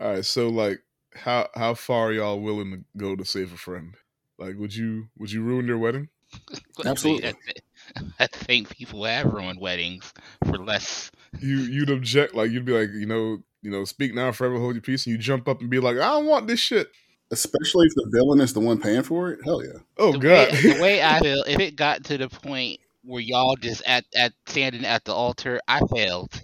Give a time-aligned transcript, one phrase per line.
[0.00, 0.80] All right, so like,
[1.14, 3.94] how how far are y'all willing to go to save a friend?
[4.38, 6.08] Like, would you would you ruin their wedding?
[6.84, 7.28] Absolutely.
[7.28, 10.12] I, thi- I think people have ruined weddings
[10.46, 11.10] for less.
[11.38, 14.74] You you'd object, like you'd be like, you know, you know, speak now, forever hold
[14.74, 16.88] your peace, and you jump up and be like, I don't want this shit.
[17.32, 19.40] Especially if the villain is the one paying for it.
[19.44, 19.80] Hell yeah.
[19.98, 23.20] Oh the god, Way, the way I feel, if it got to the point where
[23.20, 26.40] y'all just at, at standing at the altar, I failed.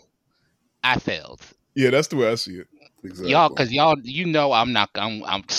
[0.85, 1.41] I failed.
[1.75, 2.69] yeah, that's the way I see it.
[3.07, 3.31] Exactly.
[3.31, 4.91] Y'all, because y'all, you know, I'm not.
[4.95, 5.23] I'm.
[5.25, 5.45] I'm.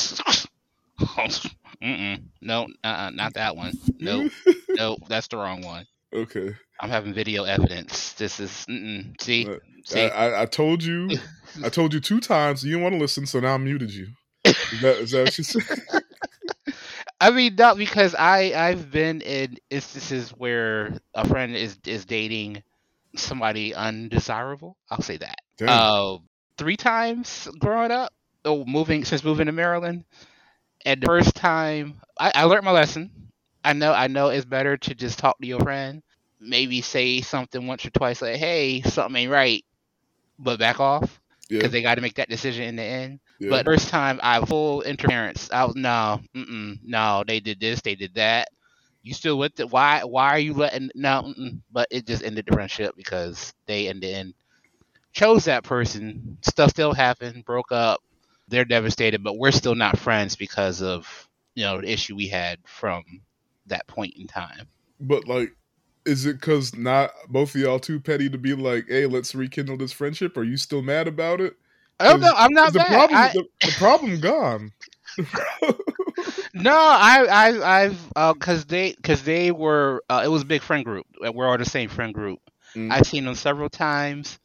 [1.79, 2.23] Mm-mm.
[2.41, 3.71] No, uh, not that one.
[3.99, 4.31] Nope.
[4.69, 4.99] nope.
[5.07, 5.85] That's the wrong one.
[6.11, 8.13] okay, I'm having video evidence.
[8.13, 8.51] This is.
[8.67, 9.19] Mm-mm.
[9.21, 9.47] See.
[9.85, 10.01] See.
[10.01, 11.09] I, I, told you,
[11.63, 12.63] I told you two times.
[12.63, 14.07] You didn't want to listen, so now I muted you.
[14.43, 15.63] Is that, is that what you said?
[17.21, 22.63] I mean, not because I I've been in instances where a friend is is dating
[23.15, 24.77] somebody undesirable.
[24.89, 25.37] I'll say that.
[25.57, 25.69] Damn.
[26.57, 28.13] Three times growing up.
[28.45, 30.05] Oh, moving since moving to Maryland,
[30.85, 33.11] and the first time I, I learned my lesson.
[33.63, 36.01] I know I know it's better to just talk to your friend.
[36.39, 39.63] Maybe say something once or twice, like, "Hey, something ain't right,"
[40.39, 41.19] but back off
[41.49, 43.19] yeah, because they got to make that decision in the end.
[43.39, 43.49] yeah.
[43.49, 45.49] But first time, I full interference.
[45.51, 47.23] I was no, no.
[47.27, 48.49] They did this, they did that.
[49.03, 49.69] You still with it?
[49.69, 50.03] Why?
[50.03, 50.89] Why are you letting?
[50.95, 51.33] No,
[51.71, 54.33] but it just ended the friendship because they in the end
[55.17, 56.37] chose that person.
[56.41, 58.01] Stuff still happened, broke up.
[58.47, 62.59] They're devastated, but we're still not friends because of you know the issue we had
[62.65, 63.03] from
[63.65, 64.67] that point in time.
[64.99, 65.55] But like,
[66.05, 69.77] is it because not both of y'all too petty to be like, hey, let's rekindle
[69.77, 70.37] this friendship?
[70.37, 71.55] Are you still mad about it?
[71.99, 72.33] I don't know.
[72.35, 72.87] I'm not the mad.
[72.87, 73.17] problem.
[73.17, 74.71] I- the, the problem gone.
[76.53, 80.63] No, I, I, I've, uh, cause they, cause they were, uh, it was a big
[80.63, 81.05] friend group.
[81.21, 82.39] We're all the same friend group.
[82.75, 82.91] Mm.
[82.91, 84.39] I've seen them several times.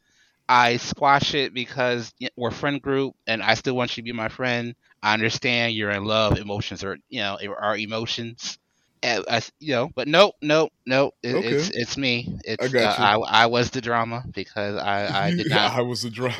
[0.47, 4.29] I squash it because we're friend group, and I still want you to be my
[4.29, 4.75] friend.
[5.01, 6.37] I understand you're in love.
[6.37, 8.57] Emotions are, you know, are emotions.
[9.03, 11.13] And I, you know, but nope, nope, nope.
[11.23, 11.57] It, Okay.
[11.57, 12.37] It's it's me.
[12.43, 15.73] It's I got uh, I I was the drama because I I did Yeah, not.
[15.73, 16.35] I was a drama.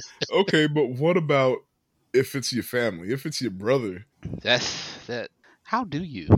[0.30, 1.58] okay, but what about
[2.12, 3.12] if it's your family?
[3.12, 4.06] If it's your brother?
[4.42, 5.30] That's that.
[5.64, 6.28] How do you?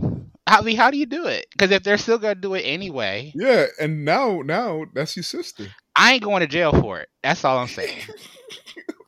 [0.47, 1.47] I mean, how do you do it?
[1.51, 5.75] Because if they're still gonna do it anyway, Yeah, and now now that's your sister.
[5.97, 7.09] I ain't going to jail for it.
[7.23, 8.03] That's all I'm saying.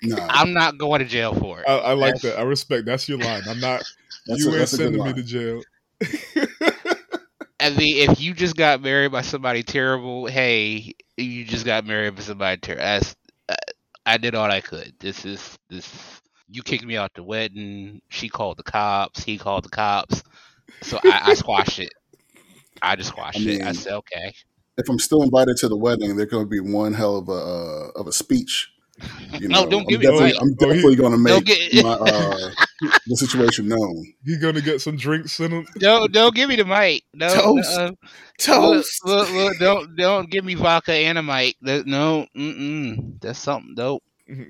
[0.02, 1.66] Nah, I'm not going to jail for it.
[1.68, 2.40] I, I like That's- that.
[2.40, 2.86] I respect.
[2.86, 3.42] That's your line.
[3.50, 3.84] I'm not.
[4.28, 5.62] that's you a, ain't that's a good sending me to jail.
[7.60, 12.16] I mean, if you just got married by somebody terrible, hey, you just got married
[12.16, 12.82] by somebody terrible.
[12.82, 13.14] That's,
[13.50, 13.56] uh,
[14.06, 14.94] I did all I could.
[15.00, 16.22] This is this.
[16.48, 18.02] You kicked me out the wedding.
[18.08, 19.22] She called the cops.
[19.22, 20.24] He called the cops.
[20.82, 21.92] So I, I squashed it.
[22.82, 23.62] I just squashed I it.
[23.64, 24.34] I said, okay.
[24.80, 27.32] If I'm still invited to the wedding, there's going to be one hell of a
[27.32, 28.72] uh, of a speech.
[29.40, 30.58] You No, don't I'm give me definitely, the I'm mic.
[30.62, 32.52] Oh, he- definitely going to make get- my, uh,
[33.08, 34.14] the situation known.
[34.26, 35.66] He gonna get some drinks in him.
[35.80, 37.04] Don't don't give me the mic.
[37.14, 37.78] No, Toast.
[37.80, 37.92] uh,
[38.38, 39.06] Toast.
[39.06, 41.56] Look, look, look, don't don't give me vodka and a mic.
[41.62, 43.20] No, mm-mm.
[43.22, 44.04] that's something dope.
[44.28, 44.48] you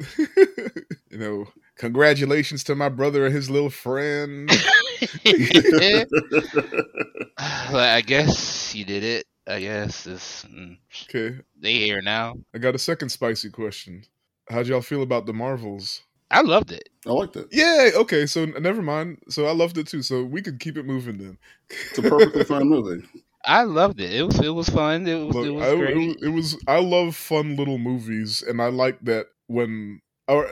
[1.11, 1.45] know,
[1.77, 4.49] congratulations to my brother and his little friend.
[7.71, 9.25] But I guess you did it.
[9.49, 10.77] I guess it's, mm,
[11.09, 12.35] Okay, they here now.
[12.53, 14.03] I got a second spicy question.
[14.49, 16.01] How'd y'all feel about the Marvels?
[16.31, 16.89] I loved it.
[17.07, 17.47] I liked it.
[17.51, 19.17] Yeah, okay, so never mind.
[19.29, 20.03] So I loved it too.
[20.03, 21.37] So we could keep it moving then.
[21.69, 23.03] It's a perfectly fine movie.
[23.45, 24.13] I loved it.
[24.13, 25.07] It was it was fun.
[25.07, 25.95] It was Look, it was I, great.
[25.95, 26.63] it, was, it was.
[26.67, 30.01] I love fun little movies, and I like that when.
[30.27, 30.47] Or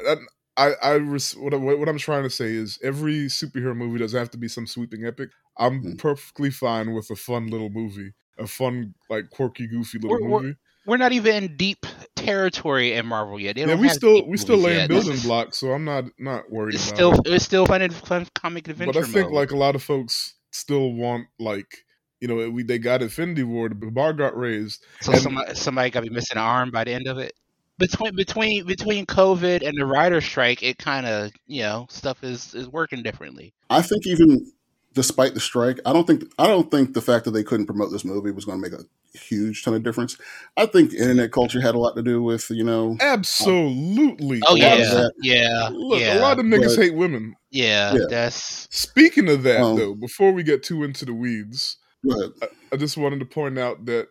[0.57, 4.17] I, I, res, what, I- what I'm trying to say is every superhero movie doesn't
[4.17, 5.29] have to be some sweeping epic.
[5.57, 5.95] I'm Hmm.
[5.97, 10.43] perfectly fine with a fun little movie, a fun, like quirky, goofy little We're- we're-
[10.43, 10.57] movie.
[10.85, 13.55] We're not even in deep territory in Marvel yet.
[13.55, 14.89] They Yeah, we have still we still laying yet.
[14.89, 17.27] Building blocks, so I'm not not worried It's about still it.
[17.27, 18.93] it's still fun and fun comic adventure.
[18.93, 19.33] But I think mode.
[19.33, 21.83] like a lot of folks still want like
[22.21, 24.85] you know we they got Infinity War, the bar got raised.
[25.01, 27.33] So And- somebody somebody got to be missing an arm by the end of it.
[27.79, 32.55] Between between between COVID and the writer strike, it kind of you know stuff is
[32.55, 33.53] is working differently.
[33.69, 34.51] I think even
[34.97, 37.91] despite the strike, I don't think I don't think the fact that they couldn't promote
[37.91, 38.83] this movie was going to make a
[39.17, 40.17] huge ton of difference.
[40.57, 42.97] I think internet culture had a lot to do with you know.
[42.99, 44.41] Absolutely.
[44.45, 47.35] Oh A lot of yeah, yeah, Look, yeah, a lot of niggas But- hate women.
[47.51, 48.05] yeah, Yeah.
[48.09, 52.33] That's Speaking of that, Um, though, before we get too into the weeds, But
[52.73, 54.09] I just wanted to point out that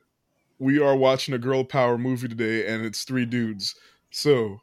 [0.59, 3.75] we are watching a girl power movie today, and it's three dudes.
[4.11, 4.61] So,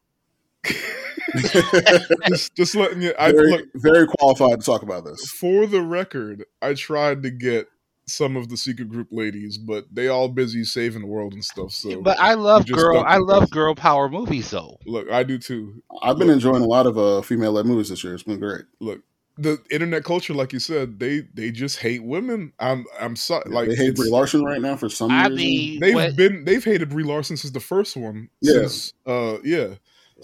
[2.28, 3.14] just, just letting you.
[3.20, 5.30] I very, look very qualified to talk about this.
[5.32, 6.46] for the record.
[6.62, 7.68] I tried to get
[8.06, 11.72] some of the secret group ladies, but they all busy saving the world and stuff.
[11.72, 13.00] So, but I love girl.
[13.00, 13.50] I love progress.
[13.50, 14.78] girl power movies though.
[14.86, 15.82] look, I do too.
[16.02, 18.14] I've been enjoying a lot of uh, female-led movies this year.
[18.14, 18.66] It's been great.
[18.82, 19.02] Look,
[19.38, 22.52] the internet culture, like you said, they they just hate women.
[22.60, 25.36] I'm I'm sorry, like they hate it's- Brie Larson right now for some I reason.
[25.38, 28.30] mean, They've what- been they've hated Brie Larson since the first one.
[28.42, 28.68] Yeah.
[28.68, 29.76] Since uh yeah.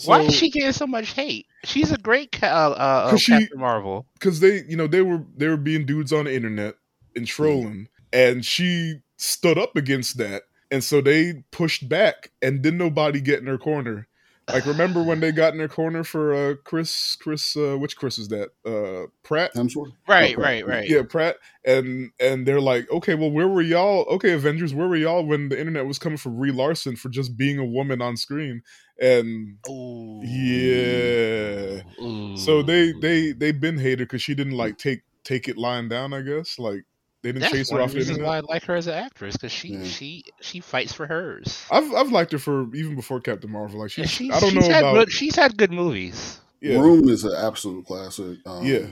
[0.06, 1.46] Why is she getting so much hate?
[1.64, 4.06] She's a great ca- uh, uh, uh, 'Cause she- Captain Marvel.
[4.14, 6.76] because they you know they were they were being dudes on the internet
[7.16, 12.78] and trolling and she stood up against that and so they pushed back and didn't
[12.80, 14.08] nobody get in her corner
[14.48, 18.18] like remember when they got in their corner for uh chris chris uh which chris
[18.18, 19.92] is that uh pratt Hemsworth.
[20.08, 20.42] Right, Okay.
[20.42, 20.90] right, right.
[20.90, 21.36] yeah pratt
[21.66, 25.50] and and they're like okay well where were y'all okay avengers where were y'all when
[25.50, 28.62] the internet was coming for brie larson for just being a woman on screen
[29.02, 30.22] and Ooh.
[30.24, 32.36] yeah Ooh.
[32.38, 36.14] so they they they've been hated because she didn't like take take it lying down.
[36.14, 36.84] I guess like
[37.22, 38.28] they didn't That's chase her off of the the internet.
[38.28, 39.84] why I like her as an actress because she Yeah.
[39.84, 41.66] she she fights for hers.
[41.70, 43.80] I've I've liked her for even before Captain Marvel.
[43.82, 46.40] Like Yeah, she's, she's, I don't she's know had about good, she's had good movies.
[46.62, 48.38] yeah Room is an absolute classic.
[48.46, 48.86] Um, Yeah.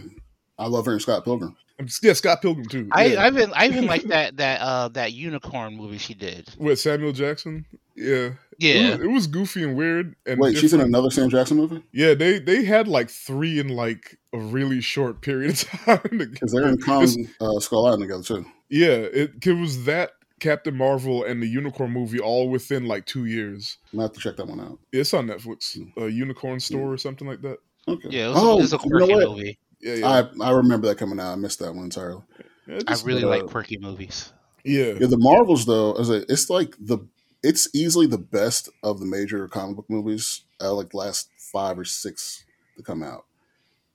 [0.60, 1.56] I love her in Scott Pilgrim.
[2.02, 2.88] Yeah Scott Pilgrim too.
[2.92, 3.24] I yeah.
[3.24, 6.50] I even I even like that that uh that unicorn movie she did.
[6.58, 7.66] with Samuel Jackson.
[7.96, 10.16] Yeah, It Yeah, was, it was goofy and weird.
[10.28, 11.84] And Wait, she's in another Sam Jackson movie?
[11.92, 16.18] Yeah, they they had like three in like a really short period of time.
[16.18, 18.46] Because they're in Kong It's- uh, Skull Island together too.
[18.70, 23.26] yeah, it, it was that Captain Marvel and the Unicorn movie all within like two
[23.26, 23.78] years.
[23.98, 24.78] I have to check that one out.
[24.92, 25.76] It's on Netflix.
[25.76, 26.00] Hmm.
[26.04, 27.58] A Unicorn Store or something like that.
[27.88, 28.10] Okay.
[28.12, 28.26] yeah.
[28.28, 29.60] It was, oh, a, it was a you know quirky movie.
[29.82, 30.28] Yeah, yeah.
[30.42, 31.32] I I remember that coming out.
[31.34, 32.24] I missed that one entirely.
[32.68, 34.34] Yeah, I really uh, like quirky movies.
[34.64, 34.94] yeah.
[35.00, 37.00] Yeah, the Marvels though, as a, it's like the
[37.44, 40.44] it's easily the best of the major comic book movies.
[40.60, 42.44] Uh, like last five or six
[42.78, 43.26] to come out.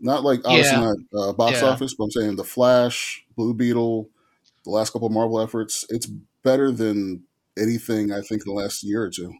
[0.01, 0.93] Not like obviously Yeah.
[1.13, 1.69] not uh, box Yeah.
[1.71, 4.09] office, but I'm saying the Flash, Blue Beetle,
[4.65, 5.85] the last couple of Marvel efforts.
[5.91, 6.07] It's
[6.45, 7.25] better than
[7.59, 9.35] anything I think in the last year or two.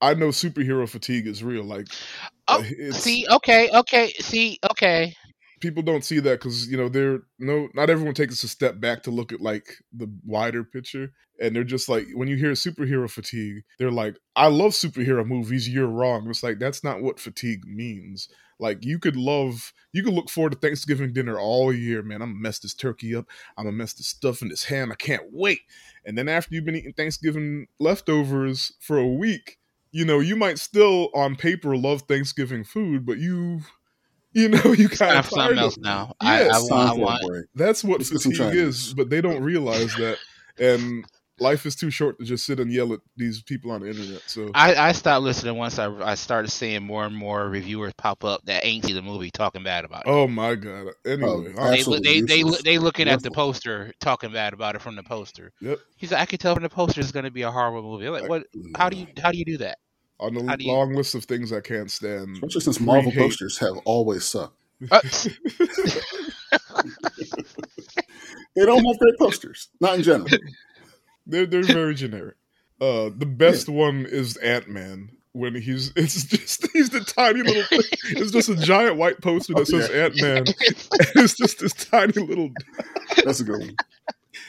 [0.00, 1.64] I know superhero fatigue is real.
[1.64, 1.88] Like,
[2.50, 5.14] Oh, See, okay, okay, see, okay.
[5.60, 9.02] People don't see that because you know they're no, not everyone takes a step back
[9.04, 13.10] to look at like the wider picture, and they're just like when you hear superhero
[13.10, 15.68] fatigue, they're like, I love superhero movies.
[15.68, 16.28] You're wrong.
[16.28, 18.28] It's like that's not what fatigue means.
[18.60, 22.22] Like you could love, you could look forward to Thanksgiving dinner all year, man.
[22.22, 23.26] I'm gonna mess this turkey up.
[23.56, 24.90] I'm gonna mess this stuff in this ham.
[24.90, 25.60] I can't wait.
[26.04, 29.58] And then after you've been eating Thanksgiving leftovers for a week,
[29.92, 33.60] you know, you might still on paper love Thanksgiving food, but you,
[34.32, 36.14] you know, you kind I of have something else now.
[36.22, 37.46] Yes, I, I It's want, I for want.
[37.54, 38.56] That's what Let's fatigue Chinese.
[38.56, 40.18] is, but they don't realize that.
[40.58, 41.04] And
[41.40, 44.22] life is too short to just sit and yell at these people on the internet.
[44.26, 48.24] So I, I stopped listening once I, I started seeing more and more reviewers pop
[48.24, 50.08] up that ain't see the movie talking bad about it.
[50.10, 50.88] oh my god.
[51.06, 54.52] Anyway, Oh, I- they, look- absolutely they, they, they looking at the poster talking bad
[54.52, 55.52] about it from the poster.
[55.60, 55.78] Yep.
[55.96, 58.06] He's like, I can tell from the poster it's going to be a horrible movie.
[58.06, 58.44] I'm like, what?
[58.76, 59.78] How do you how do you do that?
[60.20, 62.36] On the you- long list of things I can't stand.
[62.36, 63.20] Especially since Marvel hate.
[63.20, 64.54] posters have always sucked.
[64.90, 65.00] Uh,
[68.56, 70.28] They don't have great posters, not in general.
[71.26, 72.36] They're they're very generic.
[72.80, 77.62] Uh, the best one is Ant Man when he's it's just he's the tiny little.
[77.70, 80.04] It's just a giant white poster that says Yeah.
[80.06, 80.44] Ant Man.
[81.22, 82.50] It's just this tiny little.
[83.24, 83.76] That's a good one.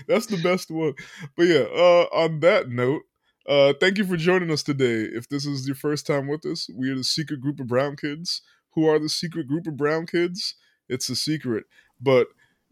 [0.08, 0.94] That's the best one.
[1.36, 3.04] But yeah, uh, on that note,
[3.48, 5.08] uh, thank you for joining us today.
[5.12, 7.96] If this is your first time with us, we are the secret group of brown
[7.96, 8.42] kids.
[8.76, 10.56] Who are the secret group of brown kids?
[10.88, 11.66] It's a secret,
[12.00, 12.28] but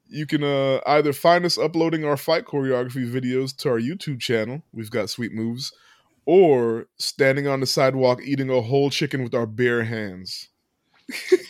[0.07, 4.63] you can uh, either find us uploading our fight choreography videos to our YouTube channel.
[4.71, 5.73] We've got sweet moves,
[6.25, 10.49] or standing on the sidewalk eating a whole chicken with our bare hands.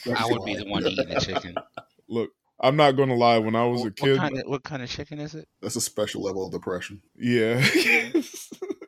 [0.05, 1.55] I would be the one eating the chicken.
[2.09, 3.37] Look, I'm not gonna lie.
[3.37, 5.47] When I was a What, kid, kind of what kind of chicken is it?
[5.61, 7.01] That's a special level of depression.
[7.17, 7.65] Yeah.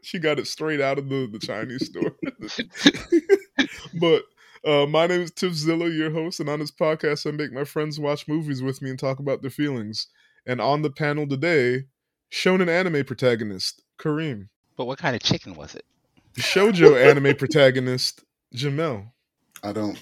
[0.02, 2.16] she got it straight out of the, the Chinese store.
[4.00, 4.24] but
[4.66, 7.64] uh, my name is Tiff Zilla, your host, and on this podcast, I make my
[7.64, 10.08] friends watch movies with me and talk about their feelings.
[10.46, 11.84] And on the panel today,
[12.32, 14.48] shonen anime protagonist, Kareem.
[14.78, 15.86] But what kind of chicken was it?
[16.38, 18.24] Shoujo anime protagonist,
[18.56, 19.12] Jamel.
[19.64, 20.02] I don't.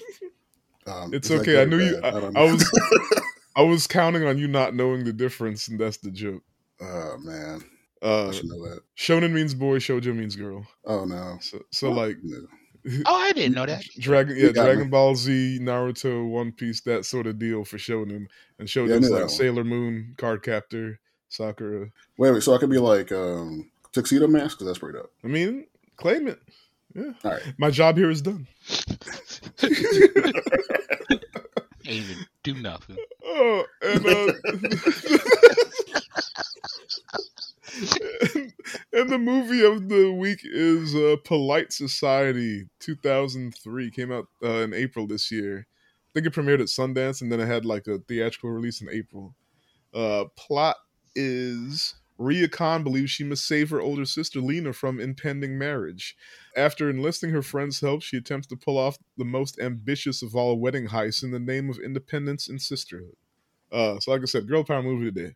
[0.86, 2.14] Um, It's okay, I or knew you- bad?
[2.36, 2.80] I- I was-
[3.56, 6.42] I was counting on you not knowing the difference, and that's the joke.
[6.80, 8.80] oh man, I Uh, should know that.
[8.96, 10.66] shonen means boy, shoujo means girl.
[10.84, 11.38] Oh no.
[11.40, 12.38] So, so like, No.
[13.06, 13.84] Oh, I didn't know that.
[13.98, 14.88] Dragon, yeah, Dragon me.
[14.88, 18.26] Ball Z, Naruto, One Piece, that sort of deal for Shonen,
[18.58, 19.30] and Yeah, I Shonen's knew that like.
[19.30, 20.96] Sailor Moon, Cardcaptor,
[21.28, 21.88] Sakura.
[22.16, 22.42] Wait, wait.
[22.42, 25.12] So I could be like um, tuxedo mask because that's pretty dope.
[25.24, 26.40] I mean, claim it.
[26.94, 27.42] Yeah, All right.
[27.58, 28.46] my job here is done.
[29.62, 29.74] Ain't
[31.86, 32.96] even do nothing.
[33.24, 34.32] oh, and uh,
[38.92, 43.90] and, the movie of the week is uh, Polite Society 2003.
[43.90, 45.66] Came out uh, in April this year.
[45.68, 48.88] I think it premiered at Sundance and then it had like a theatrical release in
[48.90, 49.34] April.
[49.94, 50.76] Uh, plot
[51.14, 56.16] is Ria Khan believes she must save her older sister Lena from impending marriage.
[56.56, 60.58] After enlisting her friend's help, she attempts to pull off the most ambitious of all
[60.58, 63.16] wedding heists in the name of independence and sisterhood.
[63.70, 65.34] Uh, so, like I said, girl power movie today.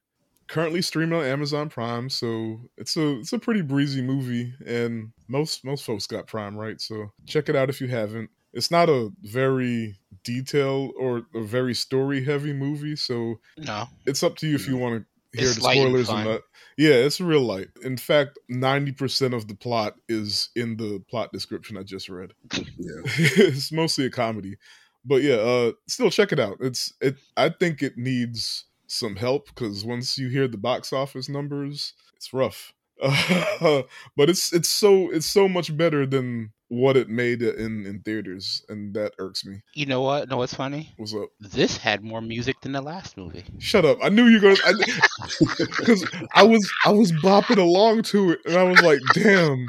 [0.52, 5.64] Currently streaming on Amazon Prime, so it's a it's a pretty breezy movie, and most
[5.64, 6.78] most folks got Prime, right?
[6.78, 8.28] So check it out if you haven't.
[8.52, 14.37] It's not a very detailed or a very story heavy movie, so No, it's up
[14.37, 16.40] to you if you want to hear It's the spoilers or not.
[16.76, 17.68] Yeah, it's real light.
[17.82, 22.35] In fact, ninety percent of the plot is in the plot description I just read.
[22.52, 22.61] Yeah.
[23.06, 24.59] it's mostly a comedy,
[25.02, 26.59] but yeah, uh, still check it out.
[26.61, 27.16] It's it.
[27.38, 32.32] I think it needs some help because once you hear the box office numbers, it's
[32.32, 32.72] rough.
[33.00, 38.64] but it's it's so it's so much better than what it made in in theaters,
[38.68, 39.61] and that irks me.
[39.75, 40.28] you know what?
[40.28, 40.92] No, what's funny?
[40.99, 41.30] What's up?
[41.40, 43.44] This had more music than the last movie.
[43.58, 43.99] Shut up!
[44.02, 44.78] I knew you were gonna
[45.58, 49.66] because I was I was bopping along to it, and I was like, "Damn,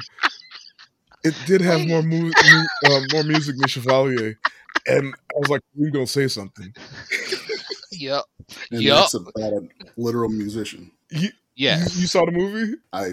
[1.24, 2.30] it did have more mu-
[2.86, 4.38] uh, more music than Chevalier."
[4.86, 6.72] And I was like, "You gonna say something?"
[7.98, 8.24] Yep.
[8.70, 8.98] And Yup.
[9.00, 9.60] that's about a
[9.96, 10.90] literal musician.
[11.10, 11.94] You, Yes.
[11.94, 12.74] you, you saw the movie?
[12.92, 13.12] I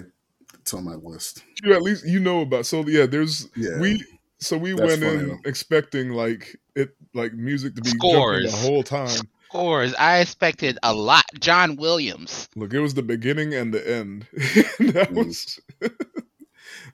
[0.60, 1.42] it's on my list.
[1.62, 2.66] You at least you know about.
[2.66, 3.78] So yeah, there's Yeah.
[3.80, 4.04] we.
[4.40, 5.38] So we That's went funny, in though.
[5.44, 8.50] expecting like it like music to be jumping Scores.
[8.52, 9.16] the whole time.
[9.48, 9.94] Scores.
[9.94, 11.24] I expected a lot.
[11.38, 12.48] John Williams.
[12.56, 14.26] Look, it was the beginning and the end.
[14.32, 15.26] that Mm.
[15.26, 15.60] was.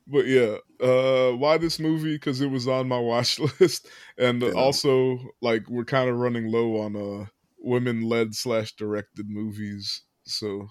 [0.07, 2.14] but yeah, uh, why this movie?
[2.16, 3.87] Because it was on my watch list,
[4.18, 4.50] and Yeah.
[4.50, 7.26] also like we're kind of running low on uh
[7.60, 10.02] women led slash directed movies.
[10.24, 10.68] So,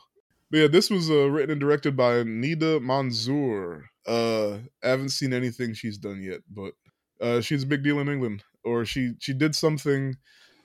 [0.52, 3.84] but yeah, this was uh, written and directed by Nida Manzoor.
[4.08, 6.74] Uh, I haven't seen anything she's done yet, but
[7.22, 8.44] uh, she's a big deal in England.
[8.64, 10.18] Or she she did something,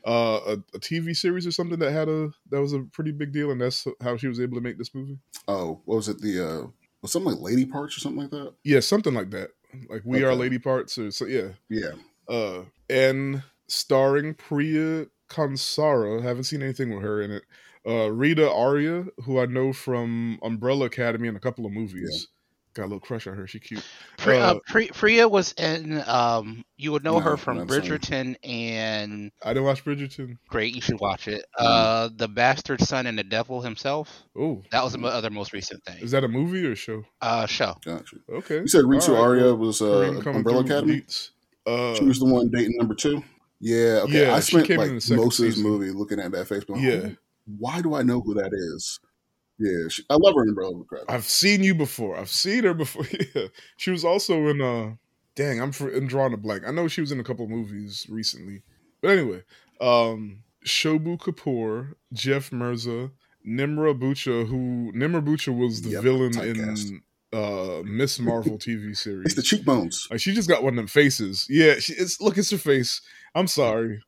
[0.05, 3.33] uh, a, a TV series or something that had a that was a pretty big
[3.33, 5.19] deal, and that's how she was able to make this movie.
[5.47, 6.21] Oh, what was it?
[6.21, 6.67] The uh
[7.03, 8.55] was something like Lady Parts or something like that?
[8.65, 9.51] Yeah, something like that.
[9.89, 11.49] Like We Are Lady Parts, or so yeah.
[11.69, 11.93] Yeah.
[12.29, 16.23] Uh, and starring Priya Kansara.
[16.23, 17.43] Haven't seen anything with her in it.
[17.85, 22.29] Uh, Ritu Arya, who I know from Umbrella Academy and a couple of movies.
[22.75, 23.47] Got a little crush on her.
[23.47, 23.85] She cute.
[24.17, 26.03] Pri- uh, Uh, Pri- Priya was in.
[26.07, 27.67] Um, you would know No, her from.
[27.67, 30.39] Bridgerton and I didn't watch Bridgerton.
[30.49, 30.75] great.
[30.75, 31.45] You should watch it.
[31.61, 31.65] Mm.
[31.67, 34.23] Uh, the Bastard Son and the Devil himself.
[34.35, 35.99] Oh, That was the other most recent thing.
[36.03, 37.03] is that a movie or a show?
[37.21, 37.77] Uh, show.
[37.85, 38.17] Gotcha.
[38.33, 38.61] Okay.
[38.61, 40.95] You said Ritu All right, Arya was uh, Umbrella Academy.
[41.01, 41.33] beats.
[41.67, 43.23] Uh, She was the one dating number two.
[43.63, 44.01] Yeah.
[44.03, 44.27] Okay.
[44.27, 46.65] Yeah, I spent like most of this movie looking at that face.
[46.65, 46.97] going, Yeah.
[47.01, 47.17] "Who-
[47.59, 49.01] Why do I know who that is?
[49.59, 49.89] Yeah.
[49.89, 51.07] She, I love her in Umbrella Academy.
[51.09, 52.17] I've seen you before.
[52.17, 53.07] I've seen her before.
[53.35, 53.47] yeah.
[53.77, 54.95] She was also in uh
[55.37, 56.65] dang, I'm, for, I'm drawing a blank.
[56.67, 58.63] I know she was in a couple movies recently.
[59.01, 59.43] But anyway,
[59.81, 63.11] um Shobu Kapoor, Jeff Mirza,
[63.47, 67.03] Nimra Bucha, who Nimra Bucha was the Yep, villain in
[67.33, 68.21] uh Ms.
[68.21, 69.27] Marvel TV series.
[69.27, 70.07] It's the cheekbones.
[70.11, 71.47] Like she just got one of them faces.
[71.49, 73.01] Yeah, she, it's look, it's her face.
[73.35, 74.03] I'm sorry.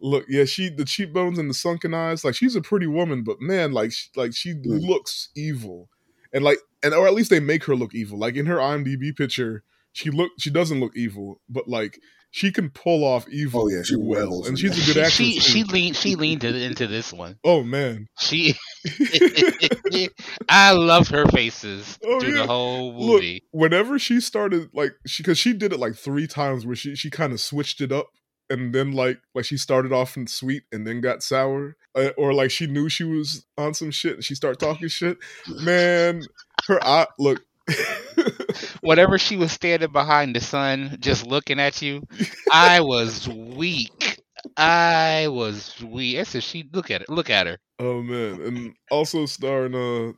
[0.00, 2.24] Look, yeah, she the cheekbones and the sunken eyes.
[2.24, 4.80] Like she's a pretty woman, but man, like she, like she Mm.
[4.86, 5.88] looks evil,
[6.32, 8.18] and like and or at least they make her look evil.
[8.18, 9.62] Like in her IMDb picture,
[9.92, 11.98] she look she doesn't look evil, but like
[12.32, 13.62] she can pull off evil.
[13.62, 15.14] Oh, yeah, she will, and she's a good actress.
[15.14, 15.72] She she too.
[15.72, 17.38] leaned she leaned it into this one.
[17.44, 18.54] oh man, She
[20.48, 22.42] I loved her faces Oh, through yeah.
[22.42, 23.42] the whole Look, movie.
[23.50, 27.10] whenever she started like she because she did it like three times where she she
[27.10, 28.08] kind of switched it up
[28.48, 32.32] and then like like she started off in sweet and then got sour uh, or
[32.32, 35.18] like she knew she was on some shit and she started talking shit
[35.62, 36.22] man
[36.66, 37.42] her eye look
[38.80, 42.02] Whenever she was standing behind the sun, just looking at you,
[42.52, 44.20] I was weak.
[44.56, 46.18] I was weak.
[46.18, 47.08] I said, "She look at it.
[47.08, 50.12] Look at her." oh man and also starring uh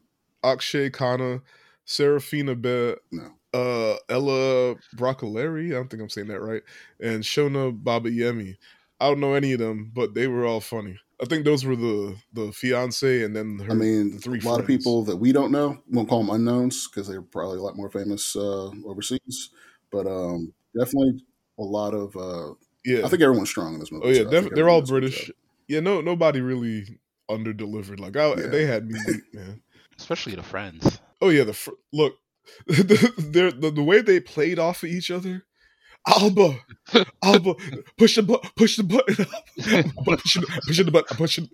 [0.45, 1.41] akshay khanna
[1.85, 3.31] seraphina beh No.
[3.55, 6.63] uh ella bruccoleri i don't think i'm saying that right
[7.01, 8.57] and shona babayemi
[8.99, 11.77] i don't know any of them but they were all funny i think those were
[11.77, 15.17] the the fiance and then her I mean, the three a lot of people that
[15.17, 18.71] we don't know won't call them unknowns because they're probably a lot more famous uh,
[18.87, 19.51] overseas.
[19.91, 21.23] But um, definitely
[21.59, 22.17] a lot of.
[22.17, 24.07] Uh, yeah I think everyone's strong in this movie.
[24.07, 25.31] oh yeah so def- they're all everyone does a good british
[25.69, 26.99] yeah no nobody really
[27.29, 28.47] under delivered like I, Yeah.
[28.49, 29.63] they had me beat man
[29.99, 30.99] Especially the friends.
[31.21, 32.15] oh yeah the fr- look
[32.67, 35.45] the, the the way they played off of each other
[36.07, 36.59] Alba,
[37.23, 37.55] Alba,
[37.97, 39.27] push the button, push the button,
[40.05, 41.49] pushing, pushing the button, pushing.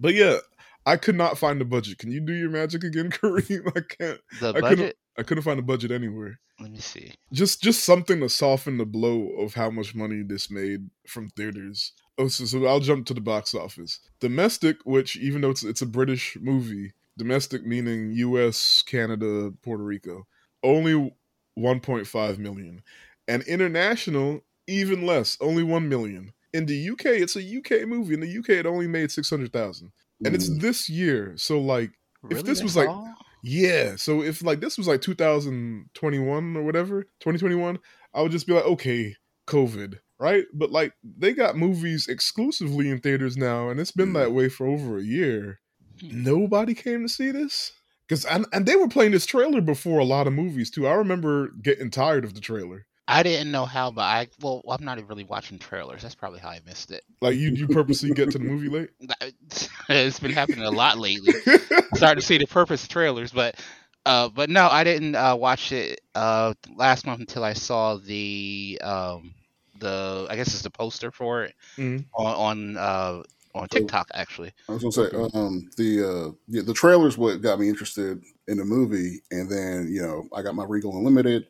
[0.00, 0.38] but yeah,
[0.84, 1.98] I could not find the budget.
[1.98, 3.68] Can you do your magic again, Kareem?
[3.76, 4.20] I can't.
[4.40, 4.96] The I couldn't- budget.
[5.18, 6.40] I couldn't find the budget anywhere.
[6.58, 7.12] Let me see.
[7.32, 11.92] Just just something to soften the blow of how much money this made from theaters.
[12.18, 14.00] Oh, so, so I'll jump to the box office.
[14.20, 20.26] Domestic, which even though it's it's a British movie, domestic meaning U.S., Canada, Puerto Rico,
[20.62, 21.14] only
[21.58, 22.82] 1.5 million,
[23.28, 26.32] and international even less, only 1 million.
[26.54, 28.14] In the UK, it's a UK movie.
[28.14, 29.90] In the UK, it only made 600,000,
[30.24, 30.60] and it's Mm.
[30.60, 31.32] this year.
[31.36, 31.90] So like.
[32.22, 32.42] Really?
[32.42, 33.96] this was That's like- Yeah.
[33.96, 37.78] So if like this was like 2021 or whatever, 2021,
[38.14, 39.16] I would just be like, okay,
[39.48, 40.44] COVID, right?
[40.54, 44.66] But like they got movies exclusively in theaters now, and it's been that way for
[44.66, 45.58] over a year.
[46.02, 47.72] Nobody came to see this
[48.12, 50.86] because and, and they were playing this trailer before a lot of movies too.
[50.86, 52.84] I remember getting tired of the trailer.
[53.08, 56.02] I didn't know how, but I well, I'm not even really watching trailers.
[56.02, 57.04] That's probably how I missed it.
[57.22, 58.90] Like you, you purposely get to the movie late.
[59.88, 61.32] it's been happening a lot lately.
[61.94, 63.58] Starting to see the purpose of trailers, but
[64.04, 68.78] uh, but no, I didn't uh, watch it uh last month until I saw the
[68.84, 69.32] um
[69.78, 72.04] the I guess it's the poster for it Mhm.
[72.14, 73.22] on on uh
[73.54, 74.52] on TikTok actually.
[74.68, 78.58] I was gonna say, um, the uh, yeah, the trailers what got me interested in
[78.58, 81.46] the movie, and then you know I got my Regal Unlimited,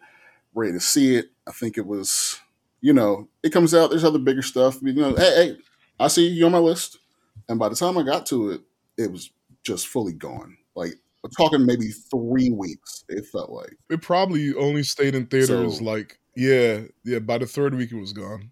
[0.55, 1.31] ready to see it.
[1.47, 2.41] I think it was,
[2.81, 3.91] you know, it comes out.
[3.91, 4.79] There's other bigger stuff.
[4.83, 5.57] You know, hey, hey,
[6.01, 6.99] I see you on my list,
[7.49, 8.61] and by the time I got to it,
[8.97, 9.31] it was
[9.65, 10.57] just fully gone.
[10.75, 13.05] Like we're talking maybe three weeks.
[13.09, 13.77] It felt like.
[13.91, 17.19] It probably only stayed in theaters So- like yeah, yeah.
[17.21, 18.51] By the third week, it was gone.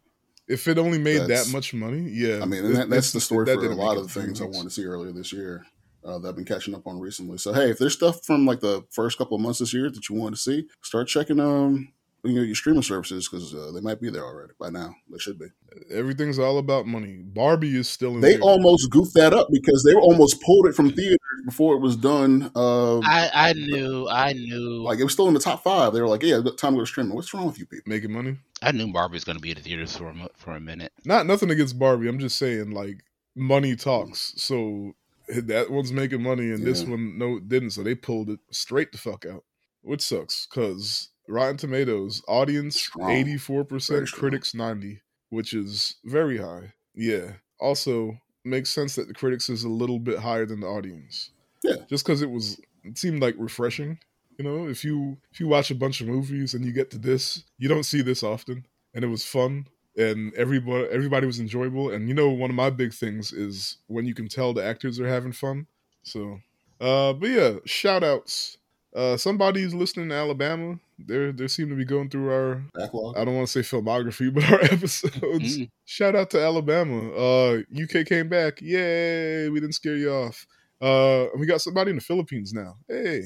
[0.50, 2.40] If it only made that much money, yeah.
[2.42, 4.45] I mean, it- that, that's the story that for a lot of the things I
[4.57, 5.64] wanted to see earlier this year
[6.04, 7.38] uh, that I've been catching up on recently.
[7.38, 10.09] So, hey, if there's stuff from like the first couple of months this year that
[10.09, 11.92] you want to see, start checking um
[12.25, 14.95] you know your streaming services because uh, they might be there already by now.
[15.11, 15.47] They should be.
[15.91, 17.23] Everything's all about money.
[17.23, 18.21] Barbie is still in.
[18.21, 18.47] They theaters.
[18.47, 22.50] almost goofed that up because they almost pulled it from theaters before it was done.
[22.55, 25.93] Uh, I I knew I knew like it was still in the top five.
[25.93, 27.91] They were like, "Yeah, time to go streaming." What's wrong with you people?
[27.91, 28.37] making money.
[28.62, 30.93] I knew Barbie was going to be in the theaters for a, for a minute.
[31.05, 32.09] Not nothing against Barbie.
[32.09, 34.35] I'm just saying like money talks.
[34.37, 34.95] So
[35.28, 37.71] that one's making money and this one no didn't.
[37.71, 39.45] So they pulled it straight the fuck out,
[39.83, 46.73] which sucks because Rotten Tomatoes audience eighty four percent, critics ninety, which is very high.
[46.95, 47.32] Yeah.
[47.58, 51.30] Also makes sense that the critics is a little bit higher than the audience.
[51.62, 51.76] Yeah.
[51.88, 53.99] Just because it was it seemed like refreshing.
[54.38, 56.99] You know, if you if you watch a bunch of movies and you get to
[56.99, 59.66] this, you don't see this often, and it was fun,
[59.97, 61.90] and everybody everybody was enjoyable.
[61.90, 64.99] And you know, one of my big things is when you can tell the actors
[64.99, 65.66] are having fun.
[66.02, 66.40] So,
[66.80, 68.56] uh, but yeah, shout outs.
[68.97, 70.80] Uh, somebody's listening to Alabama.
[71.06, 73.17] They're they seem to be going through our Backlog.
[73.17, 75.58] I don't want to say filmography, but our episodes.
[75.58, 75.71] Mm.
[75.84, 77.10] Shout out to Alabama.
[77.13, 78.60] Uh, UK came back.
[78.60, 79.49] Yay!
[79.49, 80.47] We didn't scare you off.
[80.80, 82.76] Uh, and we got somebody in the Philippines now.
[82.89, 83.25] Hey.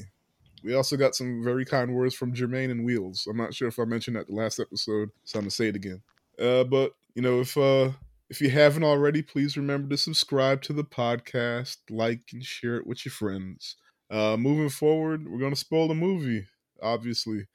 [0.63, 3.27] We also got some very kind words from Jermaine and Wheels.
[3.29, 5.75] I'm not sure if I mentioned that the last episode, so I'm gonna say it
[5.75, 6.01] again.
[6.39, 7.91] Uh, but you know, if uh
[8.31, 12.87] if you haven't already, please remember to subscribe to the podcast, like and share it
[12.87, 13.75] with your friends.
[14.09, 16.47] Uh, moving forward, we're gonna spoil the movie,
[16.81, 17.45] obviously.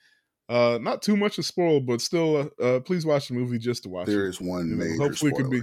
[0.51, 3.85] Uh, not too much to spoil, but still, uh, uh, please watch the movie just
[3.85, 4.31] to watch There it.
[4.31, 5.43] is one major hopefully, it spoiler.
[5.45, 5.63] could be.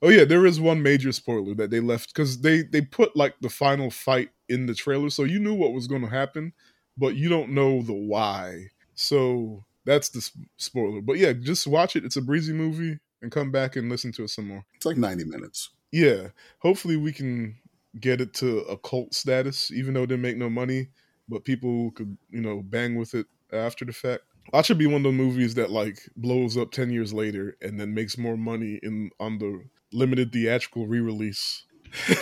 [0.00, 3.34] Oh yeah, there is one major spoiler that they left because they they put like
[3.40, 6.52] the final fight in the trailer, so you knew what was going to happen,
[6.96, 8.68] but you don't know the why.
[8.94, 11.00] So that's the spoiler.
[11.00, 12.04] But yeah, just watch it.
[12.04, 14.64] It's a breezy movie, and come back and listen to it some more.
[14.76, 15.70] It's like 90 minutes.
[15.90, 16.28] Yeah,
[16.60, 17.56] hopefully we can
[17.98, 20.90] get it to a cult status, even though it didn't make no money,
[21.28, 24.22] but people could you know bang with it after the fact.
[24.52, 27.78] That should be one of the movies that like blows up ten years later and
[27.78, 31.64] then makes more money in on the limited theatrical re-release.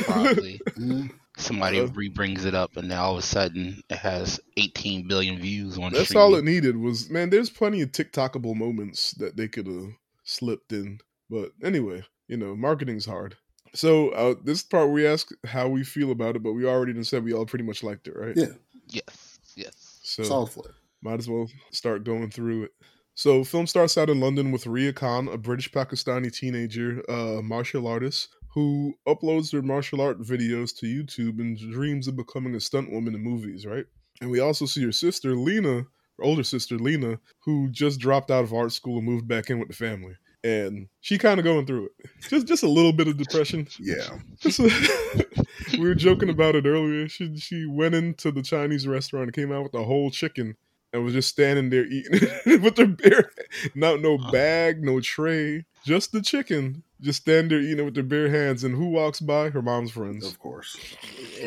[0.04, 1.10] Probably Mm.
[1.36, 5.38] somebody Uh, re-brings it up, and then all of a sudden it has 18 billion
[5.40, 5.92] views on.
[5.92, 7.30] That's all it needed was man.
[7.30, 9.90] There's plenty of TikTokable moments that they could have
[10.24, 13.36] slipped in, but anyway, you know, marketing's hard.
[13.74, 17.24] So uh, this part we ask how we feel about it, but we already said
[17.24, 18.36] we all pretty much liked it, right?
[18.36, 18.54] Yeah.
[18.88, 20.00] Yes, yes.
[20.02, 20.72] So Solid flick.
[21.06, 22.72] Might as well start going through it.
[23.14, 27.86] So, film starts out in London with Ria Khan, a British Pakistani teenager uh, martial
[27.86, 32.90] artist who uploads her martial art videos to YouTube and dreams of becoming a stunt
[32.90, 33.84] woman in movies, right?
[34.20, 35.84] And we also see her sister, Lena,
[36.18, 39.58] her older sister, Lena, who just dropped out of art school and moved back in
[39.58, 40.14] with the family.
[40.42, 42.10] And she kind of going through it.
[42.28, 43.66] Just just a little bit of depression.
[43.78, 44.18] Yeah.
[44.40, 44.58] Just
[45.72, 47.08] we were joking about it earlier.
[47.08, 50.56] She she went into the Chinese restaurant and came out with a whole chicken
[50.96, 53.30] and was just standing there eating it with their bare,
[53.74, 56.82] not no bag, no tray, just the chicken.
[57.00, 59.50] just stand there eating it with their bare hands, and who walks by?
[59.50, 60.26] Her mom's friends.
[60.26, 60.76] Of course.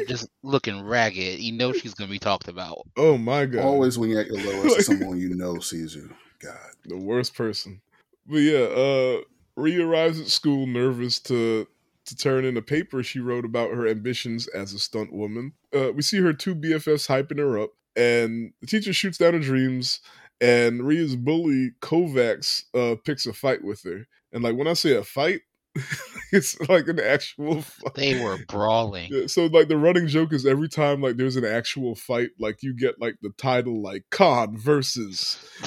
[0.08, 1.40] just looking ragged.
[1.40, 2.88] You know she's gonna be talked about.
[2.98, 3.64] Oh my god!
[3.66, 6.10] Always when you're at your lowest, Like- someone you know sees you.
[6.42, 6.56] God.
[6.86, 7.82] the worst person.
[8.28, 9.18] But yeah, uh
[9.58, 11.68] Ria arrives at school nervous to
[12.06, 15.54] to turn in a paper she wrote about her ambitions as a stunt woman.
[15.76, 19.40] Uh, we see her two BFFs hyping her up, and the teacher shoots down her
[19.40, 20.00] dreams.
[20.42, 24.08] And Ria's bully Kovacs uh, picks a fight with her.
[24.32, 25.42] And like when I say a fight,
[26.32, 27.96] it's like an actual fight.
[27.96, 29.10] They were brawling.
[29.12, 32.64] Yeah, so like the running joke is every time like there's an actual fight, like
[32.64, 35.38] you get like the title like Khan versus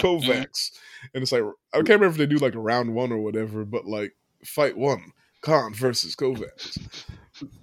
[0.00, 0.70] Kovacs,
[1.12, 1.42] and it's like
[1.74, 4.12] I can't remember if they do like a round one or whatever, but like
[4.44, 5.12] fight one,
[5.42, 6.78] Khan versus Kovacs.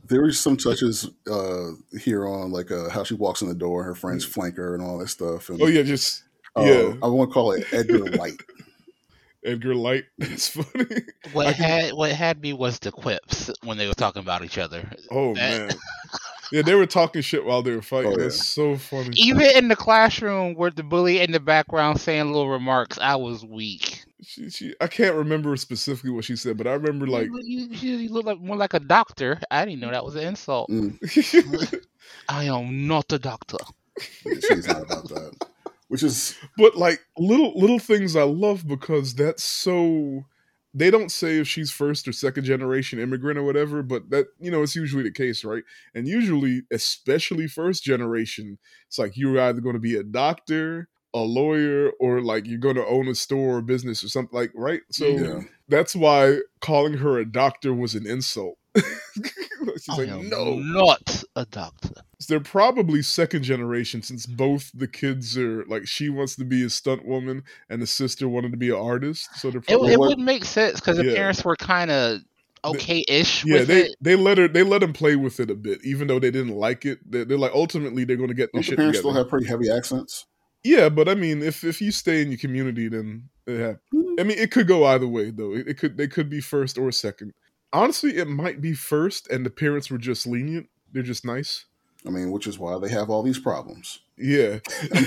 [0.08, 3.84] There were some touches uh, here on like uh, how she walks in the door,
[3.84, 5.50] her friends flank her, and all that stuff.
[5.50, 6.24] And, Oh yeah, just
[6.56, 6.94] uh, yeah.
[7.04, 8.34] I want to call it Edgar Wright.
[9.46, 10.04] Edgar Wright.
[10.18, 10.86] It's funny.
[11.32, 14.44] What I can- had what had me was the quips when they were talking about
[14.44, 14.90] each other.
[15.12, 15.70] Oh That- man,
[16.52, 18.12] yeah, they were talking shit while they were fighting.
[18.12, 18.24] Oh, yeah.
[18.24, 19.12] That's so funny.
[19.16, 23.46] Even in the classroom with the bully in the background saying little remarks, I was
[23.46, 23.89] weak.
[24.22, 27.96] She, she, I can't remember specifically what she said, but I remember like you, you,
[27.96, 29.40] you look like more like a doctor.
[29.50, 30.70] I didn't know that was an insult.
[30.70, 31.86] Mm,
[32.30, 33.58] I am not a doctor.
[34.00, 35.48] she's not about that.
[35.88, 40.26] Which is But like little little things I love because that's so
[40.74, 44.52] they don't say if she's first or second generation immigrant or whatever, but that you
[44.52, 45.64] know it's usually the case, right?
[45.96, 51.20] And usually, especially first generation, it's like you're either going to be a doctor, a
[51.20, 54.82] lawyer, or like you're going to own a store or business or something like right.
[54.92, 55.42] So yeah.
[55.68, 58.58] that's why calling her a doctor was an insult.
[58.76, 61.90] She's I like, no, not a doctor.
[62.28, 66.70] they're probably second generation since both the kids are like she wants to be a
[66.70, 69.30] stunt woman and the sister wanted to be an artist.
[69.36, 71.16] So they're It, probably it what- would make sense because the Yeah.
[71.16, 72.20] parents were kind of
[72.66, 73.64] okay-ish yeah.
[73.64, 73.96] They it.
[74.02, 76.56] they let her they let him play with it a bit, even though they didn't
[76.56, 77.00] like it.
[77.10, 79.12] They're, they're like ultimately they're going to get this the shit parents together.
[79.14, 80.26] still have pretty heavy accents?
[80.64, 84.20] Yeah, but I mean, if if you stay in your community, then it happens.
[84.20, 85.54] I mean, it could go either way though.
[85.54, 87.34] It, it could they could be first or second.
[87.72, 90.68] Honestly, it might be first, and the parents were just lenient.
[90.92, 91.66] They're just nice.
[92.06, 94.00] I mean, which is why they have all these problems.
[94.18, 94.60] Yeah.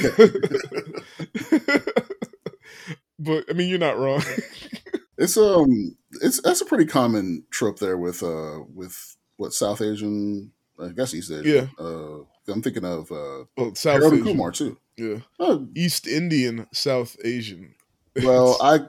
[3.19, 4.23] but I mean, you're not wrong.
[5.19, 10.51] It's um, it's that's a pretty common trope there with uh, with what South Asian,
[10.81, 11.45] I guess East Asian.
[11.47, 11.67] Yeah.
[11.79, 14.25] Uh, I'm thinking of uh, well, South Harold Asian.
[14.25, 14.79] Kumar too.
[14.97, 15.19] Yeah.
[15.75, 17.75] East Indian, South Asian.
[18.23, 18.81] well, I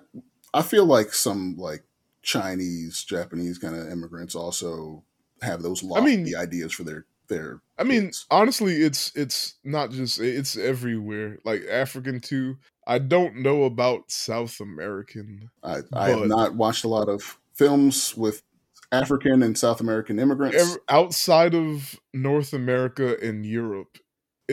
[0.53, 1.83] I feel like some like
[2.21, 5.03] Chinese, Japanese kind of immigrants also
[5.41, 7.61] have those lofty mean- ideas for their their.
[7.77, 8.25] I mean, kids.
[8.29, 11.39] honestly, it's it's not just it's everywhere.
[11.43, 12.57] Like African too.
[12.85, 15.49] I don't know about South American.
[15.63, 18.43] I I have not watched a lot of films with
[18.91, 20.77] African and South American immigrants.
[20.89, 23.97] Outside of North America and Europe,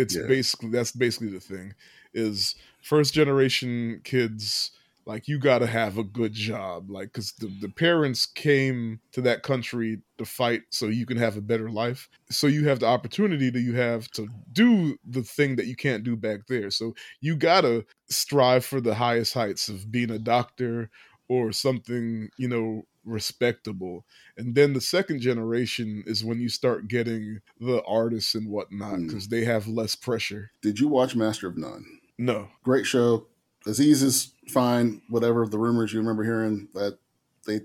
[0.00, 0.26] it's Yeah.
[0.26, 1.74] basically that's basically the thing.
[2.12, 4.72] Is first generation kids
[5.06, 9.20] like you got to have a good job, like because the, the parents came to
[9.22, 12.08] that country to fight so you can have a better life.
[12.30, 16.04] So you have the opportunity that you have to do the thing that you can't
[16.04, 16.70] do back there.
[16.70, 20.90] So you gotta strive for the highest heights of being a doctor
[21.30, 24.04] or something, you know, respectable.
[24.36, 29.06] And then the second generation is when you start getting the artists and whatnot Mm.
[29.06, 30.50] because they have less pressure.
[30.60, 31.84] Did you watch Master of None?
[32.18, 33.28] No, Great show.
[33.64, 35.02] Aziz is fine.
[35.08, 36.98] Whatever the rumors you remember hearing that
[37.46, 37.60] they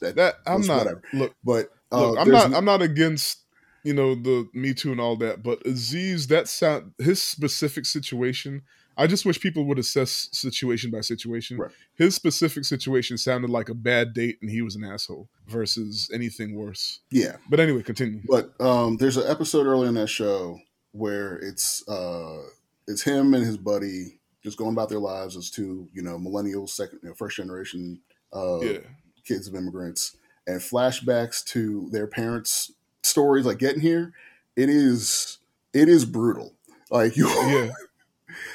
[0.00, 0.78] that, that I'm not.
[0.78, 1.02] whatever.
[1.12, 2.54] Look, but uh, look, I'm not.
[2.54, 3.40] I'm not against
[3.84, 8.62] you know the Me Too and all that, but Aziz, that sound his specific situation.
[9.00, 11.56] I just wish people would assess situation by situation.
[11.56, 11.70] Right.
[11.94, 16.54] His specific situation sounded like a bad date, and he was an asshole versus anything
[16.54, 17.00] worse.
[17.10, 17.36] yeah.
[17.48, 18.20] But anyway, continue.
[18.28, 20.60] But um, there's an episode early in that show
[20.92, 22.42] where it's uh,
[22.86, 26.68] it's him and his buddy just going about their lives as two you know millennials,
[26.68, 28.02] second you know, first generation
[28.34, 28.80] uh, yeah,
[29.24, 30.14] kids of immigrants,
[30.46, 32.70] and flashbacks to their parents'
[33.02, 34.12] stories like getting here.
[34.56, 35.38] It is
[35.72, 36.52] it is brutal.
[36.90, 37.70] Like you, yeah.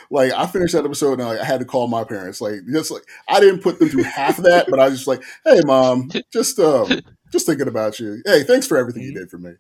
[0.10, 2.42] Like I finished that episode and like, I had to call my parents.
[2.42, 5.08] Like just like I didn't put them through half of that, but I was just
[5.08, 8.22] like, "Hey, mom, just um, just thinking about you.
[8.26, 9.52] Hey, thanks for everything you did for me.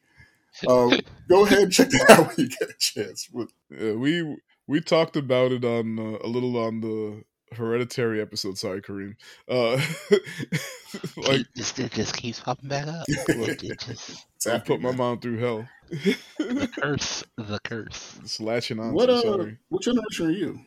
[0.67, 3.29] Um, go ahead and check that out when you get a chance."
[3.69, 8.57] Yeah, we we talked about it on uh, a little on the hereditary episode.
[8.57, 9.15] Sorry, Kareem.
[9.49, 9.81] Uh,
[11.17, 13.05] like this it just keeps popping back up.
[13.35, 13.63] Look.
[13.63, 14.97] It just- I put my you.
[14.97, 15.67] mom through hell.
[15.89, 18.19] the curse, the curse.
[18.21, 18.93] Just latching on.
[18.93, 19.57] What uh, sorry.
[19.69, 20.59] what generation are you?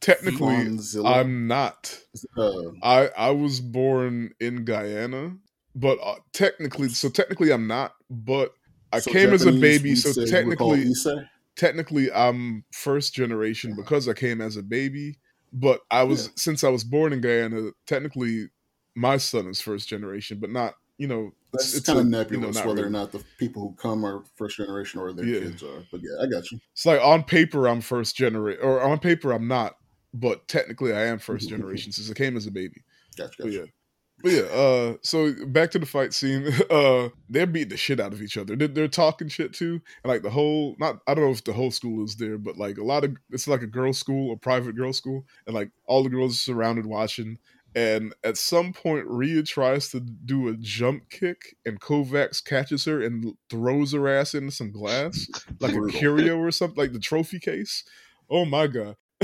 [0.00, 1.16] technically Fonzilla?
[1.16, 1.98] I'm not.
[2.36, 5.36] Uh, I I was born in Guyana,
[5.74, 7.94] but uh, technically, so technically I'm not.
[8.10, 8.52] But
[8.92, 13.14] I so came as a baby, so say you would call technically, technically I'm first
[13.14, 15.18] generation because I came as a baby.
[15.56, 16.32] But I was Yeah.
[16.36, 18.50] since I was born in Guyana, technically
[18.94, 22.18] my son is first generation, but not you know That's it's kind of you know,
[22.18, 22.82] nebulous whether really.
[22.82, 25.40] or not the people who come are first generation or their Yeah.
[25.40, 25.82] kids are.
[25.90, 26.58] But yeah, I got you.
[26.74, 29.76] It's like on paper I'm first generation, or on paper I'm not,
[30.12, 32.84] but technically I am first generation since I came as a baby.
[33.16, 33.44] Got you.
[33.44, 33.66] But Got yeah.
[34.22, 36.48] But yeah, uh, so back to the fight scene.
[36.70, 38.56] Uh, they're beating the shit out of each other.
[38.56, 41.52] They're, they're talking shit too, and like the whole not I don't know if the
[41.52, 44.36] whole school is there, but like a lot of it's like a girls' school, a
[44.36, 47.38] private girls' school, and like all the girls are surrounded watching.
[47.76, 53.02] And at some point, Ria tries to do a jump kick, and Kovacs catches her
[53.02, 55.26] and throws her ass into some glass,
[55.60, 57.84] like a curio or something, like the trophy case.
[58.30, 58.96] Oh my god!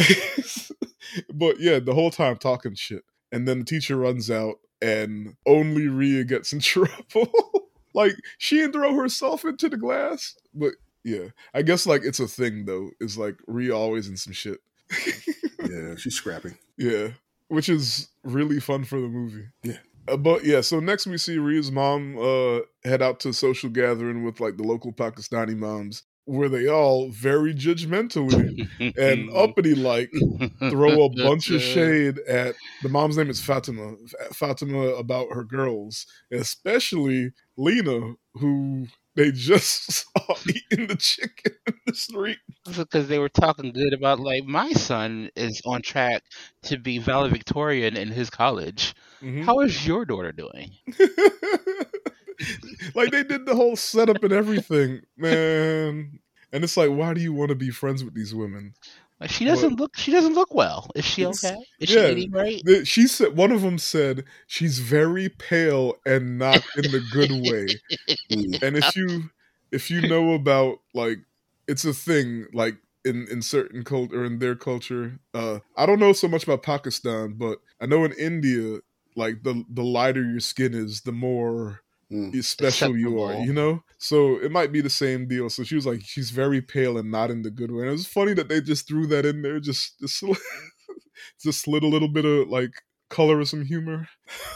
[1.35, 5.89] but yeah, the whole time talking shit, and then the teacher runs out, and only
[5.89, 7.31] Ria gets in trouble.
[7.95, 10.73] like she didn't throw herself into the glass, but
[11.05, 12.91] yeah, I guess like it's a thing though.
[13.01, 14.61] Is like Ria always in some shit.
[15.71, 16.55] Yeah, she's scrappy.
[16.77, 17.11] Yeah,
[17.47, 19.47] which is really fun for the movie.
[19.63, 19.79] Yeah.
[20.09, 23.71] Uh, but yeah, so next we see Ria's mom uh, head out to a social
[23.71, 30.11] gathering with like the local Pakistani moms, where they all very judgmentally and uppity like
[30.71, 33.95] throw a bunch of shade at the mom's name is Fatima.
[34.33, 41.95] Fatima about her girls, especially Lena, who they just saw eating the chicken in the
[41.95, 42.39] street.
[42.77, 46.23] because they were talking good about like my son is on track
[46.63, 48.95] to be valedictorian in his college.
[49.23, 49.45] Mhm.
[49.45, 50.71] How is your daughter doing?
[52.95, 56.19] like they did the whole setup and everything, man.
[56.53, 58.75] And it's like, why do you want to be friends with these women?
[59.21, 59.97] Like she doesn't look.
[59.97, 60.91] She doesn't look well.
[60.97, 61.57] Is she okay?
[61.79, 62.07] Is yeah.
[62.07, 62.61] she eating right?
[62.65, 67.31] The- She said one of them said she's very pale and not in the good
[67.31, 67.67] way.
[68.63, 69.31] And if you
[69.71, 71.19] if you know about like
[71.69, 75.99] it's a thing like in in certain culture or in their culture uh i don't
[75.99, 78.79] know so much about pakistan but i know in india
[79.17, 81.81] like the the lighter your skin is the more
[82.13, 82.45] Mm.
[82.45, 85.87] special you are you know so it might be the same deal so she was
[85.87, 88.49] like she's very pale and not in the good way and it was funny that
[88.49, 90.23] they just threw that in there just just,
[91.43, 92.73] just slid a little bit of like
[93.11, 94.09] colorism humor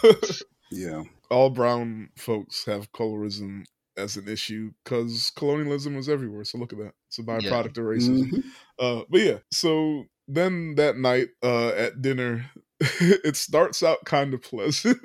[0.71, 1.05] Yeah.
[1.31, 3.65] all brown folks have colorism
[3.97, 6.45] as an issue because colonialism was everywhere.
[6.45, 6.93] So look at that.
[7.09, 8.31] It's a byproduct of racism.
[8.31, 8.45] Mhm.
[8.79, 14.43] Uh, but yeah, so then that night uh, at dinner, it starts out kind of
[14.43, 14.99] pleasant.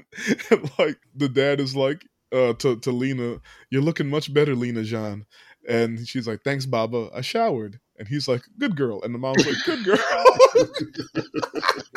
[0.50, 3.40] and like the dad is like uh, to, to Lena,
[3.70, 5.26] You're looking much better, Lena Jean.
[5.68, 7.10] And she's like, Thanks, Baba.
[7.14, 7.80] I showered.
[7.98, 9.02] And he's like, Good girl.
[9.04, 9.98] And the mom's like, Good girl.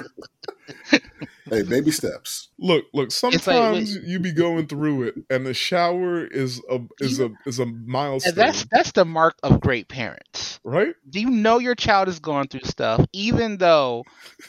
[1.50, 2.48] Hey, baby steps.
[2.58, 3.04] Look, look.
[3.04, 7.58] like, Sometimes you be going through it, and the shower is a is a is
[7.58, 10.58] a milestone, And that's that's the mark of great parents.
[10.64, 10.94] right?
[11.08, 14.04] Do you know your child is going through stuff, even though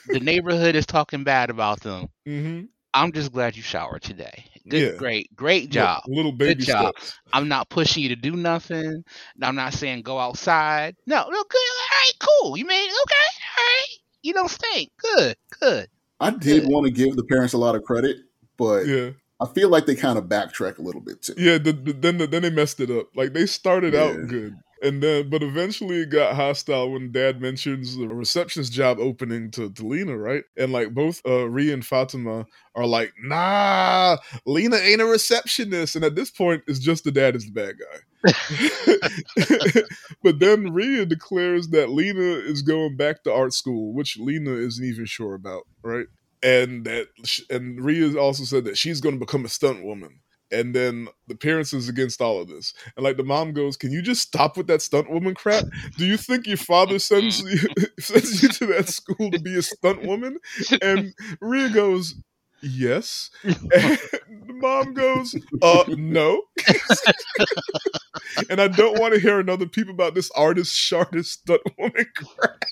[0.08, 2.08] the neighborhood is talking bad about them?
[2.26, 2.66] Mm-hmm.
[2.96, 4.46] I'm just glad you showered today.
[4.68, 4.98] Good, Yeah.
[4.98, 6.02] great, great job.
[6.08, 6.98] little baby job.
[6.98, 7.14] steps.
[7.34, 9.04] I'm not pushing you to do nothing.
[9.42, 10.96] I'm not saying go outside.
[11.06, 11.58] No, no, good.
[11.58, 12.58] All right, cool.
[12.58, 12.94] You made it.
[13.06, 13.44] okay.
[13.58, 13.86] All right.
[14.24, 14.92] You don't stink.
[14.98, 15.88] Good, good.
[16.20, 16.72] I did Good.
[16.72, 18.18] want to give the parents a lot of credit,
[18.58, 21.34] but Yeah, I feel like they kind of backtrack a little bit too.
[21.38, 21.58] yeah.
[21.60, 23.08] The, the, then the, then they messed it up.
[23.16, 24.04] Like they started Yeah.
[24.04, 29.00] out good, and then but eventually it got hostile when Dad mentions the receptionist job
[29.00, 30.44] opening to, to Lena, right?
[30.58, 36.06] And like both uh, Ria and Fatima are like, "Nah, Lena ain't a receptionist." And
[36.06, 38.00] at this point, it's just the dad is the bad guy.
[40.24, 44.86] but then Ria declares that Lena is going back to art school, which Lena isn't
[44.86, 46.08] even sure about, right?
[46.44, 47.08] And that
[47.50, 50.20] and Ria also said that she's going to become a stunt woman.
[50.52, 52.74] And then the parents is against all of this.
[52.96, 55.66] And like the mom goes, "Can you just stop with that stunt woman crap?
[55.98, 57.68] Do you think your father sends you
[58.00, 60.38] sends you to that school to be a stunt woman?"
[60.82, 62.16] And Ria goes,
[62.62, 66.44] "Yes." And the mom goes, "Uh, no."
[68.50, 72.64] and I don't want to hear another peep about this artist, shartist stunt woman crap.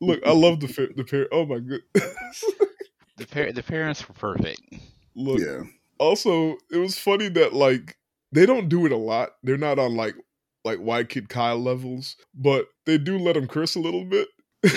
[0.00, 1.28] Look, I love the the pair.
[1.32, 2.44] Oh my goodness.
[3.16, 4.60] The par- the parents were perfect.
[5.14, 5.62] Look, Yeah.
[5.98, 7.96] also it was funny that like
[8.32, 9.30] they don't do it a lot.
[9.42, 10.14] They're not on like
[10.64, 14.28] like white kid Kyle levels, but they do let him curse a little bit.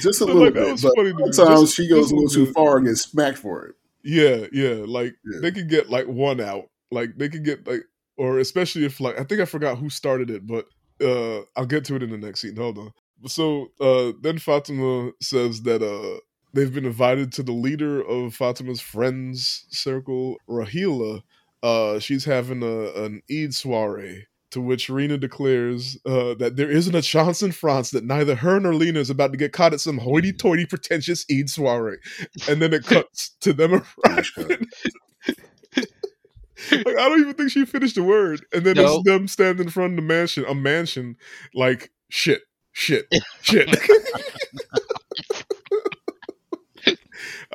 [0.00, 0.80] Just a So, little like, bit.
[1.18, 2.54] But sometimes Just- she goes a little too bit.
[2.54, 3.74] far and gets smacked for it.
[4.02, 4.84] Yeah, yeah.
[4.86, 5.40] Like Yeah.
[5.40, 6.68] they could get like one out.
[6.90, 7.82] Like they could get like,
[8.16, 10.66] or especially if like I think I forgot who started it, but
[11.02, 12.56] uh, I'll get to it in the next scene.
[12.56, 12.92] Hold on.
[13.26, 16.20] So uh, then Fatima says that uh,
[16.52, 21.22] they've been invited to the leader of Fatima's friends circle, Raheela.
[21.62, 24.26] Uh, she's having a an Eid soiree.
[24.52, 28.58] To which Rena declares uh, that there isn't a chance in France that neither her
[28.58, 31.98] nor Lena is about to get caught at some hoity-toity, pretentious Eid soiree.
[32.48, 34.46] And then it cuts to them Flash cut.
[34.46, 34.66] arriving.
[35.76, 38.96] like I don't even think she finished the word, and then No.
[38.96, 41.16] it's them standing in front of the mansion, a mansion,
[41.54, 42.40] like shit,
[42.72, 43.06] shit,
[43.42, 43.68] shit.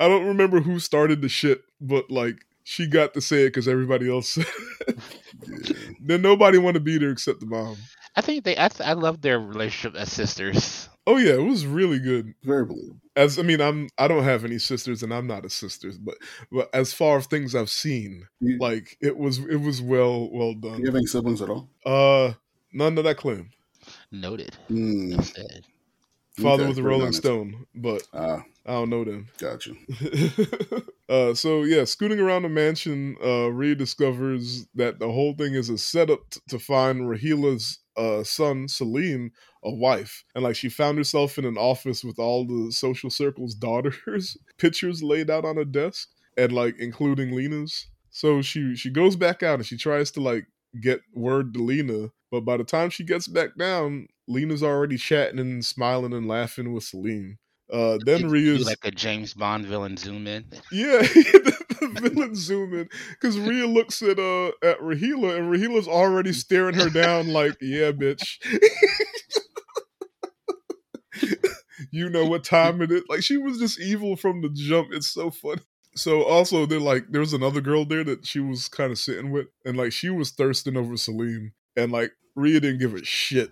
[0.03, 3.67] I don't remember who started the shit, but like she got to say it because
[3.67, 4.45] everybody else said.
[4.87, 5.73] Yeah.
[6.01, 7.77] then nobody want to be there except the mom.
[8.15, 8.57] I think they.
[8.57, 10.87] I, th- I love their relationship as sisters.
[11.07, 12.33] Oh yeah, it was really good.
[12.43, 12.97] Very believable.
[13.15, 16.15] As I mean, I'm I don't have any sisters, and I'm not a sister, but
[16.51, 20.53] but as far as things I've seen, You, like it was it was well well
[20.53, 20.85] do you done.
[20.85, 21.69] have any siblings at all?
[21.85, 22.33] Uh,
[22.71, 23.49] none of that I claim.
[24.11, 24.55] Noted.
[24.69, 25.15] Mm,
[26.39, 27.11] Father okay, was a Rolling.
[27.11, 29.27] Stone, but Ah, I don't know them.
[29.39, 29.73] gotcha.
[31.09, 35.69] uh, so yeah, scooting around the mansion, uh, Ria discovers that the whole thing is
[35.69, 39.31] a setup t- to find Raheela's uh, son Salim
[39.63, 43.53] a wife, and like she found herself in an office with all the social circle's
[43.67, 47.87] daughters' pictures laid out on a desk, and like including Lena's.
[48.11, 50.45] So she she goes back out and she tries to like
[50.81, 55.39] get word to Lena, but by the time she gets back down, Lena's already chatting
[55.39, 57.37] and smiling and laughing with Salim.
[57.71, 60.45] Uh, then Did you do Ria's like a James Bond villain zoom in.
[60.71, 65.87] yeah, the, the villain zoom in because Ria looks at uh at Raheela and Raheela's
[65.87, 68.37] already staring her down like, yeah, bitch.
[71.91, 73.03] you know what time it is.
[73.07, 74.89] Like she was just evil from the jump.
[74.91, 75.61] It's so funny.
[75.95, 79.31] So also they're like there was another girl there that she was kind of sitting
[79.31, 83.51] with, and like she was thirsting over Salim, and like Ria didn't give a shit.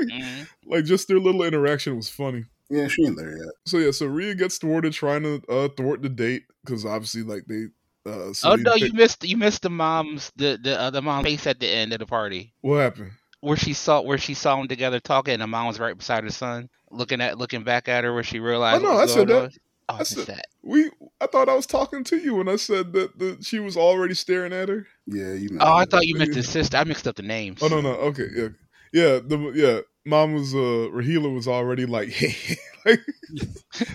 [0.00, 0.48] Mhm.
[0.66, 2.44] like just their little interaction was funny.
[2.70, 3.48] Yeah, she ain't there yet.
[3.66, 7.44] So yeah, so Ria gets thwarted trying to uh, thwart the date because obviously like
[7.46, 7.66] they.
[8.06, 11.24] Uh, Oh no, pick- you missed you missed the mom's the the uh, the mom's
[11.26, 13.12] face at the end of the party What happened?
[13.40, 16.22] where she saw where she saw them together talking and the mom was right beside
[16.24, 18.84] her son looking at looking back at her where she realized.
[18.84, 19.42] Oh, no, I said that.
[19.44, 19.50] on.
[19.88, 20.44] Oh, I I said- that.
[20.62, 23.76] We, I thought I was talking to you when I said that the, she was
[23.76, 24.86] already staring at her.
[25.06, 25.58] Yeah, you know.
[25.62, 26.76] Oh, I thought you meant the sister.
[26.76, 27.62] I mixed up the names.
[27.62, 28.48] Oh no, no, okay, yeah,
[28.92, 29.80] yeah, the yeah.
[30.06, 32.08] Mom was uh, Raheela was already like,
[32.86, 33.00] like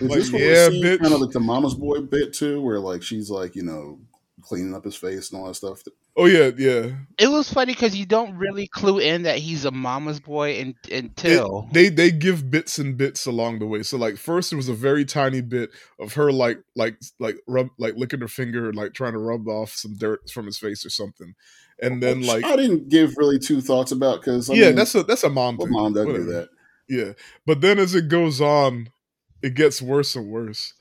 [0.00, 1.00] like, this what yeah, we're seeing bitch.
[1.00, 3.98] kind of like the mama's boy bit too, where like she's like you know
[4.42, 5.82] cleaning up his face and all that stuff?
[6.16, 6.90] oh yeah, yeah.
[7.18, 10.74] It was funny because you don't really clue in that he's a mama's boy in,
[10.90, 13.82] until They they give bits and bits along the way.
[13.82, 17.68] So like first it was a very tiny bit of her like like like rub
[17.78, 20.84] like licking her finger and like trying to rub off some dirt from his face
[20.84, 21.34] or something,
[21.82, 25.02] and then Which like I didn't give really two thoughts about because yeah, that's a
[25.02, 25.70] that's a mom thing.
[25.70, 26.48] mom doesn't do that.
[26.88, 27.12] Yeah,
[27.46, 28.90] but then as it goes on,
[29.42, 30.74] it gets worse and worse.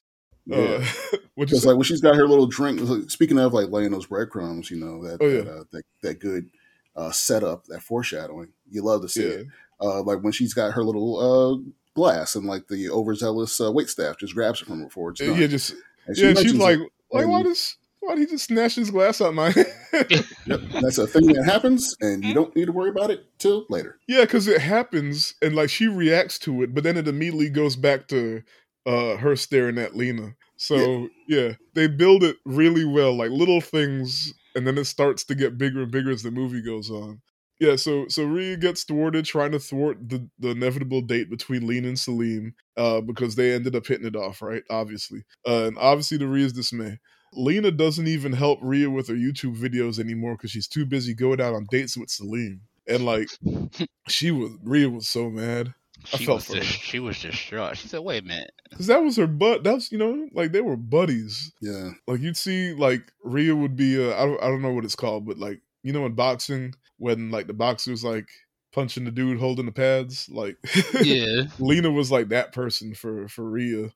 [0.45, 0.57] Yeah.
[0.57, 2.81] Uh, which is like when she's got her little drink.
[3.09, 5.41] Speaking of like laying those breadcrumbs, you know that Oh, yeah.
[5.41, 6.49] that, uh, that that good
[6.95, 8.49] uh, setup, that foreshadowing.
[8.69, 9.47] You love to see yeah, it.
[9.79, 13.89] Uh, like when she's got her little uh, glass and like the overzealous uh, wait
[13.89, 15.39] staff just grabs it from her before it's done.
[15.39, 15.75] yeah, just
[16.07, 16.33] And yeah.
[16.33, 16.59] She's mentions it.
[16.59, 16.79] like,
[17.11, 19.67] like why does why did he just snatch his glass out my hand?
[20.45, 23.65] Yep, that's a thing that happens, and you don't need to worry about it till
[23.69, 23.99] later.
[24.07, 27.75] yeah, because it happens, and like she reacts to it, but then it immediately goes
[27.75, 28.41] back to
[28.85, 30.35] uh her staring at Lena.
[30.57, 35.35] So yeah, they build it really well, like little things, and then it starts to
[35.35, 37.21] get bigger and bigger as the movie goes on.
[37.59, 41.89] Yeah, so so Ria gets thwarted trying to thwart the, the inevitable date between Lena
[41.89, 44.63] and Salim, uh, because they ended up hitting it off, right?
[44.69, 45.23] Obviously.
[45.45, 46.99] Uh, and obviously to Ria's dismay.
[47.33, 51.41] Lena doesn't even help Ria with her YouTube videos anymore because she's too busy going
[51.41, 52.61] out on dates with Salim.
[52.87, 53.27] And like
[54.07, 55.73] she was Ria was so mad.
[56.13, 56.63] I she felt was for her.
[56.63, 57.77] she was distraught.
[57.77, 59.63] She said, "Wait a minute." Cause that was her butt.
[59.65, 61.51] That was, you know, like they were buddies.
[61.61, 64.85] Yeah, Like you'd see, like Ria would be, uh, I don't, I don't know what
[64.85, 68.29] it's called, but like you know, in boxing, when like the boxer's like
[68.71, 70.55] punching the dude holding the pads, like
[71.03, 71.43] Yeah.
[71.59, 73.89] Lena was like that person for for Ria,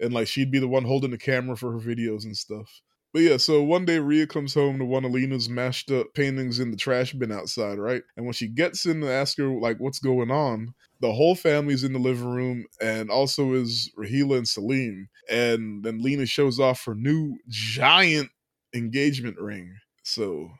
[0.00, 2.80] and like she'd be the one holding the camera for her videos and stuff.
[3.12, 6.60] But yeah, so one day Ria comes home to one of Lena's mashed up paintings
[6.60, 8.02] in the trash bin outside, right?
[8.16, 11.82] And when she gets in to ask her like what's going on, the whole family's
[11.82, 15.08] in the living room, and also is Raheela and Salim.
[15.28, 18.30] And then Lena shows off her new giant
[18.74, 19.74] engagement ring.
[20.04, 20.50] So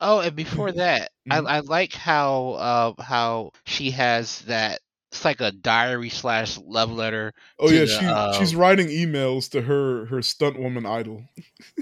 [0.00, 1.10] Oh, and before that.
[1.28, 4.80] I, I like how uh how she has that
[5.16, 7.32] it's like a diary slash love letter.
[7.58, 11.22] Oh to yeah, the, she uh, she's writing emails to her her stunt woman idol.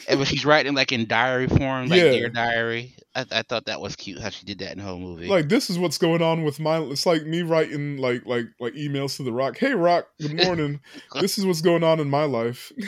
[0.09, 2.11] And when she's writing like in diary form, like Yeah.
[2.13, 2.95] dear diary.
[3.15, 5.29] I, I thought that was cute how she did that in the whole movie.
[5.29, 6.79] Like this is what's going on with my.
[6.81, 9.57] It's like me writing like like like emails to the Rock.
[9.59, 10.81] Hey Rock, good morning.
[11.21, 12.73] this is what's going on in my life.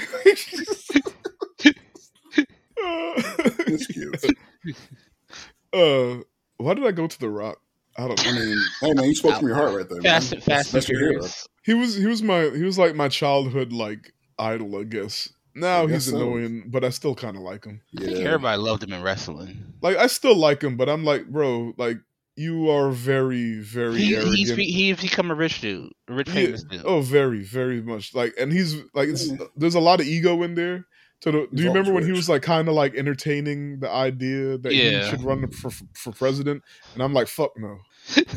[3.69, 4.25] It's cute.
[5.73, 6.23] uh,
[6.59, 7.59] why did I go to the Rock?
[7.99, 10.03] I don't I mean, hey man, you spoke from your heart right there.
[10.03, 10.41] Fast, man.
[10.43, 10.87] Fast and That's.
[10.87, 11.47] Furious.
[11.65, 15.31] He was he was my he was like my childhood like idol, I guess.
[15.55, 16.17] Now I he's guess so.
[16.17, 17.81] annoying, but I still kind of like him.
[17.97, 19.65] I think everybody loved him in wrestling.
[19.81, 21.97] Like I still like him, but I'm like, bro, like
[22.37, 24.37] you are very very He, arrogant.
[24.37, 26.35] he's he's become a rich dude, a rich Yeah.
[26.35, 26.83] famous dude.
[26.85, 28.15] Oh, very, very much.
[28.15, 30.85] Like, and he's like, it's, there's a lot of ego in there.
[31.23, 33.91] So, the, do you remember when always he was like kind of like entertaining the
[33.91, 35.03] idea that Yeah.
[35.05, 36.63] he should run for for president?
[36.95, 37.79] And I'm like, fuck no.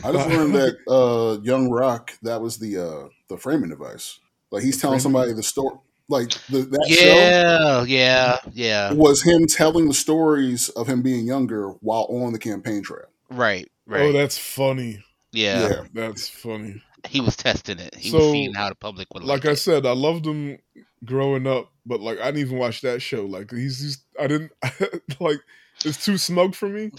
[0.03, 4.19] I just learned that uh, Young Rock that was the uh, the framing device.
[4.51, 5.13] Like he's telling Framing?
[5.21, 5.75] somebody the story.
[6.07, 8.89] Like the, that yeah, yeah, yeah.
[8.89, 13.05] show was him telling the stories of him being younger while on the campaign trail.
[13.29, 14.01] Right, right.
[14.01, 15.03] Oh, that's funny.
[15.31, 15.69] yeah.
[15.69, 15.81] Yeah.
[15.93, 16.81] That's funny.
[17.07, 17.93] he was testing it.
[17.93, 20.57] He So, was seeing how the public would like, Like I said, I loved him
[21.05, 23.25] growing up, but like I didn't even watch that show.
[23.25, 24.51] Like he's just I didn't
[25.19, 25.39] like
[25.85, 26.91] it's too smug for me.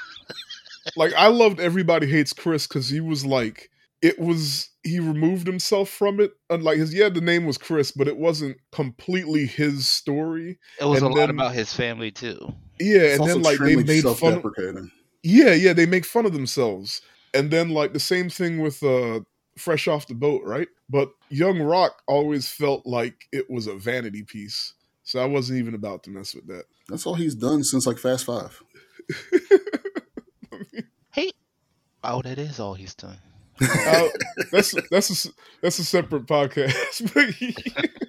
[0.96, 3.70] like I loved Everybody Hates Chris because he was like
[4.02, 6.32] it was he removed himself from it.
[6.50, 10.58] and like his yeah, the name was Chris, but it wasn't completely his story.
[10.80, 12.52] It was a and lot about his family too.
[12.80, 14.14] Yeah, It's and then like they made fun.
[14.16, 14.90] self-deprecating.
[15.22, 17.00] Yeah, yeah, they make fun of themselves.
[17.32, 19.20] And then like the same thing with uh
[19.58, 20.68] Fresh Off the Boat, right?
[20.88, 24.74] But Young Rock always felt like it was a vanity piece.
[25.02, 26.64] So I wasn't even about to mess with that.
[26.88, 28.62] That's all he's done since like Fast Five.
[31.12, 31.30] Hey,
[32.02, 33.16] oh, that is all he's done.
[33.60, 34.08] Uh,
[34.50, 35.32] that's that's a s-
[35.62, 36.74] that's a separate podcast.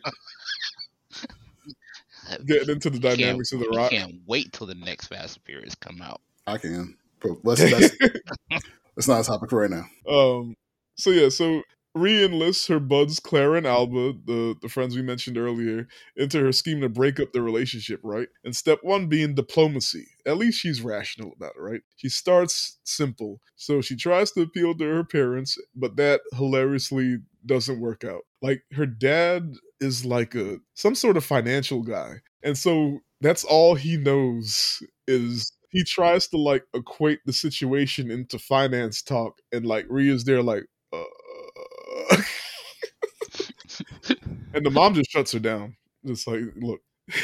[2.48, 3.92] Getting into the dynamics of the we rock.
[3.92, 6.22] Can't wait till the next Fast and Furious come out.
[6.48, 6.98] I can.
[7.22, 7.62] But that's,
[8.00, 8.66] that's,
[8.96, 9.86] that's not a topic for right now.
[10.12, 10.56] um
[10.96, 11.62] so yeah so
[11.96, 15.88] re-enlists her buds clara and alba the the friends we mentioned earlier
[16.18, 18.28] into her scheme to break up the relationship right?
[18.44, 20.06] And step one being diplomacy.
[20.26, 21.82] At least she's rational about it right?
[21.96, 23.40] She starts simple.
[23.56, 28.24] So she tries to appeal to her parents but that hilariously doesn't work out.
[28.42, 32.16] Like her dad is like a some sort of financial guy.
[32.44, 38.38] And so that's all he knows is he tries to like equate the situation into
[38.40, 39.40] finance talk.
[39.52, 40.66] And like Ria's there like
[44.54, 45.76] and the mom just shuts her down
[46.06, 46.82] just like look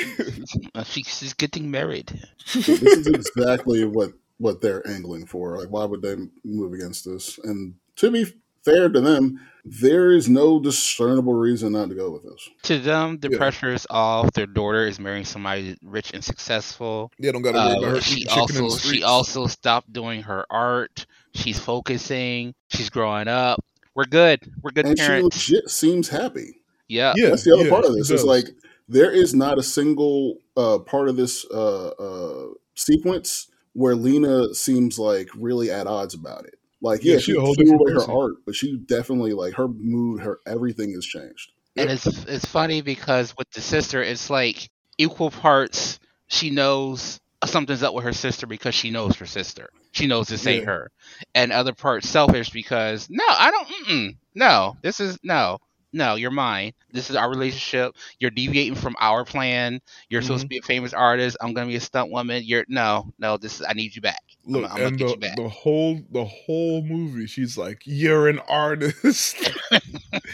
[0.76, 2.08] Uh, she's getting married.
[2.54, 5.58] this is exactly what what they're angling for.
[5.60, 7.40] Like, why would they move against this?
[7.44, 8.26] And to be
[8.66, 12.48] fair to them, there is no discernible reason not to go with this.
[12.64, 13.38] To them, the Yeah.
[13.38, 14.32] pressure is off.
[14.34, 17.12] Their daughter is marrying somebody rich and successful.
[17.20, 19.92] yeah don't gotta worry Uh, about her she eating chicken in also she also stopped
[19.92, 21.06] doing her art.
[21.34, 22.54] She's focusing.
[22.70, 23.64] She's growing up.
[23.96, 24.40] We're good.
[24.62, 25.36] We're good And she parents.
[25.50, 26.62] legit seems happy.
[26.88, 27.14] yeah.
[27.16, 28.10] yeah That's the other yeah, part of this.
[28.10, 28.24] Is does.
[28.26, 28.46] like
[28.88, 34.98] there is not a single uh, part of this uh, uh, sequence where Lena seems
[35.00, 36.56] like really at odds about it.
[36.82, 38.16] Like, Yeah, yeah, she's she a threw different away her person.
[38.16, 41.52] art, but she definitely like her mood, her everything has changed.
[41.78, 46.00] And it's it's funny because with the sister, it's like equal parts.
[46.28, 49.70] She knows something's up with her sister because she knows her sister.
[49.92, 50.66] She knows this ain't Yeah.
[50.66, 50.92] her.
[51.36, 54.16] And other parts selfish because no, I don't.
[54.34, 55.58] No, this is no,
[55.94, 56.16] no.
[56.16, 56.74] You're mine.
[56.92, 57.96] This is our relationship.
[58.20, 59.82] You're deviating from our plan.
[60.10, 61.38] You're supposed to be a famous artist.
[61.42, 62.44] I'm gonna be a stunt woman.
[62.46, 63.38] You're no, no.
[63.38, 64.22] This is I need you back.
[64.46, 65.36] Look, I'm gonna and get the, you back.
[65.38, 69.38] the whole the whole movie, she's like, "You're an artist."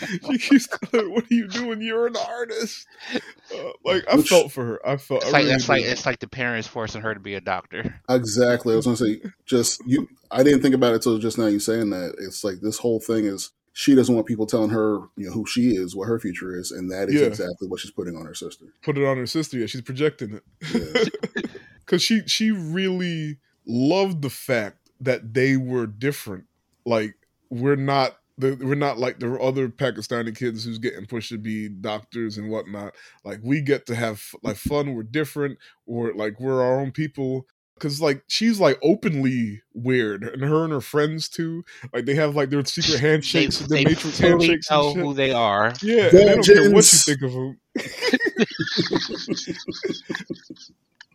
[0.01, 1.81] she keeps telling, her, "What are you doing?
[1.81, 2.87] You're an artist."
[3.53, 4.87] Uh, like I Which- felt for her.
[4.87, 5.23] I felt.
[5.23, 7.41] It's I like really it's like it's like the parents forcing her to be a
[7.41, 8.01] doctor.
[8.09, 8.73] Exactly.
[8.73, 10.07] I was gonna say just you.
[10.31, 11.47] I didn't think about it till just now.
[11.47, 15.01] You saying that it's like this whole thing is she doesn't want people telling her
[15.17, 17.27] you know who she is, what her future is, and that is Yeah.
[17.27, 18.65] exactly what she's putting on her sister.
[18.81, 19.57] put it on her sister.
[19.59, 21.43] Yeah, she's projecting it Yeah.
[21.85, 26.45] because she she really loved the fact that they were different.
[26.85, 27.15] Like
[27.49, 28.17] we're not.
[28.39, 32.49] the- We're not like the other Pakistani kids who's getting pushed to be doctors and
[32.51, 32.93] whatnot.
[33.23, 34.93] Like we get to have like fun.
[34.95, 35.57] We're different.
[35.85, 37.47] We're like we're our own people.
[37.79, 41.63] Cause like she's like openly weird, and her and her friends too.
[41.93, 44.71] Like they have like their secret They, handshakes, their they matrix fully handshakes.
[44.71, 45.73] know and who they are.
[45.81, 47.59] Yeah, and they don't care what you think of them.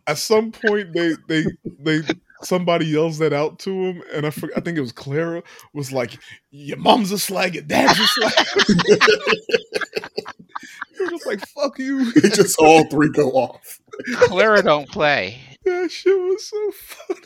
[0.05, 1.45] At some point, they they
[1.79, 2.01] they
[2.43, 5.41] somebody yells that out to him, and I forgot, I think it was Clara
[5.73, 6.19] was like,
[6.51, 8.33] "Your mom's a slag, your dad's a slag."
[10.99, 13.79] You're just like, "Fuck you." They just all three go off.
[14.15, 15.39] Clara don't play.
[15.65, 17.19] That shit was so funny.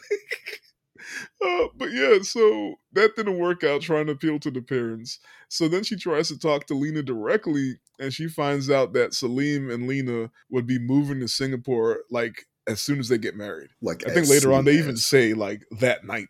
[1.43, 5.19] Uh, but yeah, so that didn't work out trying to appeal to the parents.
[5.49, 9.69] So then she tries to talk to Lena directly, and she finds out that Salim
[9.69, 13.69] and Lena would be moving to Singapore like as soon as they get married.
[13.81, 16.27] Like I think later on they even say like that night.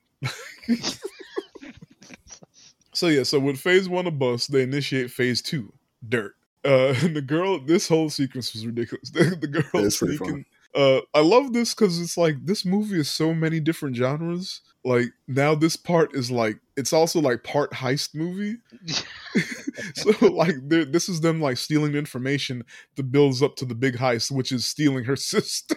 [2.93, 5.74] so yeah, so with phase one of bus, they initiate phase two,
[6.08, 6.36] dirt.
[6.64, 9.10] Uh, and the girl, this whole sequence was ridiculous.
[9.14, 10.45] The, the girl sneaking.
[10.78, 14.62] Uh, I love this because it's like this movie is so many different genres.
[14.86, 18.58] Like now, this part is like it's also like part heist movie.
[19.96, 22.64] so like this is them like stealing information
[22.96, 25.76] that builds up to the big heist, which is stealing her sister.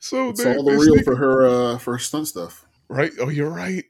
[0.00, 2.64] so It's they, all the real sneak- for her uh for her stunt stuff.
[2.88, 3.12] right?
[3.20, 3.84] Oh, you're right.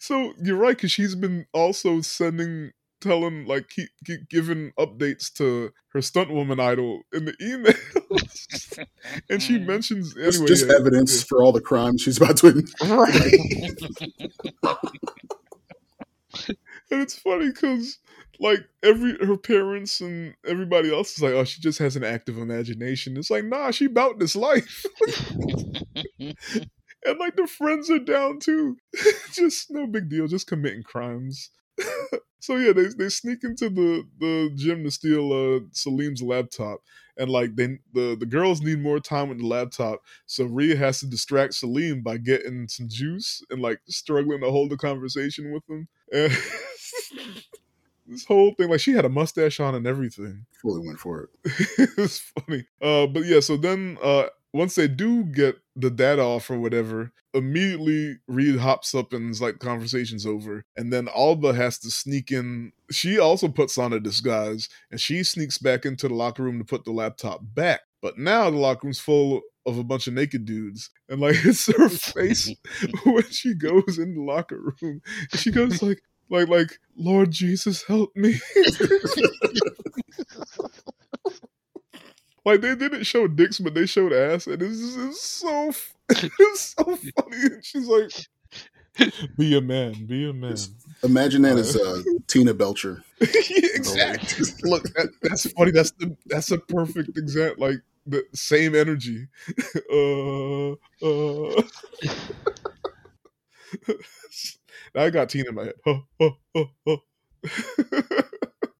[0.00, 5.70] So you're right because she's been also sending, telling, like, keep, keep giving updates to
[5.92, 8.78] her stunt woman idol in the emails,
[9.30, 9.66] and she mm.
[9.66, 10.48] mentions It's anyway.
[10.48, 12.94] just yeah, evidence for all the crimes she's about to yeah.
[12.94, 13.32] right?
[16.90, 17.98] and it's funny because.
[18.40, 22.38] Like every her parents and everybody else is like, oh, she just has an active
[22.38, 23.16] imagination.
[23.16, 24.86] It's like, nah, she about this life.
[26.20, 28.76] and like the friends are down too.
[29.32, 31.50] just no big deal, just committing crimes.
[32.40, 36.80] so yeah, they they sneak into the the gym to steal uh Salim's laptop,
[37.16, 41.00] and like they the the girls need more time with the laptop, so Ria has
[41.00, 45.68] to distract Salim by getting some juice and like struggling to hold the conversation with
[45.68, 45.88] him.
[46.12, 46.32] And
[48.06, 51.30] this whole thing, like she had a mustache on and everything fully went for it.
[51.98, 52.64] it's funny.
[52.80, 57.12] Uh, but yeah, so then uh, once they do get the data off or whatever,
[57.34, 60.64] immediately Reed hops up and is like, conversation's over.
[60.76, 62.72] And then Alba has to sneak in.
[62.90, 66.64] She also puts on a disguise and she sneaks back into the locker room to
[66.64, 67.80] put the laptop back.
[68.00, 70.90] But now the locker room's full of a bunch of naked dudes.
[71.08, 72.50] And like, it's her face
[73.04, 75.02] when she goes in the locker room.
[75.34, 78.40] She goes like, like, like, Lord Jesus, help me.
[82.48, 85.68] Like they didn't show dicks, but they showed ass, and it's, just, it's so
[86.08, 87.36] it's so funny.
[87.42, 88.10] And she's like,
[89.36, 90.56] "Be a man, be a man."
[91.02, 93.04] Imagine that as uh, Tina Belcher.
[93.74, 94.46] Exactly.
[94.62, 95.72] Look, that, that's funny.
[95.72, 97.68] That's the that's a perfect example.
[97.68, 99.28] Like the same energy.
[99.92, 100.72] uh,
[101.06, 101.62] uh.
[104.94, 105.74] I got Tina in my head.
[105.84, 106.96] Huh, huh, huh, huh.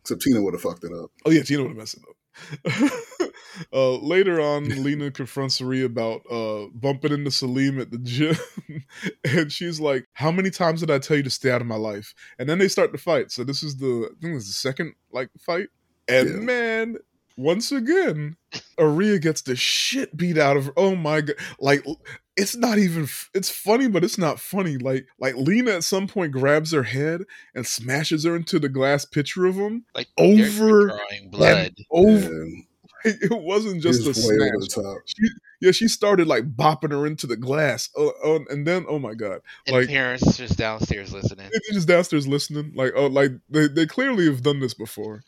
[0.00, 1.10] Except Tina would have fucked it up.
[1.26, 2.16] Oh yeah, Tina would have messed it up.
[3.72, 8.36] uh, later on, Lena confronts Ria about uh, bumping into Salim at the gym,
[9.24, 11.76] and she's like, "How many times did I tell you to stay out of my
[11.76, 13.30] life?" And then they start to fight.
[13.30, 15.68] So this is the I think it's the second like fight,
[16.08, 16.36] and Yeah.
[16.36, 16.96] man,
[17.36, 18.36] once again,
[18.78, 20.72] Aria gets the shit beat out of her.
[20.76, 21.36] Oh my god!
[21.60, 21.84] Like
[22.38, 23.08] it's not even.
[23.34, 24.78] It's funny, but it's not funny.
[24.78, 27.22] Like like Lena at some point grabs her head
[27.54, 29.84] and smashes her into the glass picture of him.
[29.94, 31.74] like Over drawing blood.
[31.90, 32.26] Over.
[32.42, 32.64] And
[33.04, 34.84] It wasn't just a was the smash.
[34.84, 34.98] top.
[35.60, 37.88] Yeah, she started like bopping her into the glass.
[37.96, 41.48] Oh, oh, and then oh my god, And like parents just downstairs listening.
[41.50, 42.72] they're just downstairs listening.
[42.74, 45.22] Like oh, like they, they clearly have done this before.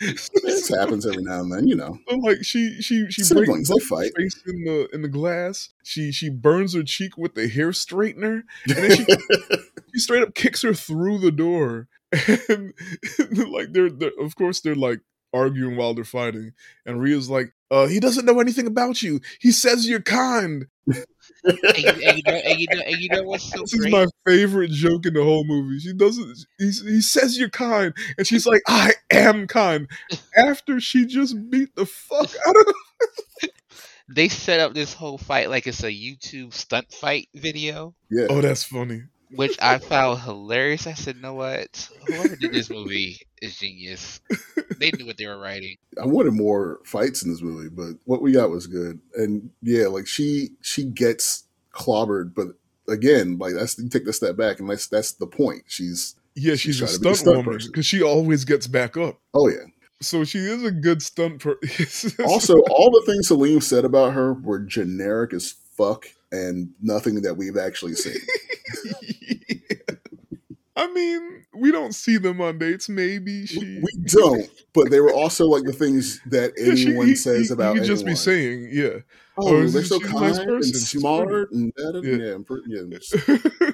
[0.00, 1.98] This happens every now and then, you know.
[2.08, 4.12] So, like she she she Siblings, breaks they fight.
[4.16, 5.70] her face in the in the glass.
[5.82, 9.06] She she burns her cheek with the hair straightener, and then she
[9.92, 11.88] he straight up kicks her through the door
[12.48, 12.72] and
[13.50, 15.00] like they're, they're of course they're like
[15.32, 16.52] arguing while they're fighting
[16.86, 20.66] and Ria's like uh he doesn't know anything about you he says you're kind
[21.44, 23.88] and, you, and, you know, and, you know, and you know what's so this is
[23.88, 25.78] my favorite joke in the whole movie.
[25.78, 29.88] She doesn't he, he says you're kind and she's like i am kind
[30.36, 32.74] after she just beat the fuck out of
[34.08, 38.26] They set up this whole fight like it's a YouTube stunt fight video, Yeah.
[38.28, 40.86] oh that's funny which I found hilarious.
[40.86, 41.88] I said, you "Know what?
[42.06, 44.20] Whoever did this movie is genius.
[44.78, 48.22] They knew what they were writing." I wanted more fights in this movie, but what
[48.22, 49.00] we got was good.
[49.14, 52.48] And yeah, like she she gets clobbered, but
[52.88, 55.64] again, like that's you take the step back, and that's that's the point.
[55.66, 58.44] She's yeah She's she's, a trying to be a stunt, stunt woman because she always
[58.44, 59.66] gets back up oh yeah.
[60.00, 61.58] so she is a good stunt per-
[62.26, 67.36] Also, all the things Salim said about her were generic as fuck and nothing that
[67.36, 68.18] we've actually seen.
[70.76, 72.88] I mean, we don't see them on dates.
[72.88, 73.80] Maybe she.
[73.80, 77.48] We, don't, but they were also like the things that Yeah, she- anyone he- says
[77.48, 78.98] he- about could just be saying, yeah.
[79.38, 80.64] Oh, Oh, they're so a nice kind and.
[80.64, 82.00] Smart and that.
[82.04, 82.26] Yeah.
[82.26, 83.70] Yeah, I'm pretty, yeah.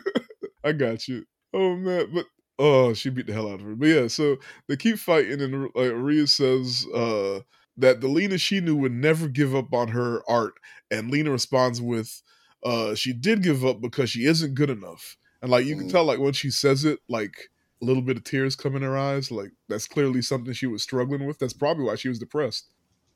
[0.64, 1.24] I got you.
[1.54, 2.26] Oh man, but
[2.58, 3.74] oh, she beat the hell out of her.
[3.74, 4.36] But yeah, so
[4.68, 7.40] they keep fighting, and like Ria says uh,
[7.78, 10.54] that the Lena she knew would never give up on her art,
[10.90, 12.22] and Lena responds with,
[12.64, 15.92] uh, "She did give up because she isn't good enough." And like you can Mm.
[15.92, 17.50] tell, like when she says it, like
[17.82, 19.30] a little bit of tears come in her eyes.
[19.30, 21.38] Like that's clearly something she was struggling with.
[21.38, 22.66] That's probably why she was depressed.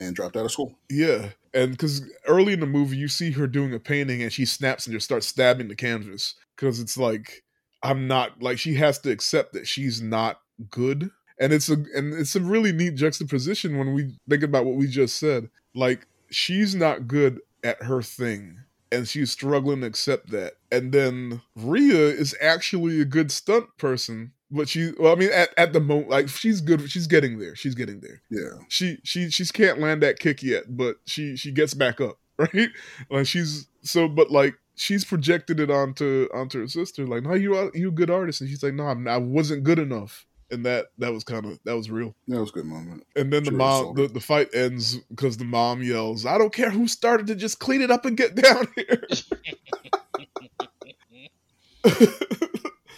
[0.00, 0.76] and dropped out of school.
[0.90, 4.44] Yeah, and because early in the movie you see her doing a painting and she
[4.44, 7.44] snaps and just starts stabbing the canvas because it's like
[7.82, 12.12] I'm not like she has to accept that she's not good, and it's a and
[12.14, 15.48] it's a really neat juxtaposition when we think about what we just said.
[15.76, 18.58] Like she's not good at her thing.
[18.94, 20.54] And she's struggling to accept that.
[20.70, 25.50] And then Ria is actually a good stunt person, but she, well, I mean, at,
[25.58, 26.88] at the moment, like she's good.
[26.90, 27.56] She's getting there.
[27.56, 31.50] She's getting there Yeah, she she she can't land that kick yet, but she she
[31.50, 32.68] gets back up, right?
[33.10, 37.06] Like she's so, but like she's projected it onto onto her sister.
[37.06, 39.64] Like, no, you are you a good artist, and she's like, no, I'm, I wasn't
[39.64, 42.14] good enough, and that that was kind of that was real.
[42.28, 43.04] that was a good moment.
[43.16, 46.70] And then the mom, the, the fight ends because the mom yells, "I don't care
[46.70, 49.02] who started to just clean it up and get down here."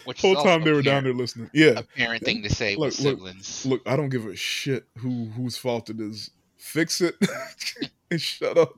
[0.05, 1.51] Which Whole time they a were down there listening.
[1.53, 3.67] Yeah, A parent thing to say with Look, look, siblings.
[3.67, 6.31] look, I don't give a shit who whose fault it is.
[6.57, 7.15] Fix it
[8.11, 8.73] and shut up.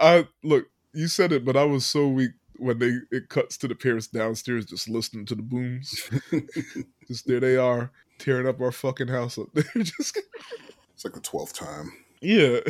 [0.00, 3.68] I look, you said it, but I was so weak when they it cuts to
[3.68, 6.08] the parents downstairs just listening to the booms.
[7.08, 9.64] just there they are tearing up our fucking house up there.
[9.76, 10.18] just
[10.94, 11.92] It's like the twelfth time.
[12.20, 12.60] yeah.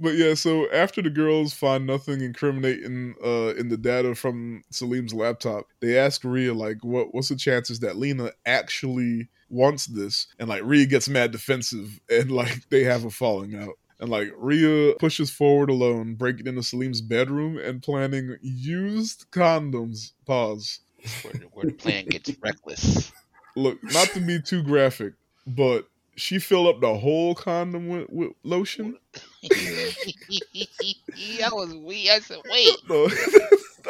[0.00, 5.12] But yeah, so after the girls find nothing incriminating uh, in the data from Salim's
[5.12, 7.12] laptop, they ask Ria like, "What?
[7.12, 12.30] What's the chances that Lena actually wants this?" And like Ria gets mad defensive, and
[12.30, 13.74] like they have a falling out.
[14.00, 20.12] And like Ria pushes forward alone, breaking into Salim's bedroom and planning used condoms.
[20.24, 20.80] Pause.
[21.22, 23.12] Where, where the plan gets reckless.
[23.56, 25.14] Look, not to be too graphic,
[25.46, 25.88] but
[26.18, 28.96] she filled up the whole condom with, with lotion.
[29.50, 32.10] I was weak.
[32.10, 32.76] I said, wait.
[32.88, 33.08] No.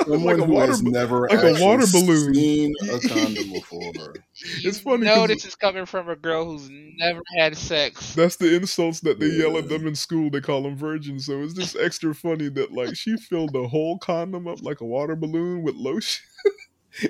[0.04, 2.32] Someone like a who water has never like a water balloon.
[2.34, 4.14] seen a condom before.
[4.62, 8.14] It's funny know 'cause- this is coming from a girl who's never had sex.
[8.14, 10.30] That's the insults that they yell at them in school.
[10.30, 11.26] They call them virgins.
[11.26, 14.84] So it's just extra funny that like she filled the whole condom up like a
[14.86, 16.24] water balloon with lotion.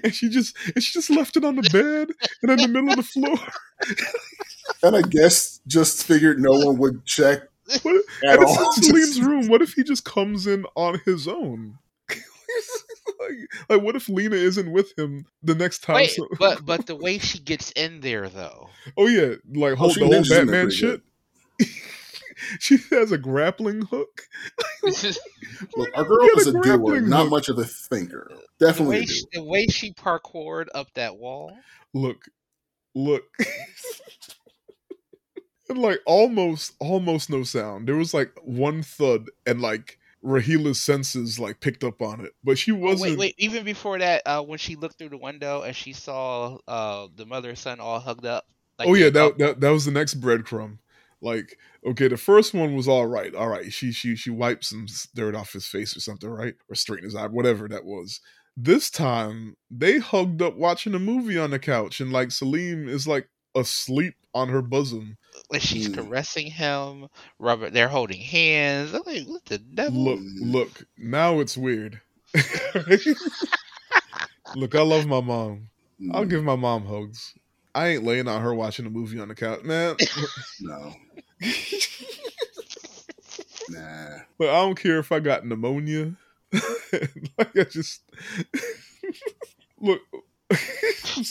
[0.04, 2.10] And she just and she just left it on the bed
[2.42, 3.38] and in the middle of the floor.
[4.82, 7.40] And I guess just figured no one would check
[7.82, 8.74] What, at and it's all.
[8.76, 9.48] in Salim's room.
[9.48, 11.78] What if he just comes in on his own?
[12.08, 13.30] like,
[13.68, 15.96] like, what if Lena isn't with him the next time?
[15.96, 18.68] Wait, so- but but the way she gets in there though.
[18.96, 21.02] oh yeah, like oh, hold she the whole ninjas in there Batman shit.
[22.58, 24.22] she has a grappling hook.
[25.76, 27.30] Look, our girl is a a doer, grappling not hook.
[27.30, 28.30] much of a thinker.
[28.60, 29.14] Definitely a way doer.
[29.14, 31.56] she, the way she parkoured up that wall.
[31.94, 32.24] look,
[32.94, 33.24] look.
[35.68, 37.86] and like almost, almost no sound.
[37.88, 42.58] There was like one thud, and like Raheela's senses like picked up on it, but
[42.58, 43.10] she Oh, wasn't.
[43.12, 43.34] wait, wait.
[43.38, 47.26] Even before that, uh, when she looked through the window and she saw uh, the
[47.26, 48.46] mother and son all hugged up.
[48.78, 50.78] Like oh yeah, that, that that was the next breadcrumb.
[51.20, 53.34] Like, okay, the first one was all right.
[53.34, 56.54] All right, she she she wiped some dirt off his face or something, right?
[56.68, 58.20] Or straightened his eye, whatever that was.
[58.56, 63.06] This time they hugged up watching a movie on the couch, and like Salim is
[63.08, 65.16] like asleep on her bosom.
[65.50, 65.94] like she's Hmm.
[65.94, 67.08] caressing him.
[67.38, 68.92] Robert, they're holding hands.
[68.94, 70.04] I'm like, what the devil?
[70.04, 70.52] Look, Mm.
[70.52, 72.00] look, now it's weird.
[74.54, 75.68] look, I love my mom.
[76.12, 77.34] I'll give my mom hugs.
[77.78, 79.94] I ain't laying on her watching a movie on the couch, man.
[80.60, 80.96] no,
[83.68, 84.18] nah.
[84.36, 86.16] But I don't care if I got pneumonia.
[87.38, 88.02] like I just
[89.80, 90.00] look.
[90.50, 91.22] I'm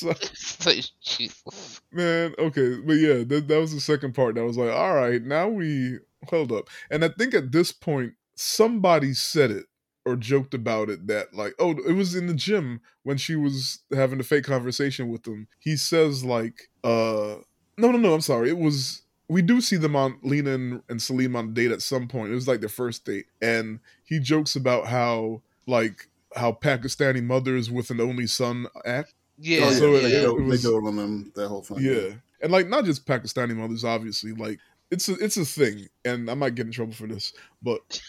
[1.03, 1.81] Jesus.
[1.91, 2.33] man.
[2.39, 4.35] Okay, but yeah, that, that was the second part.
[4.35, 5.97] That was like, all right, now we
[6.29, 6.69] hold up.
[6.89, 9.65] And I think at this point, somebody said it
[10.07, 13.79] or joked about it that like, oh, it was in the gym when she was
[13.93, 15.47] having a fake conversation with him.
[15.59, 17.35] He says like, uh,
[17.77, 18.13] no, no, no.
[18.13, 18.49] I'm sorry.
[18.49, 21.81] It was we do see them on Lena and, and Salim on a date at
[21.81, 22.31] some point.
[22.31, 27.69] It was like their first date, and he jokes about how like how Pakistani mothers
[27.69, 29.13] with an only son act.
[29.39, 31.77] Yeah, oh, yeah, it- they, it go, was- they go on them that whole thing.
[31.81, 34.31] Yeah, and like not just Pakistani mothers, obviously.
[34.31, 38.01] Like it's a it's a thing, and I might get in trouble for this, but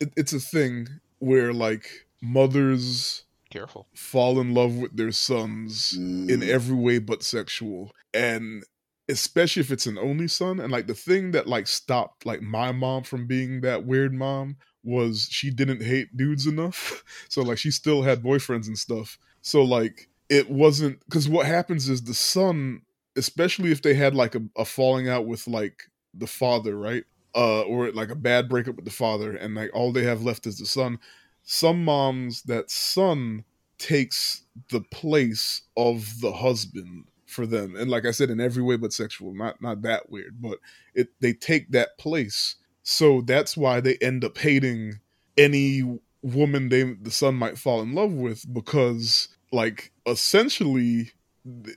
[0.00, 0.88] it, it's a thing
[1.18, 3.86] where like mothers Careful.
[3.94, 6.48] fall in love with their sons in Mm.
[6.48, 8.64] every way but sexual and
[9.08, 12.72] especially if it's an only son and like the thing that like stopped like my
[12.72, 17.70] mom from being that weird mom was she didn't hate dudes enough so like she
[17.70, 22.82] still had boyfriends and stuff so like it wasn't because what happens is the son
[23.16, 25.84] especially if they had like a, a falling out with like
[26.14, 27.04] the father right
[27.38, 30.46] uh or like a bad breakup with the father and like all they have left
[30.46, 30.98] is the son.
[31.44, 33.44] Some moms that son
[33.78, 38.74] takes the place of the husband for them and like i said in every way
[38.76, 40.58] but sexual not not that weird but
[40.94, 42.56] it they take that place.
[42.82, 44.98] So that's why they end up hating
[45.36, 51.12] any woman they the son might fall in love with because like essentially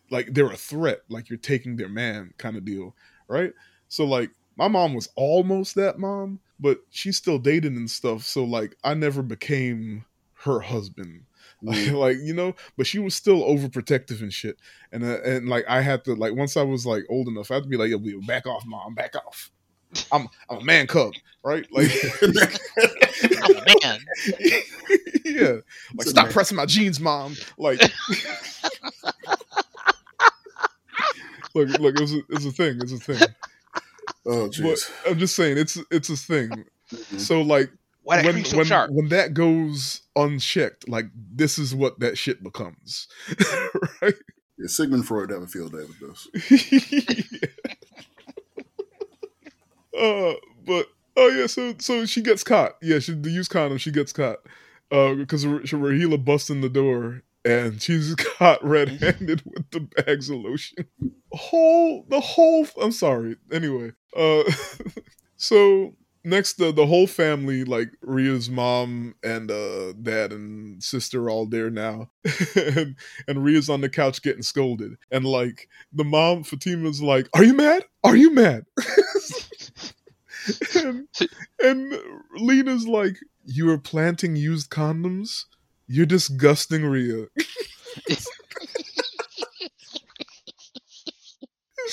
[0.09, 2.95] like they're a threat like you're taking their man kind of deal
[3.27, 3.53] right?
[3.89, 8.43] So like my mom was almost that mom but she still dated and stuff so
[8.43, 10.05] like i never became
[10.43, 11.23] her husband.
[11.63, 11.93] Mm.
[11.93, 14.57] like you know but she was still overprotective and shit.
[14.91, 17.53] And uh, and like i had to like once i was like old enough i
[17.53, 19.51] had to be like yo back off mom back off.
[20.11, 21.67] I'm i'm a man cub right?
[21.71, 21.91] Like
[23.43, 23.99] I'm a man.
[25.25, 25.53] yeah.
[25.95, 26.33] Like stop man.
[26.33, 27.35] pressing my jeans mom.
[27.59, 27.79] Like
[31.53, 33.27] look look it's a, it's a thing it's a thing
[34.27, 34.91] oh but jeez.
[35.07, 37.19] i'm just saying it's it's a thing Mhm.
[37.21, 37.71] so like
[38.03, 43.07] Why when so when, when that goes unchecked like this is what that shit becomes
[44.01, 44.13] right
[44.57, 47.31] Yeah, Sigmund Freud have a field day with this.
[49.97, 50.33] uh,
[50.65, 52.73] but oh yeah, so so she gets caught.
[52.81, 53.77] Yeah, she the use condom.
[53.77, 54.37] She gets caught
[54.91, 60.29] uh, because Ra- Raheela busts in the door and she's caught red-handed with the bags
[60.29, 60.85] of lotion.
[61.31, 62.67] Whole the whole.
[62.79, 63.37] I'm sorry.
[63.51, 64.43] Anyway, uh,
[65.37, 65.93] so
[66.23, 71.45] next the the whole family like Ria's mom and uh dad and sister are all
[71.45, 72.09] there now.
[72.55, 72.95] And
[73.27, 74.97] and Ria's on the couch getting scolded.
[75.11, 77.85] And like the mom Fatima's like are you mad?
[78.03, 78.65] Are you mad?
[80.75, 81.07] And,
[81.63, 81.93] and
[82.35, 85.45] Lena's like you are planting used condoms?
[85.87, 87.27] You're disgusting Ria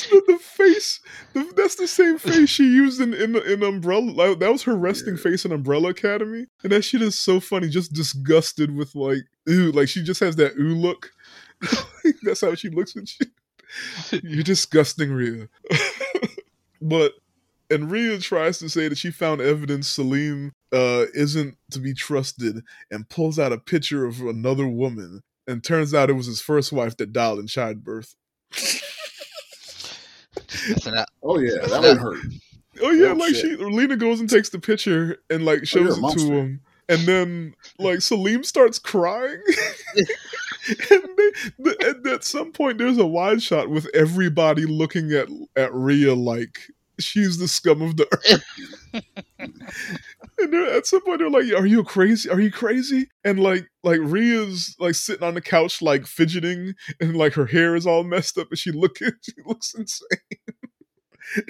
[0.06, 1.00] the, the face.
[1.34, 4.10] The, that's the same face she used in in, in Umbrella.
[4.10, 5.18] Like, that was her resting Yeah.
[5.18, 7.68] face in Umbrella Academy, and that shit is so funny.
[7.68, 11.10] Just disgusted with like ooh, like she just has that ooh look.
[12.22, 13.26] that's how she looks at you.
[14.22, 15.48] You're disgusting, Ria.
[16.82, 17.12] but
[17.70, 22.62] and Ria tries to say that she found evidence Salim uh, isn't to be trusted,
[22.90, 26.72] and pulls out a picture of another woman, and turns out it was his first
[26.72, 28.14] wife that died in childbirth.
[30.68, 31.08] That's enough.
[31.22, 32.18] Oh yeah, that one hurt.
[32.80, 33.42] Oh yeah, Oh, like shit.
[33.42, 37.00] she Lena goes and takes the picture and like Oh, shows it to him, and
[37.02, 39.42] then like Salim starts crying.
[40.68, 45.28] and, they, the, and at some point, there's a wide shot with everybody looking at
[45.56, 46.58] at Ria like
[47.00, 49.02] she's the scum of the earth.
[50.40, 52.28] and at some point, they're like, "Are you crazy?
[52.30, 57.16] Are you crazy?" And like like Ria's like sitting on the couch like fidgeting, and
[57.16, 60.18] like her hair is all messed up, and she looking she looks insane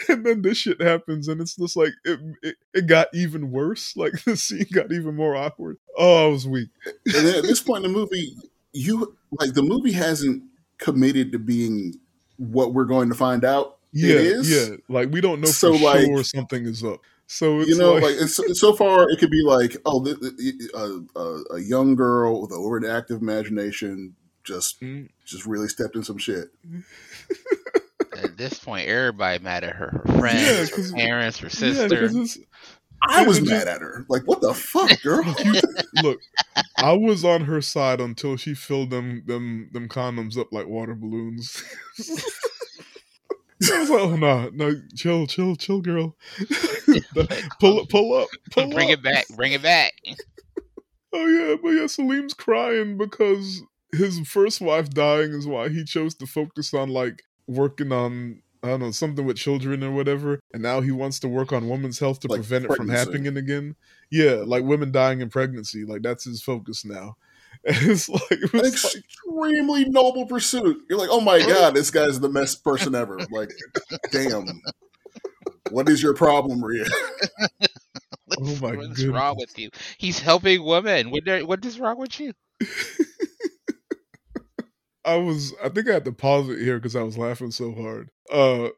[0.08, 3.96] and then this shit happens and it's just like it, it, it got even worse
[3.96, 6.68] like the scene got even more awkward oh i was weak
[7.14, 8.34] And at this point in the movie,
[8.72, 10.42] you like the movie hasn't
[10.78, 11.94] committed to being
[12.38, 13.78] what we're going to find out.
[13.92, 14.50] yeah it is.
[14.50, 16.98] yeah like we don't know So, for like- sure something is up
[17.28, 20.18] so it's you know, like, like, it's, so far it could be like, oh, th-
[20.18, 25.08] th- uh, uh, a young girl with an overactive imagination just Mm.
[25.26, 26.48] just really stepped in some shit.
[28.22, 30.02] At this point, everybody mad at her.
[30.06, 31.88] Her friends, 'cause- her parents, her sister.
[31.88, 32.38] because it's
[33.08, 34.04] I was just- mad at her.
[34.08, 35.22] Like, what the fuck, girl?
[35.44, 35.60] you,
[36.02, 36.18] look
[36.78, 40.94] i was on her side until she filled them them them condoms up like water
[40.94, 41.62] balloons
[43.72, 46.16] I was like, oh no, no, chill, chill, chill, girl.
[47.60, 48.98] pull up, pull up, pull Bring up.
[48.98, 49.26] it back.
[49.34, 49.94] Bring it back.
[51.12, 56.14] Oh yeah, but yeah, Salim's crying because his first wife dying is why he chose
[56.16, 60.62] to focus on like working on I don't know something with children or whatever, and
[60.62, 63.76] now he wants to work on women's health to Like prevent it from happening again.
[64.10, 67.16] Yeah, like women dying in pregnancy, like that's his focus now.
[67.68, 70.78] And it's like it An was like extremely noble pursuit.
[70.88, 73.18] You're like, oh my god, this guy's the best person ever.
[73.30, 73.50] Like,
[74.12, 74.46] damn.
[75.70, 76.84] What is your problem, Ria?
[78.38, 79.04] Oh my What's goodness.
[79.06, 79.70] wrong with you?
[79.98, 81.10] He's helping women.
[81.10, 82.32] What, what is wrong with you?
[85.04, 87.72] I was I think I had to pause it here because I was laughing so
[87.74, 88.10] hard.
[88.30, 88.68] Uh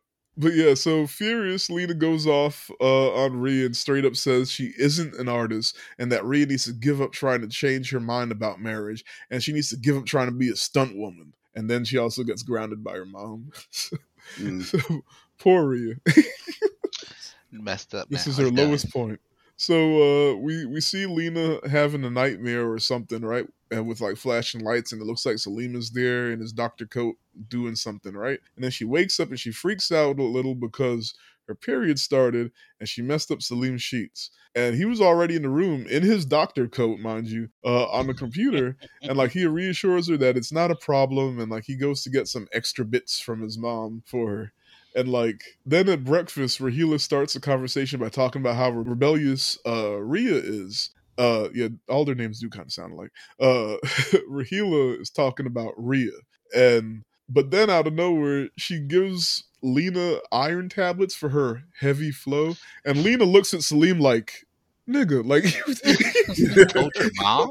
[0.40, 4.72] but yeah, so furious, Lena goes off uh, on Ria and straight up says she
[4.78, 8.32] isn't an artist and that Ria needs to give up trying to change her mind
[8.32, 11.32] about marriage and she needs to give up trying to be a stunt woman.
[11.54, 13.50] And then she also gets grounded by her mom.
[13.70, 13.96] so,
[14.38, 14.62] Mm.
[14.62, 15.00] so,
[15.38, 15.94] poor Ria.
[17.50, 18.08] Messed up.
[18.10, 19.18] This is her lowest point.
[19.60, 23.46] So uh, we we see Lena having a nightmare or something, right?
[23.70, 27.16] And with like flashing lights, and it looks like Salima's there in his doctor coat
[27.46, 28.40] doing something, right?
[28.56, 31.12] And then she wakes up and she freaks out a little because
[31.46, 34.30] her period started and she messed up Salim's sheets.
[34.54, 38.06] And he was already in the room in his doctor coat, mind you, uh, on
[38.06, 38.78] the computer.
[39.02, 41.38] and like he reassures her that it's not a problem.
[41.38, 44.52] And like he goes to get some extra bits from his mom for her.
[44.96, 49.96] And like then at breakfast, Raheela starts a conversation by talking about how rebellious uh
[50.00, 50.90] Ria is.
[51.18, 53.10] Uh yeah, all their names do kind of sound alike.
[53.40, 53.76] Uh
[54.30, 56.10] Raheela is talking about Ria.
[56.54, 62.54] And but then out of nowhere, she gives Lena iron tablets for her heavy flow.
[62.84, 64.46] And Lena looks at Salim like,
[64.88, 65.44] nigga, like
[66.36, 67.50] you, Told your mom?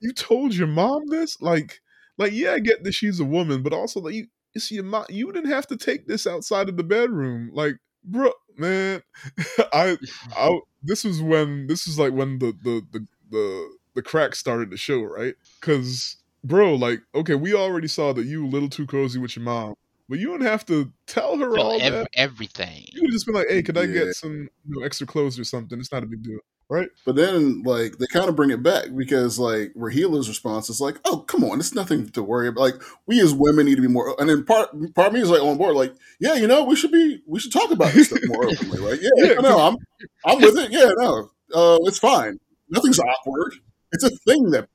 [0.00, 1.40] you told your mom this?
[1.40, 1.80] Like,
[2.18, 4.26] like yeah, I get that she's a woman, but also like you,
[4.56, 5.06] it's your mom.
[5.08, 9.02] You didn't have to take this outside of the bedroom, like, bro, man.
[9.72, 9.96] I,
[10.36, 14.70] I, this was when this is like when the the the the the crack started
[14.70, 15.34] to show, right?
[15.60, 19.36] Because, bro, like, okay, we already saw that you were a little too cozy with
[19.36, 19.74] your mom,
[20.08, 22.08] but you don't have to tell her Tell all ev- that.
[22.14, 22.86] everything.
[22.92, 23.92] You could just be like, hey, could I Yeah.
[24.04, 24.32] get some
[24.64, 25.78] you know, extra clothes or something?
[25.78, 26.38] It's not a big deal,
[26.68, 26.88] right?
[27.04, 30.98] But then, like, they kind of bring it back because, like, Raheela's response is like,
[31.04, 32.60] "Oh, come on, it's nothing to worry about.
[32.60, 35.30] Like, we as women need to be more." And then part part of me is
[35.30, 38.08] like on board, like, "Yeah, you know, we should be, we should talk about this
[38.08, 39.00] stuff more openly, right?
[39.00, 39.76] Yeah, Yeah, no, I'm,
[40.24, 40.70] I'm with it.
[40.70, 42.38] Yeah, no, uh, it's fine.
[42.70, 43.54] Nothing's awkward.
[43.92, 44.68] It's a thing that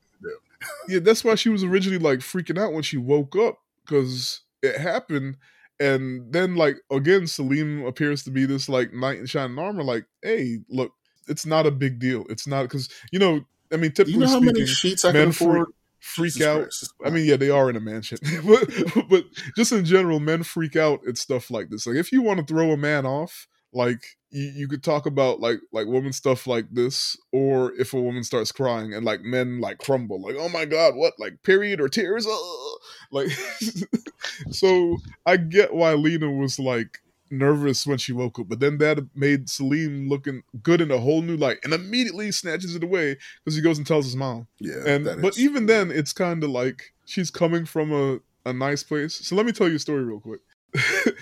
[0.87, 4.79] Yeah, that's why she was originally like freaking out when she woke up because it
[4.79, 5.37] happened.
[5.79, 9.83] And then, like, again, Salim appears to be this like knight in shining armor.
[9.83, 10.91] Like, hey, look,
[11.27, 12.25] it's not a big deal.
[12.29, 13.41] It's not because you know,
[13.71, 15.67] I mean, typically you know how speaking, many sheets I men can afford?
[15.99, 16.69] freak out.
[17.05, 20.75] I mean, yeah, they are in a mansion, but, but just in general, men freak
[20.75, 21.87] out at stuff like this.
[21.87, 25.39] Like, if you want to throw a man off, like you, you could talk about
[25.39, 29.61] like like woman stuff like this, or if a woman starts crying and like men
[29.61, 32.79] like crumble, like oh my god, what like period or tears, Ugh.
[33.11, 33.29] like.
[34.51, 36.99] so I get why Lena was like
[37.31, 41.21] nervous when she woke up, but then that made Salim looking good in a whole
[41.21, 44.47] new light, and immediately snatches it away because he goes and tells his mom.
[44.59, 48.19] Yeah, and but is- even then it's kind of like she's coming from a,
[48.49, 49.15] a nice place.
[49.15, 50.41] So let me tell you a story real quick.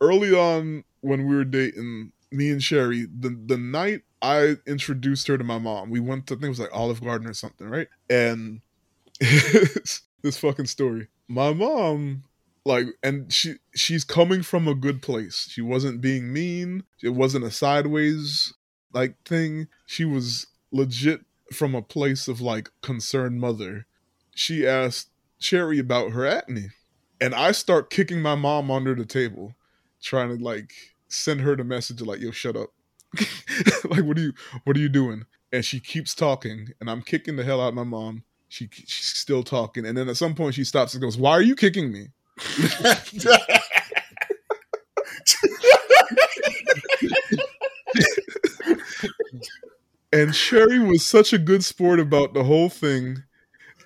[0.00, 5.36] Early on when we were dating me and sherry the, the night i introduced her
[5.36, 7.68] to my mom we went to i think it was like olive garden or something
[7.68, 7.88] right?
[8.08, 8.60] And
[9.20, 10.02] this
[10.38, 11.08] fucking story.
[11.28, 12.24] My mom
[12.70, 17.44] like and she she's coming from a good place she wasn't being mean it wasn't
[17.44, 18.54] a sideways
[18.92, 21.20] like thing she was legit
[21.52, 23.86] from a place of like concerned mother,
[24.34, 26.68] she asked cherry about her acne.
[27.20, 29.54] And I start kicking my mom under the table,
[30.02, 30.72] trying to like
[31.08, 32.70] send her the message like, yo, shut up.
[33.90, 34.32] like, what are you
[34.64, 35.24] what are you doing?
[35.52, 38.22] And she keeps talking, and I'm kicking the hell out of my mom.
[38.48, 39.84] She she's still talking.
[39.84, 42.08] And then at some point she stops and goes, Why are you kicking me?
[50.12, 53.22] And Sherry was such a good sport about the whole thing.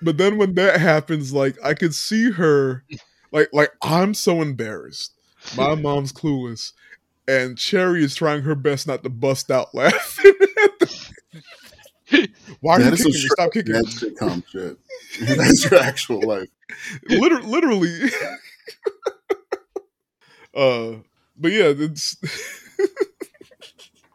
[0.01, 2.83] But then when that happens, like I could see her
[3.31, 5.13] like like I'm so embarrassed.
[5.55, 6.71] My mom's clueless.
[7.27, 10.33] And Cherry is trying her best not to bust out laughing.
[12.61, 13.29] Why are That you kicking me?
[13.29, 13.79] Stop kicking me.
[13.81, 14.77] That's sitcom shit.
[15.37, 16.49] That's your actual life.
[17.07, 18.01] Liter- literally.
[20.53, 20.91] uh
[21.37, 22.15] but yeah, it's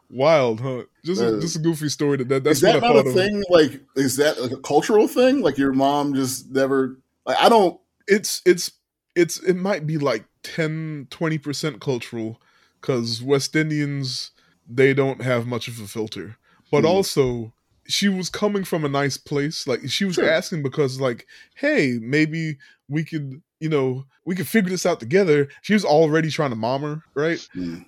[0.09, 0.83] wild, huh?
[1.03, 3.09] Just Uh, just a goofy story that, that that's is that what I not a
[3.09, 3.13] of.
[3.13, 3.43] thing?
[3.49, 5.41] Like, is that like a cultural thing?
[5.41, 6.97] Like your mom just never.
[7.25, 7.79] Like, I don't.
[8.07, 8.71] it's it's
[9.15, 12.41] it's it might be like 10 20% cultural
[12.81, 14.31] cuz West Indians
[14.67, 16.37] they don't have much of a filter.
[16.71, 16.85] But Hmm.
[16.85, 17.53] also
[17.91, 19.67] she was coming from a nice place.
[19.67, 24.69] Like she was asking because like, hey, maybe we could, you know, we could figure
[24.69, 25.49] this out together.
[25.61, 27.45] She was already trying to mom her, right?
[27.55, 27.85] Mm.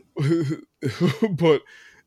[1.38, 1.62] but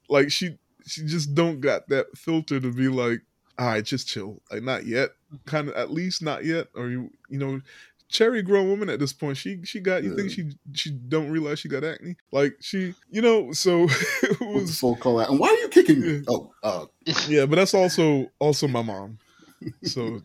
[0.09, 3.21] like she she just don't got that filter to be like,
[3.59, 4.43] all right, just chill.
[4.51, 5.11] Like not yet.
[5.45, 6.69] Kind of at least not yet.
[6.75, 7.61] Or you you know,
[8.09, 9.37] cherry grown woman at this point.
[9.37, 12.17] She she got you think she she don't realize she got acne?
[12.33, 13.85] Like she you know, so
[14.23, 15.31] it the was full call out.
[15.31, 16.09] And why are you kicking me?
[16.09, 16.21] Yeah.
[16.29, 16.87] Oh, uh,
[17.29, 19.19] yeah, but that's also also my mom.
[19.83, 20.23] So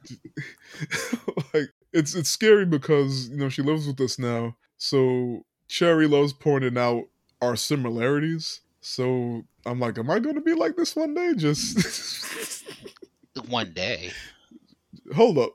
[1.53, 4.55] like it's it's scary because you know she lives with us now.
[4.77, 7.05] So Cherry loves pointing out
[7.41, 8.61] are similarities.
[8.81, 11.33] So I'm like, am I going to be like this one day?
[11.35, 12.65] Just
[13.47, 14.11] One day.
[15.15, 15.51] hold up.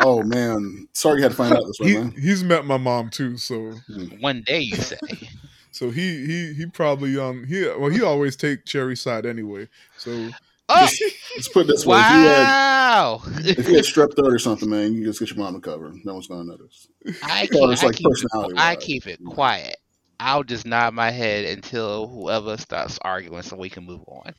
[0.00, 2.10] Oh man, sorry you had to find out this way, he, man.
[2.12, 3.74] he's met my mom too, so
[4.20, 4.96] One day, you say.
[5.70, 9.68] so he he he probably um he well he always take Cherry's side anyway.
[9.96, 10.30] So
[10.70, 10.86] Oh,
[11.34, 13.22] Let's put it this way: if you had wow!
[13.24, 15.94] if you had strep throat or something, man, you just get your mom to cover.
[16.04, 16.88] No one's gonna notice.
[17.22, 19.76] I keep, it's I, like keep it, I keep it quiet.
[20.20, 24.34] I'll just nod my head until whoever starts arguing so we can move on.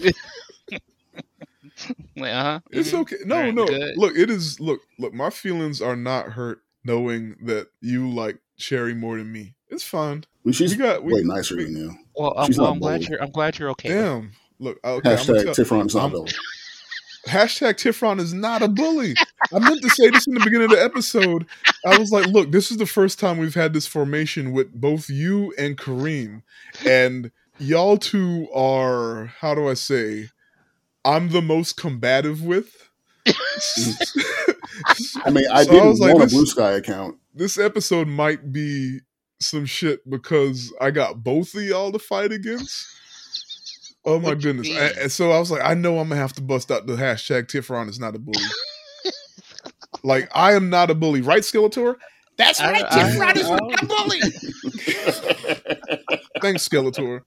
[2.16, 2.60] like, uh-huh.
[2.70, 3.16] It's okay.
[3.24, 3.66] No, alright, no.
[3.66, 3.96] good.
[3.96, 4.60] Look, it is.
[4.60, 5.12] Look, look.
[5.12, 9.54] My feelings are not hurt knowing that you like Cherry more than me.
[9.68, 10.24] It's fine.
[10.44, 11.02] Well, she's we got.
[11.04, 11.94] We, way nicer we- than you.
[12.16, 13.22] Well, I'm, well, I'm glad you're.
[13.22, 13.88] I'm glad you're okay.
[13.88, 14.32] Damn.
[14.58, 14.78] Look.
[14.84, 15.10] Okay.
[15.10, 16.32] I'm Hashtag tell- Tiffron's not bully.
[17.26, 19.14] hashtag Tiffron is not a bully.
[19.52, 21.46] I meant to say this in the beginning of the episode.
[21.86, 25.10] I was like, look, this is the first time we've had this formation with both
[25.10, 26.42] you and Karreem.
[26.86, 30.30] And y'all two are, how do I say,
[31.04, 32.88] I'm the most combative with.
[35.24, 37.16] I mean, I So didn't was like, want this- a Blue Sky account.
[37.34, 39.00] this episode might be
[39.40, 42.86] some shit because I got both of y'all to fight against.
[44.04, 44.68] Oh my What you goodness!
[44.68, 44.78] mean?
[44.78, 46.96] And- and so I was like, I know I'm gonna have to bust out the
[46.96, 48.42] hashtag Tiffron is not a bully.
[50.02, 51.96] like I am not a bully, right, Skeletor?
[52.36, 54.20] That's right, I- Tiffron is not a bully.
[56.40, 57.20] Thanks, Skeletor.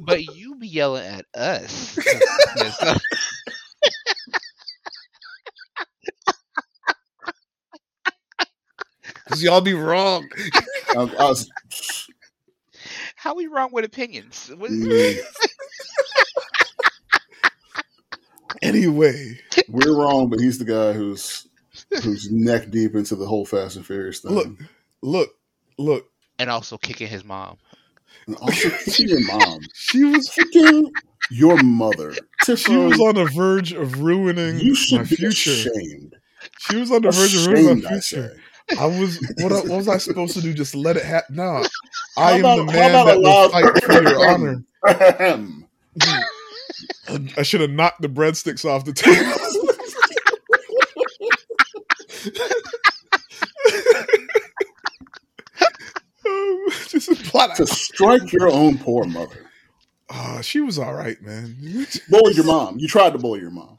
[0.00, 1.98] But you be yelling at us.
[9.28, 10.28] Cause y'all be wrong.
[10.94, 11.50] I, I was,
[13.16, 14.50] How we wrong with opinions?
[14.52, 15.18] Mm,
[18.60, 19.38] Anyway,
[19.68, 21.48] we're wrong, but he's the guy who's
[22.02, 24.32] who's neck deep into the whole Fast and Furious thing.
[24.32, 24.48] look,
[25.02, 25.30] look,
[25.78, 26.06] look.
[26.38, 27.58] And also kicking his mom.
[28.26, 30.92] And also your mom, She was kicking
[31.30, 32.12] your mother.
[32.14, 35.50] she Tiffron, was on the verge of ruining you should my be future.
[35.50, 36.16] ashamed.
[36.58, 38.36] She was on the verge of ruining Ashamed, my future.
[38.78, 40.52] I was what, I- what was I supposed to do?
[40.54, 41.36] Just let it happen?
[41.36, 41.64] Nah,
[42.16, 44.64] I am about- the man that will fight for your honor.
[47.36, 49.32] I should have knocked the breadsticks off the table.
[56.24, 56.66] Um,
[57.32, 57.56] Just a plot.
[57.56, 59.50] to strike your own poor mother.
[60.10, 61.56] Ah, she was all right, man.
[62.08, 62.78] Bullied your mom.
[62.78, 63.78] You tried to bully your mom.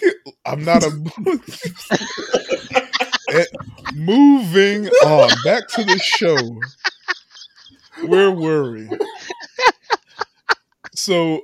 [0.46, 0.90] I'm not a.
[3.30, 3.44] Eh,
[3.94, 6.60] Moving on, back to the show.
[8.06, 8.88] Where were we?
[10.94, 11.42] So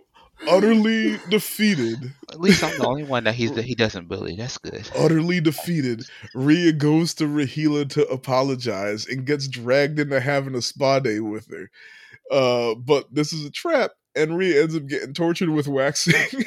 [0.49, 4.37] utterly defeated, At least I'm the only one that he's he doesn't bully.
[4.37, 4.89] That's good.
[4.99, 6.03] utterly defeated.
[6.35, 11.49] Ria goes to Raheela to apologize and gets dragged into having a spa day with
[11.51, 11.71] her.
[12.31, 16.15] Uh, but this is a trap, and Ria ends up getting tortured with waxing.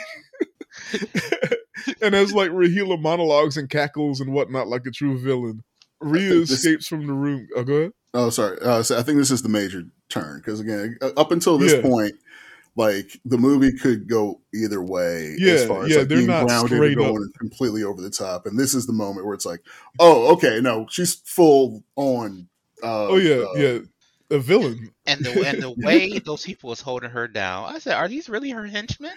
[2.02, 5.62] and has like Raheela monologues and cackles and whatnot like a true villain.
[6.02, 7.48] Ria think this- escapes from the room.
[7.56, 7.92] Oh, go ahead.
[8.16, 8.60] Oh, sorry.
[8.62, 11.74] Uh, so I think this is the major turn because again, uh, up until this
[11.74, 11.82] Yeah.
[11.82, 12.14] point,
[12.76, 16.28] like the movie could go either way Yeah, as far as yeah, like they're being
[16.28, 18.46] not grounded straight and going completely over the top.
[18.46, 19.62] And this is the moment where it's like,
[20.00, 22.48] oh, okay, no, she's full on.
[22.82, 23.80] Uh, Oh yeah, uh, yeah,
[24.32, 24.92] a villain.
[25.06, 28.28] And the and the way those people was holding her down, I said, "Are these
[28.28, 29.14] really her henchmen?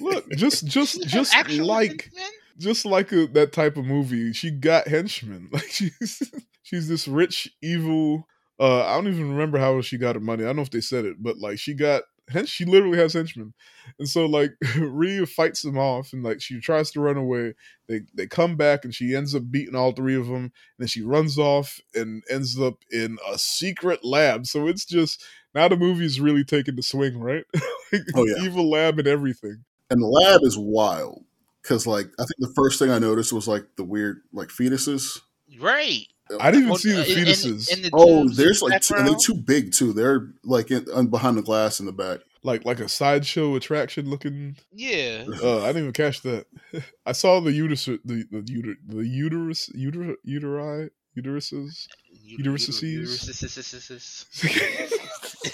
[0.00, 2.30] Look, just just just like henchmen?
[2.58, 5.48] just like a, that type of movie, she got henchmen.
[5.52, 6.22] Like she's
[6.62, 8.26] she's this rich evil.
[8.60, 10.42] Uh, I don't even remember how she got her money.
[10.42, 12.48] I don't know if they said it, but like she got hench.
[12.48, 13.54] She literally has henchmen,
[13.98, 17.54] and so like Ria fights them off, and like she tries to run away.
[17.88, 20.36] They they come back, and she ends up beating all three of them.
[20.44, 24.46] And then she runs off and ends up in a secret lab.
[24.46, 25.24] So it's just
[25.54, 27.44] now the movie's really taking the swing, right?
[27.92, 28.44] like, Oh, yeah.
[28.44, 29.64] evil lab and everything.
[29.90, 31.24] And the lab is wild
[31.62, 35.20] because, like, I think the first thing I noticed was like the weird like fetuses.
[35.58, 36.06] Right.
[36.40, 37.72] I didn't even see the uh, in- in- fetuses.
[37.76, 39.92] in the Oh, there's like two, and they're too big too.
[39.92, 42.20] They're like in, behind the glass in the back.
[42.42, 44.56] like like a sideshow attraction looking.
[44.72, 45.24] Yeah.
[45.42, 46.46] Uh, I didn't even catch that.
[47.06, 51.86] I saw the uterus, the the, uter, the uterus, uter, uteri, uteruses.
[52.38, 52.82] Uteruses?
[52.82, 54.26] Uteruses.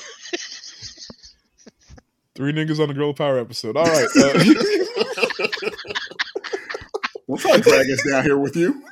[2.35, 3.77] Three niggas on the girl power episode.
[3.77, 4.09] All right.
[4.16, 4.33] Uh,
[7.29, 8.83] Don't try to drag us down here with you.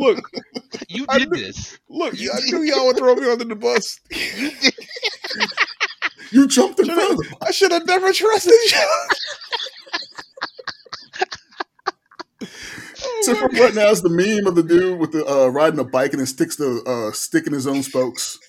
[0.00, 0.30] Look,
[0.88, 1.78] You did knew- this.
[1.88, 2.14] look.
[2.14, 3.98] I knew y'all would throw me under the bus.
[6.30, 7.34] You jumped in Should've- front of them.
[7.42, 8.86] I should have never trusted you.
[12.40, 12.46] To
[13.18, 15.84] Except for right now is the meme of the dude with the uh, riding a
[15.84, 18.38] bike and then sticks the uh, stick in his own spokes.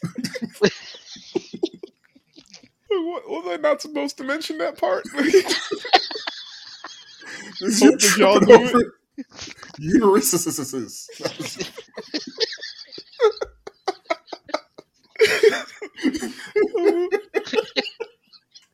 [2.93, 5.03] What, was I not supposed to mention that part?
[7.61, 8.83] Is Hope you that y'all tripping do over
[9.81, 11.07] uteruses.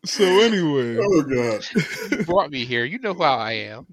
[0.05, 1.63] so anyway, Oh god.
[2.11, 2.85] You brought me here.
[2.85, 3.87] You know how I am.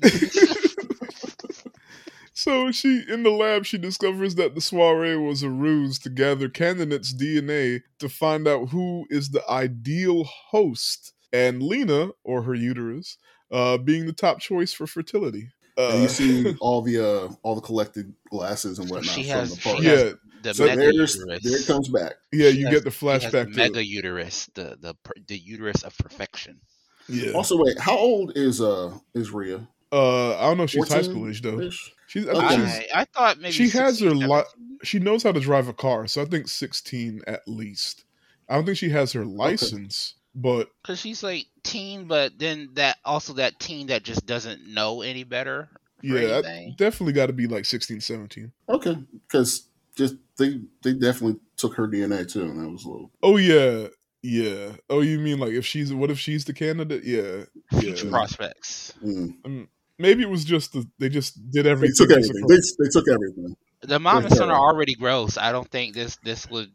[2.32, 6.48] so she in the lab she discovers that the soiree was a ruse to gather
[6.48, 13.18] candidates' DNA to find out who is the ideal host, and Lena or her uterus
[13.50, 15.50] uh, being the top choice for fertility.
[15.76, 19.32] And Uh, you see all the uh, all the collected glasses and whatnot She from
[19.40, 19.78] has- the park.
[19.80, 20.12] she has- yeah,
[20.42, 21.42] The So mega there's uterus.
[21.42, 22.12] there it comes back.
[22.32, 24.94] yeah, She you has- get the She has the flashback to mega uterus, the the
[25.26, 26.60] the uterus of perfection.
[27.08, 27.32] yeah.
[27.32, 29.66] Also, wait, how old is uh is Ria?
[29.92, 30.66] Uh, I don't know.
[30.66, 31.70] She's high 14 school age though.
[32.08, 32.56] She's, I Okay.
[32.56, 34.78] she's I, I thought maybe she has her 16, li- 17.
[34.82, 38.04] she knows how to drive a car, so I think sixteen at least.
[38.48, 42.98] I don't think she has her license, but Cause she's like teen, but then that
[43.04, 45.68] also that teen that just doesn't know any better.
[46.02, 48.52] Yeah, I definitely got to be like 16, 17.
[48.68, 53.10] Okay, because just they they definitely took her DNA too, and that was a little.
[53.22, 53.88] Oh yeah,
[54.22, 54.72] yeah.
[54.90, 57.04] Oh, you mean like if she's what if she's the candidate?
[57.04, 57.44] Yeah,
[57.80, 58.10] future yeah.
[58.10, 58.92] prospects.
[59.02, 59.68] Mm.
[59.98, 61.94] Maybe it was just the they just did They everything.
[61.96, 62.46] took everything.
[62.48, 63.56] They, they took everything.
[63.86, 65.36] The mom and son are already gross.
[65.36, 66.70] I don't think this this would.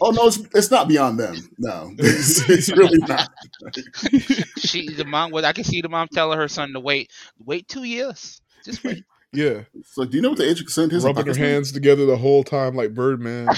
[0.00, 1.34] Oh no, it's it's not beyond them.
[1.58, 3.28] No, it's, it's really not.
[4.58, 5.30] She the mom.
[5.32, 7.10] Well, I can see the mom telling her son to wait,
[7.44, 8.40] wait two years.
[8.64, 9.04] Just wait.
[9.32, 11.04] yeah, It's like, do you know what the age of consent is?
[11.04, 11.48] in rubbing her Pakistan?
[11.50, 13.48] hands together the whole time like Birdman.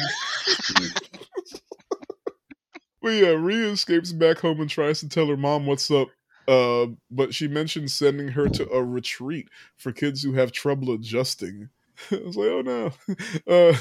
[3.03, 6.09] But yeah, Ria escapes back home and tries to tell her mom what's up.
[6.49, 11.69] Uh, but she mentions sending her to a retreat for kids who have trouble adjusting.
[12.11, 12.93] I was like, oh no.
[13.47, 13.77] Uh,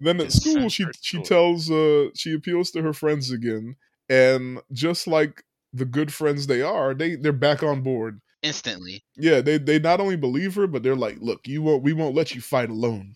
[0.00, 3.76] then at Just school, she she tells uh she appeals to her friends again,
[4.08, 8.20] and just like the good friends they are, they they're back on board.
[8.42, 9.04] Instantly.
[9.16, 12.16] Yeah, they they not only believe her, but they're like, look, you won't we won't
[12.16, 13.14] let you fight alone.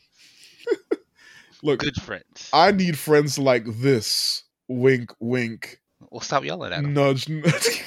[1.63, 2.49] look, Good friends.
[2.53, 4.45] I need friends like this.
[4.69, 5.81] Wink, wink.
[6.11, 6.95] Well, stop yelling at them.
[6.95, 7.86] Nudge, nudge.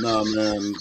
[0.00, 0.74] No man,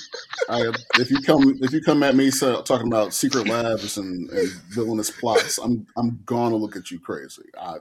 [0.49, 4.29] I if you come if you come at me so, talking about secret labs and,
[4.29, 7.43] and villainous plots, I'm I'm gonna look at you crazy.
[7.59, 7.77] I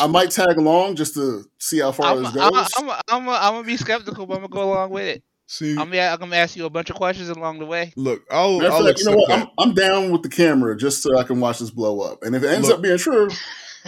[0.00, 2.72] I might tag along just to see how far I'm, this goes.
[2.78, 5.22] I'm, I'm, I'm, I'm gonna be skeptical, but I'm gonna go along with it.
[5.46, 7.92] See, I'm gonna, I'm gonna ask you a bunch of questions along the way.
[7.96, 9.30] look, I'll, I'll fact, you know what?
[9.30, 12.22] I'm, I'm down with the camera just so I can watch this blow up.
[12.22, 12.78] And if it ends Look.
[12.78, 13.28] up being true,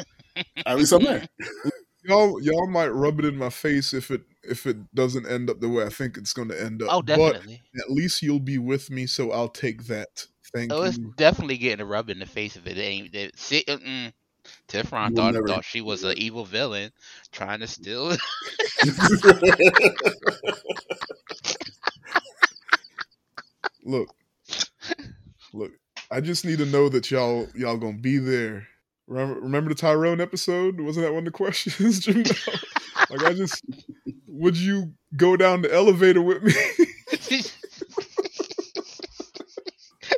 [0.67, 1.27] at least I'm there.
[2.07, 5.61] Y'all, y'all might rub it in my face if it if it doesn't end up
[5.61, 6.89] the way I think it's going to end up.
[6.91, 7.63] Oh, definitely.
[7.75, 10.27] But at least you'll be with me, so I'll take that.
[10.55, 13.15] Thank Oh, it's definitely getting a rub in the face if it ain't.
[13.15, 14.13] It, see, mm,
[14.69, 16.93] thought never- thought she was an evil villain
[17.33, 18.17] trying to steal.
[23.85, 24.09] Look,
[25.53, 25.71] look.
[26.11, 28.67] I just need to know that y'all y'all gonna be there.
[29.07, 30.81] Remember, remember the Tyrone episode?
[30.81, 32.23] Wasn't that one of the questions, Jim?
[33.11, 33.63] like I just
[34.27, 36.53] would you go down the elevator with me?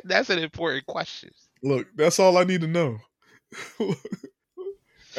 [0.03, 1.31] That's an important question.
[1.61, 2.97] Look, that's all I need to know.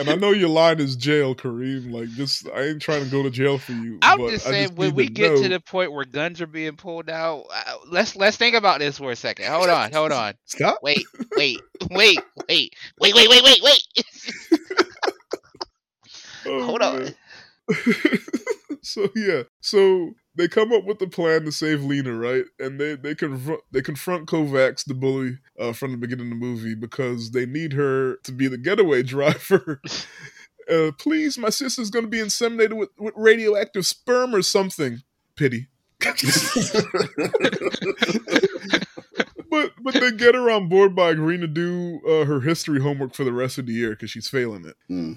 [0.00, 1.92] And I know your line is jail, Karreem.
[1.92, 3.98] Like, just I ain't trying to go to jail for you.
[4.02, 6.76] I'm just saying, when we to get know- to the point where guns are being
[6.76, 9.46] pulled out, uh, let's let's think about this for a second.
[9.46, 10.34] Hold on, hold on.
[10.46, 10.78] stop.
[10.82, 11.04] Wait,
[11.36, 14.04] wait, wait, wait, wait, wait, wait, wait, wait.
[16.46, 17.08] Oh, Hold on.
[18.82, 22.44] so yeah, so they come up with the plan to save Lena, right?
[22.58, 26.46] And they they confront they confront Kovacs, the bully, uh, from the beginning of the
[26.46, 29.80] movie because they need her to be the getaway driver.
[30.70, 35.02] uh, please, my sister's going to be inseminated with, with radioactive sperm or something.
[35.36, 35.68] Pity.
[39.50, 43.14] but but they get her on board by agreeing to do uh, her history homework
[43.14, 44.76] for the rest of the year because she's failing it.
[44.88, 45.12] Hmm.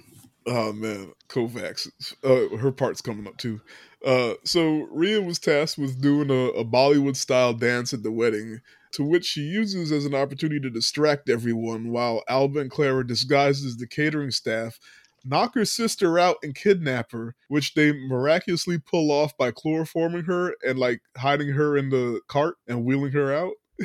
[0.45, 1.87] Oh man, Kovacs.
[2.23, 3.61] Uh, her part's coming up too.
[4.03, 8.61] Uh, so Ria was tasked with doing a, a Bollywood style dance at the wedding,
[8.93, 13.65] to which she uses as an opportunity to distract everyone while Alba and Clara disguised
[13.65, 14.79] as the catering staff
[15.25, 20.53] knock her sister out and kidnap her, which they miraculously pull off by chloroforming her
[20.67, 23.53] and like hiding her in the cart and wheeling her out.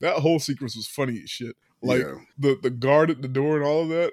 [0.00, 1.56] that whole sequence was funny as shit.
[1.82, 2.14] Like Yeah.
[2.38, 4.12] the the guard at the door and all of that.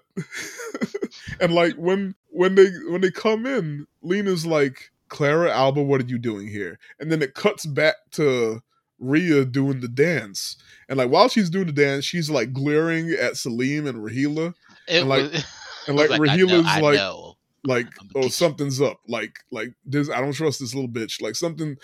[1.39, 6.05] and like when when they when they come in, Lena's like, Clara Alba, what are
[6.05, 6.79] you doing here?
[6.99, 8.61] And then it cuts back to
[8.99, 10.55] Ria doing the dance,
[10.87, 14.53] and like while she's doing the dance, she's like glaring at Salim and Raheela,
[14.87, 15.45] It And, like, was,
[15.87, 17.35] and like, I know, Raheela's I like know.
[17.63, 18.99] like oh something's up.
[19.07, 21.21] Like like this i don't trust this little bitch.
[21.21, 21.77] Like something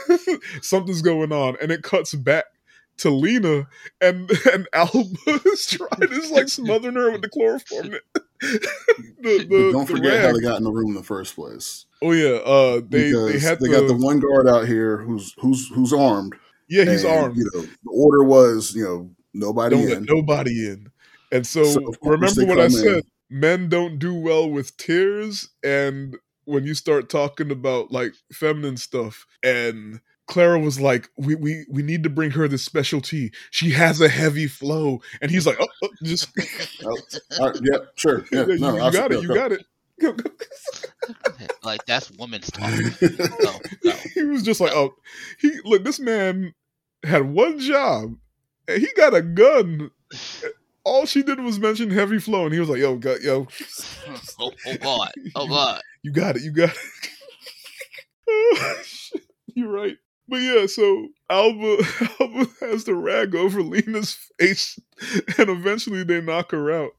[0.62, 1.56] something's going on.
[1.62, 2.46] And it cuts back
[2.98, 3.68] to lena
[4.00, 5.06] and and alba
[5.46, 7.94] is trying is like smothering her with the chloroform
[9.20, 11.86] the, the, don't the forget how they got in the room in the first place.
[12.02, 14.98] oh yeah uh they because they had they the, got the one guard out here
[14.98, 16.34] who's who's who's armed.
[16.68, 20.04] yeah he's and, armed You know, the order was you know nobody don't in.
[20.04, 20.90] nobody in
[21.32, 22.70] and so, So, remember what i in.
[22.70, 28.76] said men don't do well with tears and when you start talking about like feminine
[28.76, 33.32] stuff and Clara was like, we, we we need to bring her this special tea.
[33.50, 35.00] She has a heavy flow.
[35.20, 36.28] And he's like, oh, oh, just
[36.84, 36.96] Oh,
[37.40, 38.24] all right, yeah, sure.
[38.32, 39.34] Yeah, you, no, you I'll- got it, go, you go.
[39.34, 39.64] got it.
[41.64, 42.70] like that's woman's talk.
[43.00, 43.52] Go,
[43.82, 43.90] go.
[44.14, 44.94] he was just like, oh,
[45.40, 46.54] he look, this man
[47.02, 48.14] had one job
[48.68, 49.90] and he got a gun.
[50.84, 53.46] All she did was mention heavy flow, and he was like, yo, got yo,
[54.38, 55.12] oh, oh god.
[55.34, 55.82] Oh god.
[56.02, 56.42] You got it.
[56.42, 56.76] You got it.
[58.28, 59.22] Oh, shit.
[59.54, 59.96] You're right.
[60.28, 61.78] But yeah, so Alba
[62.20, 64.78] Alba has the rag over Lena's face,
[65.38, 66.90] and eventually they knock her out.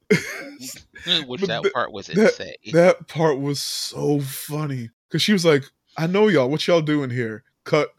[1.06, 2.56] Mm, which But that part was that- insane.
[2.74, 5.64] that part was so funny because she was like,
[5.98, 6.50] "I know y'all.
[6.50, 7.44] What y'all doing here?
[7.66, 7.94] Cut,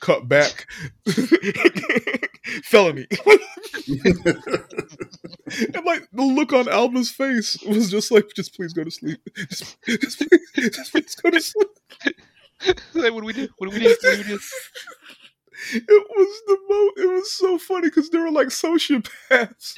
[0.00, 0.66] cut back,
[2.64, 3.06] felony."
[3.86, 9.20] and like the look on Alba's face was just like, "Just please go to sleep.
[9.48, 10.18] Just, just,
[10.54, 11.68] please, just please go to sleep."
[12.94, 13.48] like, what do we do?
[13.58, 13.88] What do we do?
[13.88, 14.38] What do we do?
[15.74, 17.04] It was the mo.
[17.04, 19.74] It was so funny because they were like sociopaths.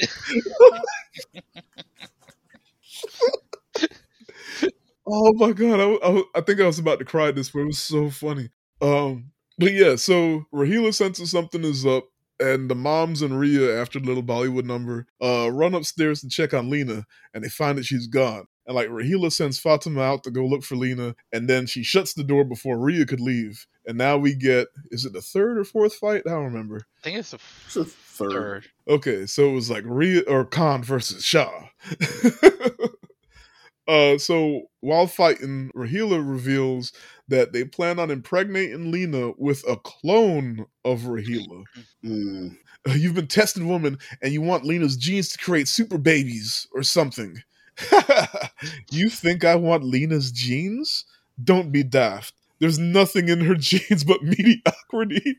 [5.07, 5.81] oh my god!
[5.81, 8.11] I, I, I think I was about to cry at this, but it was so
[8.11, 8.51] funny.
[8.81, 12.05] Um, but yeah, so Raheela senses something is up,
[12.41, 16.55] and the moms and Ria, after the little Bollywood number, uh, run upstairs to check
[16.55, 18.47] on Lena, and they find that she's gone.
[18.67, 22.15] And like Raheela sends Fatima out to go look for Lena, and then she shuts
[22.15, 23.67] the door before Ria could leave.
[23.87, 26.23] And now we get is it the third or fourth fight?
[26.27, 26.87] I don't remember.
[27.01, 28.33] I think it's the It's a third.
[28.33, 28.67] third.
[28.89, 31.69] Okay, so it was like Ria or Khan versus Shah.
[33.87, 36.93] uh, so while fighting, Raheela reveals
[37.29, 41.65] that they plan on impregnating Lena with a clone of Raheela.
[42.05, 42.57] Mm.
[42.89, 46.83] Uh, You've been testing woman, and you want Lena's genes to create super babies or
[46.83, 47.37] something.
[48.91, 51.05] you think I want Lena's jeans?
[51.43, 52.35] Don't be daft.
[52.61, 55.37] There's nothing in her jeans but mediocrity.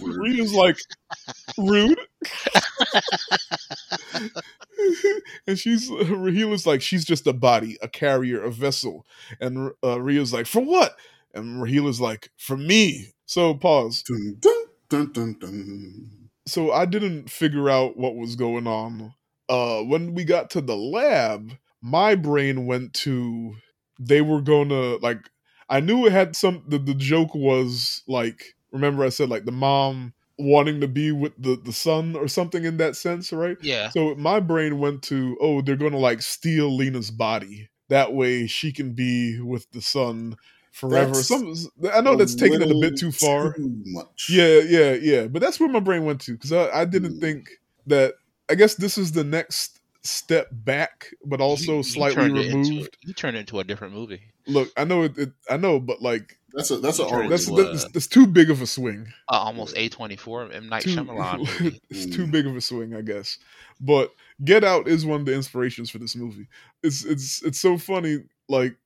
[0.00, 0.76] Ria's like,
[1.58, 1.98] rude.
[5.46, 9.06] and she's Raheela's like, she's just a body, a carrier, a vessel.
[9.40, 10.96] And uh, Ria's like, for what?
[11.34, 13.12] And Raheela's like, for me.
[13.26, 14.02] So pause.
[14.02, 16.10] Dun, dun, dun.
[16.46, 19.14] So I didn't figure out what was going on.
[19.48, 23.54] Uh, when we got to the lab, my brain went to
[23.98, 25.18] they were gonna like
[25.68, 29.52] I knew it had some the, the joke was like remember I said like the
[29.52, 33.56] mom wanting to be with the the son or something in that sense, right?
[33.60, 33.90] Yeah.
[33.90, 37.68] So my brain went to, oh, they're gonna like steal Lena's body.
[37.88, 40.36] That way she can be with the son
[40.72, 41.14] forever.
[41.14, 41.54] That's Some
[41.92, 43.52] I know that's taking it a bit too far.
[43.52, 44.28] Too much.
[44.30, 45.26] Yeah, yeah, yeah.
[45.26, 47.20] But that's where my brain went to because I, I didn't Mm.
[47.20, 47.50] think
[47.86, 48.14] that.
[48.50, 52.46] I guess this is the next step back, but also You- you slightly turned it
[52.46, 52.96] into- removed.
[53.02, 54.20] you turned it into a different movie.
[54.46, 55.32] Look, I know it, it.
[55.48, 58.06] I know, but like That's a that's an Sure, R that's, into that's a- that's
[58.08, 59.06] too big of a swing.
[59.30, 62.94] Uh, almost A twenty four M Night Too, Shyamalan it's too big of a swing,
[62.94, 63.38] I guess.
[63.80, 64.12] But
[64.44, 66.48] Get Out is one of the inspirations for this movie.
[66.82, 68.24] It's it's it's so funny.
[68.48, 68.76] Like,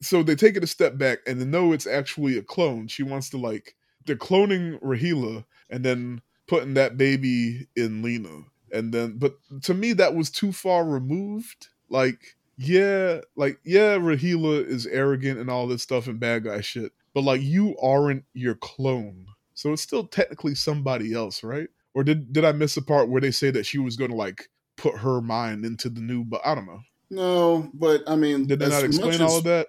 [0.00, 2.88] so they take it a step back and they know it's actually a clone.
[2.88, 3.76] She wants to like
[4.06, 8.44] they're cloning Raheela and then putting that baby in Lena.
[8.72, 11.68] And then, but to me, that was too far removed.
[11.88, 16.92] Like, yeah, like yeah, Raheela is arrogant and all this stuff and bad guy shit.
[17.14, 21.68] But like, you aren't your clone, so it's still technically somebody else, right?
[21.94, 24.16] Or did did I miss a part where they say that she was going to
[24.16, 26.24] like put her mind into the new?
[26.24, 26.80] But I don't know.
[27.10, 29.66] No, but I mean, Did they not explain all of that?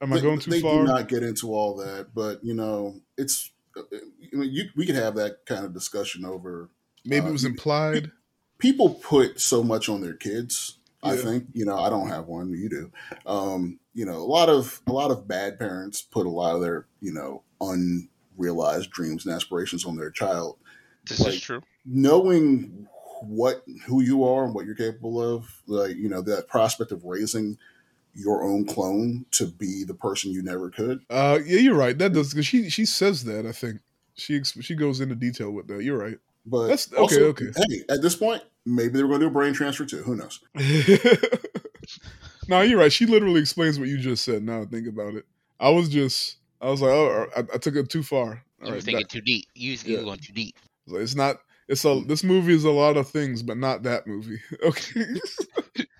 [0.00, 0.78] Am I going too they far?
[0.78, 3.50] do not get into all that, but you know, it's.
[3.76, 3.82] I
[4.32, 6.70] mean, you, we could have that kind of discussion over.
[7.04, 8.10] Maybe uh, it was implied.
[8.58, 10.78] People put so much on their kids.
[11.02, 11.76] I think you know.
[11.78, 12.50] I don't have one.
[12.50, 12.92] You do.
[13.26, 16.62] Um, you know, a lot of a lot of bad parents put a lot of
[16.62, 20.58] their you know unrealized dreams and aspirations on their child.
[21.08, 21.62] This Like, is true.
[21.84, 22.88] knowing
[23.22, 27.04] what who you are and what you're capable of like you know that prospect of
[27.04, 27.56] raising
[28.14, 31.96] your own clone to be the person you never could Uh, yeah, you're right.
[31.96, 33.46] That does because she she says that.
[33.46, 33.80] I think
[34.14, 35.82] She she goes into detail with that.
[35.84, 36.18] You're right.
[36.46, 37.46] But That's- okay, also, okay.
[37.68, 40.02] Hey, at this point, maybe they were going to do a brain transfer too.
[40.02, 40.40] Who knows?
[42.48, 42.92] no, you're right.
[42.92, 44.42] She literally explains what you just said.
[44.42, 45.24] Now I think about it,
[45.58, 48.42] I was just I was like, oh, I, I took it too far.
[48.60, 49.46] You All were right, thinking that- too deep.
[49.54, 49.98] You, you Yeah.
[49.98, 50.56] were going too deep.
[50.86, 51.36] it's not.
[51.68, 52.00] It's a.
[52.06, 54.40] This movie is a lot of things, but not that movie.
[54.62, 55.04] Okay.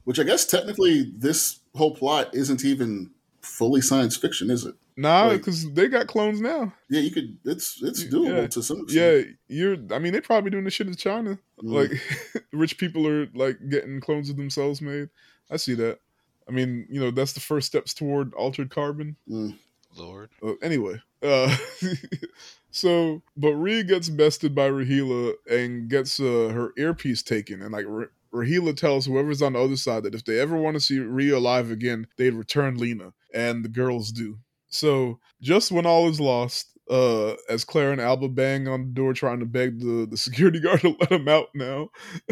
[0.04, 3.10] Which I guess technically this whole plot isn't even
[3.46, 4.74] fully science fiction, is it?
[4.96, 6.72] nah, Like- because they got clones now.
[6.88, 7.36] Yeah, you could.
[7.44, 8.10] It's it's Yeah.
[8.10, 9.26] doable to some extent.
[9.48, 9.76] Yeah, you're.
[9.94, 11.38] I mean, they're probably doing the shit in China.
[11.62, 11.72] Mm.
[11.72, 15.08] Like, rich people are like getting clones of themselves made.
[15.50, 16.00] I see that.
[16.48, 19.16] I mean, you know, that's the first steps toward altered carbon.
[19.28, 19.56] Mm.
[19.96, 20.28] Lord.
[20.42, 21.56] Uh, anyway, uh,
[22.70, 27.86] so but Ria gets bested by Raheela and gets uh, her earpiece taken, and like
[27.88, 30.98] Ra- Raheela tells whoever's on the other side that if they ever want to see
[30.98, 34.38] Ria alive again, they'd return Lena, and the girls do.
[34.68, 39.12] So just when all is lost, uh, as Claire and Alba bang on the door
[39.12, 41.90] trying to beg the, the security guard to let them out now,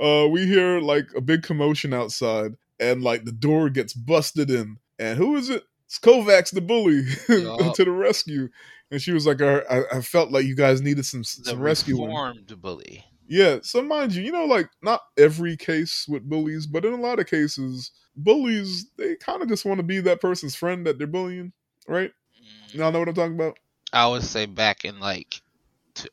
[0.00, 4.78] uh, we hear like a big commotion outside, and like the door gets busted in.
[4.98, 5.64] And who is it?
[5.86, 7.74] It's Kovacs, the bully, Yup.
[7.74, 8.48] to the rescue.
[8.90, 9.60] And she was like, I,
[9.92, 12.04] I- felt like you guys needed some, The some rescuing.
[12.08, 13.04] reformed bully.
[13.28, 17.00] Yeah, so mind you, you know, like not every case with bullies, but in a
[17.00, 20.96] lot of cases, bullies they kind of just want to be that person's friend that
[20.98, 21.52] they're bullying,
[21.86, 22.10] right?
[22.70, 23.58] Mm, Y'all know what I'm talking about?
[23.92, 25.42] I would say back in like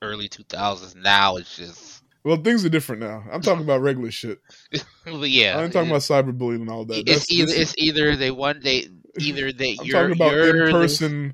[0.02, 0.96] early 2000s.
[0.96, 3.24] Now it's just, Well, things are different now.
[3.32, 4.40] I'm talking about regular shit.
[5.06, 5.58] yeah.
[5.58, 6.98] I ain't talking about cyberbullying and all that.
[6.98, 8.90] It's That's- either it's either they one day
[9.20, 11.34] either they I'm you're, talking about in person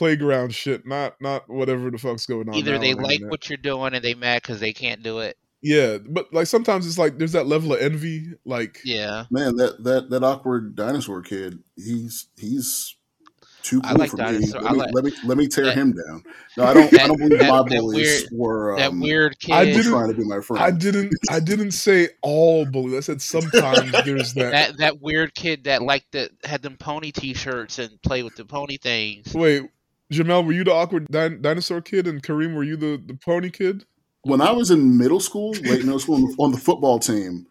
[0.00, 2.54] playground shit, not not whatever the fuck's going on.
[2.54, 3.30] either they on like internet.
[3.30, 5.36] what you're doing and they mad because they can't do it.
[5.62, 8.32] Yeah, but like sometimes it's like there's that level of envy.
[8.46, 11.58] Like, Yeah, Man, that that that awkward dinosaur kid.
[11.76, 12.96] He's he's
[13.62, 14.66] too I cool like for dinosaur- me.
[14.66, 16.22] I Let me, like- let me let me tear that- him down.
[16.56, 16.98] No, I don't.
[16.98, 19.52] I don't believe that- my that bullies weird- were that um, weird kid.
[19.52, 20.64] I didn't- trying to be my friend.
[20.64, 22.94] I didn't, I didn't say all bullies.
[22.96, 24.52] I said sometimes there's that.
[24.52, 28.46] that that weird kid that liked the had them pony T-shirts and played with the
[28.46, 29.34] pony things.
[29.34, 29.64] Wait,
[30.12, 33.50] Jamel, were you the awkward din- dinosaur kid, and Karreem, were you the the pony
[33.50, 33.84] kid?
[34.22, 37.46] when I was in middle school, late middle school, on the, on the football team,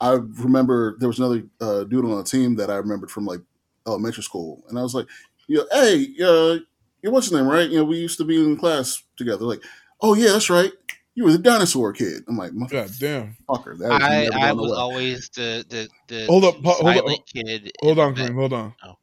[0.00, 3.40] I remember there was another uh, dude on the team that I remembered from like
[3.86, 5.06] elementary school, and I was like,
[5.46, 6.58] "You know, hey, uh,
[7.02, 7.68] you're what's your name, right?
[7.68, 9.62] You know, we used to be in class together." Like,
[10.00, 10.72] "Oh yeah, that's right.
[11.14, 13.36] You were the dinosaur kid." I'm like, God damn!
[13.48, 17.20] "Motherfucker, that I I was away." always the the the Hold up, hold up, silent
[17.32, 17.72] kid.
[17.82, 18.74] Hold on, the Karreem, hold on.
[18.84, 18.94] Oh.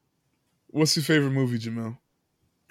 [0.67, 1.97] What's your favorite movie, Jamel?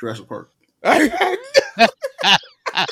[0.00, 0.50] Jurassic Park.
[0.82, 1.36] I,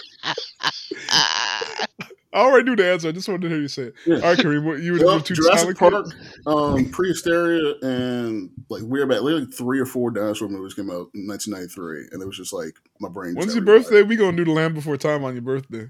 [1.10, 1.86] I
[2.34, 3.08] already knew the answer.
[3.08, 3.94] I just wanted to hear you say it.
[4.04, 4.16] Yeah.
[4.16, 6.14] All right, Karreem, what you were Well, two Jurassic silent Park,
[6.46, 11.26] um, Prehysteria, and like we're about literally three or four dinosaur movies came out in
[11.26, 13.30] 1993, and it was just like my brain.
[13.30, 14.02] just When's your never birthday?
[14.02, 15.88] We gonna do the Land Before Time on your birthday.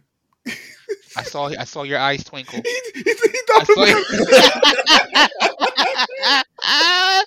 [1.17, 2.63] I saw I saw your eyes twinkle.
[2.65, 3.15] he, he, he
[3.51, 3.89] I saw about
[7.09, 7.25] your,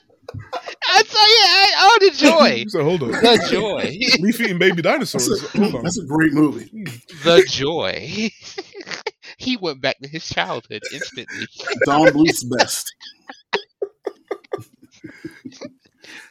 [0.93, 4.59] I saw your eye- oh the joy, He said, "Hold on, the joy, leaf eating
[4.59, 5.83] baby That's dinosaurs." a, Hold on.
[5.83, 6.69] that's a great movie.
[7.23, 8.29] the joy.
[9.37, 11.47] he went back to his childhood instantly.
[11.85, 12.93] Don Bluth's best.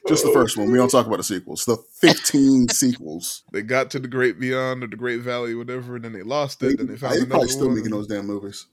[0.08, 0.70] Just the first one.
[0.70, 1.64] We don't talk about the sequels.
[1.64, 3.42] The 15 sequels.
[3.52, 6.62] They got to the Great Beyond or the Great Valley, whatever, and then they lost
[6.62, 6.66] it.
[6.68, 7.76] They, Then they found they another probably still one.
[7.76, 8.66] making those damn movies.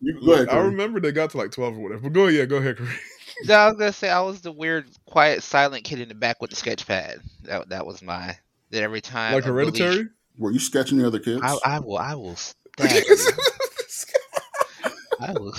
[0.00, 0.48] You, go ahead.
[0.48, 0.66] I Corey.
[0.66, 2.02] remember they got to like twelve or whatever.
[2.02, 2.96] But go yeah, go ahead, Karreem.
[3.44, 6.40] No, I was gonna say I was the weird, quiet, silent kid in the back
[6.40, 7.20] with the sketch pad.
[7.44, 8.36] That that was my.
[8.70, 10.08] That every time Like a bully- Hereditary.
[10.38, 11.40] Were you sketching the other kids?
[11.42, 11.98] I, I will.
[11.98, 12.36] I will.
[15.20, 15.52] I will.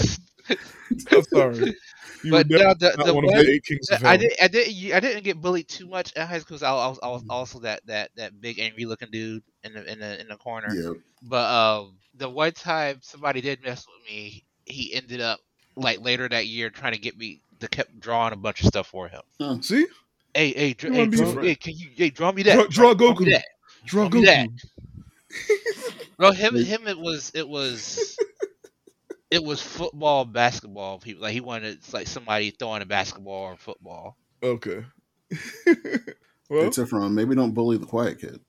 [1.12, 1.76] I'm sorry.
[2.24, 4.34] You But were no, the, the one one, of the eight kings of I did.
[4.42, 4.92] I did.
[4.92, 7.00] I didn't get bullied too much in high school because I, I was.
[7.04, 10.28] I was also that that that big angry looking dude in the in the in
[10.28, 10.74] the corner.
[10.74, 10.94] yeah.
[11.22, 15.40] But um, the one time somebody did mess with me, he ended up
[15.76, 18.88] like later that year trying to get me to kept drawing a bunch of stuff
[18.88, 19.62] for him.
[19.62, 19.88] See,
[20.34, 22.70] Hey, hey, dr- hey, draw, hey, can you, hey, draw me that?
[22.70, 23.26] Draw- draw Goku.
[23.32, 23.46] that.
[23.86, 24.48] draw Draw me that.
[24.48, 26.06] Goku.
[26.18, 28.18] Bro, him, him, it was, it was,
[29.32, 31.00] it was football, basketball.
[31.00, 34.18] People like he wanted like somebody throwing a basketball or football.
[34.44, 34.84] Okay.
[36.50, 38.40] well, Except from maybe don't bully the quiet kid.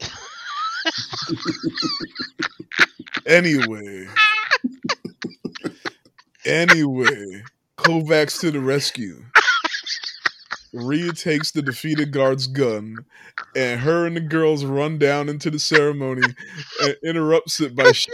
[3.26, 4.08] anyway.
[6.44, 7.42] anyway,
[7.78, 9.24] Kovacs to the rescue.
[10.74, 12.96] Ria takes the defeated guard's gun,
[13.56, 16.22] and her and the girls run down into the ceremony
[16.82, 18.06] and interrupts it by sh-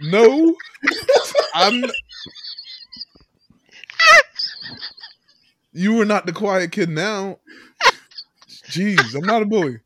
[0.00, 0.54] No,
[1.54, 1.84] I'm.
[5.72, 7.38] You were not the quiet kid now.
[8.70, 9.80] Jeez, I'm not a bully.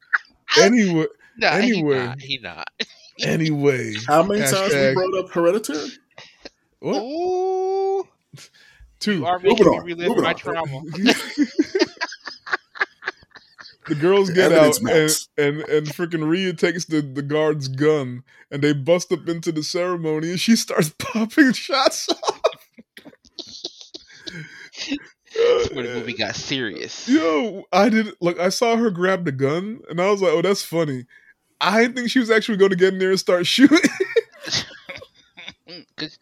[0.61, 1.07] Anyway,
[1.39, 1.99] Nah, Anyway.
[1.99, 2.21] he not.
[2.21, 2.69] He not.
[3.23, 3.95] anyway.
[4.07, 5.89] How many times we brought up Hereditary?
[6.81, 7.03] What?
[7.03, 7.68] Ooh,
[9.01, 9.19] Two.
[9.19, 10.83] you are making me relive my trauma.
[13.89, 18.25] the girls get Evidence out and, and and freaking Ria takes the, the guard's gun
[18.51, 22.41] and they bust up into the ceremony and she starts popping shots off.
[25.37, 27.09] That's where the movie got serious.
[27.09, 28.39] Yo, I did look.
[28.41, 31.07] I saw her grab the gun, and I was like, "Oh, that's funny."
[31.61, 33.79] I didn't think she was actually going to get in there and start shooting.
[35.97, 36.19] 'Cause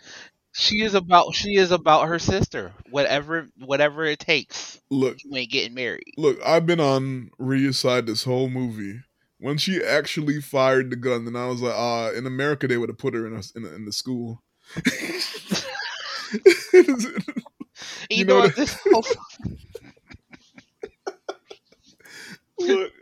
[0.59, 2.73] she is about she is about her sister.
[2.91, 4.81] Whatever whatever it takes.
[4.91, 6.15] look, You ain't getting married.
[6.17, 6.39] look.
[6.45, 9.01] I've been on Ria's side this whole movie.
[9.39, 12.89] When she actually fired the gun, then I was like, "Ah, in America they would
[12.89, 14.43] have put her in a, in, a, in the school."
[18.11, 18.57] You, know, know what?
[18.57, 19.05] This whole
[22.59, 22.93] Look,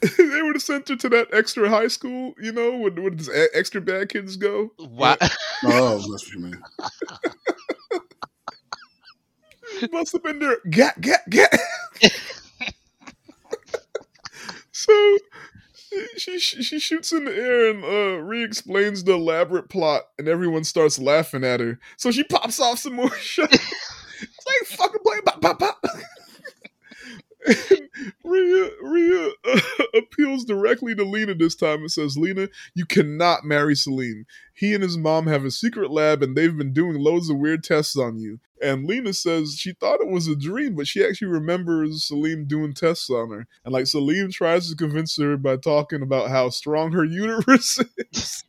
[0.00, 3.30] they would have sent her to that extra high school, you know, where, where these
[3.54, 4.70] extra bad kids go.
[4.78, 5.16] why,
[5.64, 6.62] Oh, what you mean.
[9.92, 10.58] Must have been there.
[10.70, 11.52] Get, get, get.
[14.72, 15.18] so
[16.16, 20.64] she, she she shoots in the air and uh, re-explains the elaborate plot, and everyone
[20.64, 21.78] starts laughing at her.
[21.96, 23.54] So she pops off some more shots.
[23.54, 25.84] it's like fucking play, pop, pop, pop.
[28.36, 29.60] And Ria, Ria uh,
[29.98, 34.26] appeals directly to Lena this time and says, Lena, you cannot marry Salim.
[34.54, 37.62] He and his mom have a secret lab and they've been doing loads of weird
[37.64, 38.40] tests on you.
[38.62, 42.72] And Lena says she thought it was a dream, but she actually remembers Salim doing
[42.72, 43.46] tests on her.
[43.64, 47.78] And like Salim tries to convince her by talking about how strong her uterus
[48.12, 48.44] is.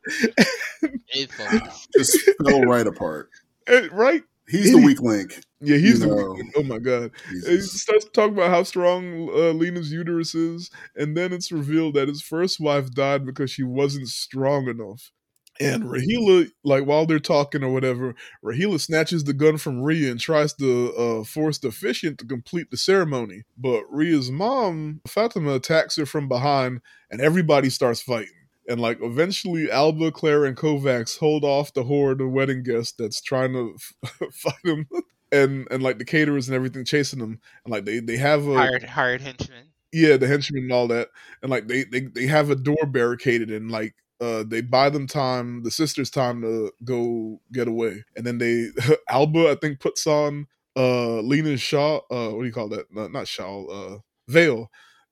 [1.10, 1.60] it's funny.
[1.98, 3.30] Just fell right apart.
[3.68, 4.24] And- right?
[4.50, 5.42] He's the weak link.
[5.60, 6.38] Yeah, he's You the know.
[6.56, 7.12] oh my god.
[7.30, 12.08] He starts talking about how strong uh, Lena's uterus is, and then it's revealed that
[12.08, 15.12] his first wife died because she wasn't strong enough.
[15.60, 18.14] And Raheela, like while they're talking or whatever,
[18.46, 22.70] Raheela snatches the gun from Ria and tries to uh, force the officiant to complete
[22.70, 23.44] the ceremony.
[23.58, 28.47] But Ria's mom, Fatima, attacks her from behind, and everybody starts fighting.
[28.68, 33.22] And like eventually, Alba, Claire, and Kovacs hold off the horde of wedding guests that's
[33.22, 33.78] trying to
[34.32, 34.88] fight them,
[35.32, 37.40] and and like the caterers and everything chasing them.
[37.64, 39.68] And like they they have a hired hired henchman.
[39.94, 41.10] yeah, the henchmen and all that,
[41.42, 45.08] and like they they they have a door barricaded, and like uh they buy them
[45.08, 48.68] time, the sisters time to go get away, and then they
[49.10, 52.92] Alba I think puts on uh Lena's shawl, uh what do you call that?
[52.92, 54.70] No, not shawl, uh veil,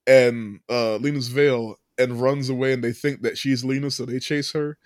[0.07, 4.19] and uh Lena's veil, and runs away, and they think that she's Lena, so they
[4.19, 4.77] chase her.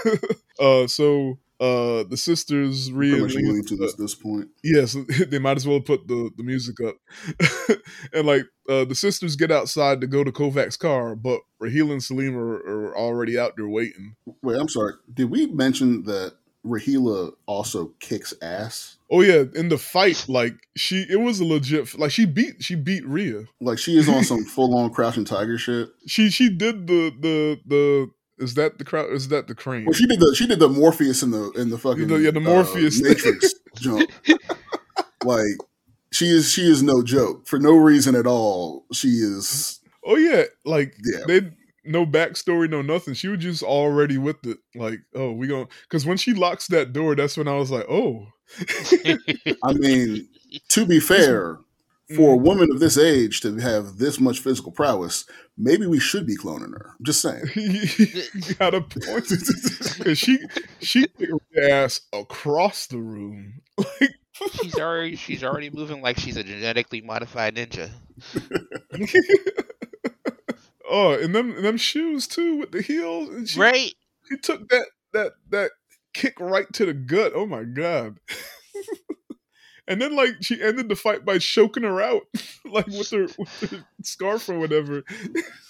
[0.60, 1.38] uh, so.
[1.60, 4.46] Uh, the sisters Pretty Rhea much and Lena- alluding to this this point.
[4.62, 4.96] Yes,
[5.28, 6.94] they might as well put the, the music up.
[8.12, 12.00] and like uh, the sisters get outside to go to Kovac's car, but Raheel and
[12.00, 14.14] Salim are, are already out there waiting.
[14.40, 14.92] Wait, I'm sorry.
[15.12, 16.34] Did we mention that
[16.66, 18.96] Raheela also kicks ass?
[19.10, 22.74] Oh yeah, in the fight, like she it was a legit like she beat she
[22.74, 23.44] beat Ria.
[23.60, 25.88] Like she is on some full on crouching tiger shit.
[26.06, 29.84] She she did the the the is that the crowd is that the crane?
[29.86, 32.30] Well, she did the she did the Morpheus in the in the fucking The- yeah,
[32.32, 33.00] the uh, Morpheus.
[33.02, 34.10] Matrix jump.
[35.24, 35.46] Like
[36.12, 38.84] she is she is no joke for no reason at all.
[38.92, 41.20] She is oh yeah, like Yeah.
[41.26, 41.40] they
[41.88, 43.14] no backstory, no nothing.
[43.14, 44.58] She was just already with it.
[44.74, 47.86] Like, oh, we going because when she locks that door, that's when I was like,
[47.88, 48.28] oh.
[49.62, 50.26] I mean,
[50.68, 51.58] to be fair,
[52.16, 52.46] for a mm-hmm.
[52.46, 55.26] woman of this age to have this much physical prowess,
[55.58, 56.94] maybe we should be cloning her.
[56.98, 57.44] I'm just saying.
[57.54, 59.26] you got a point.
[60.02, 60.38] Cause she
[60.80, 63.60] she took ass across the room.
[63.76, 64.14] Like
[64.52, 67.90] she's already she's already moving like she's a genetically modified ninja.
[70.88, 73.28] Oh, and them and them shoes too with the heels.
[73.30, 73.94] And she, Right?
[74.28, 75.70] He took that that that
[76.14, 77.32] kick right to the gut.
[77.34, 78.18] Oh my god.
[79.88, 82.20] And then, like, she ended the fight by choking her out,
[82.66, 85.02] like with her with her scarf or whatever.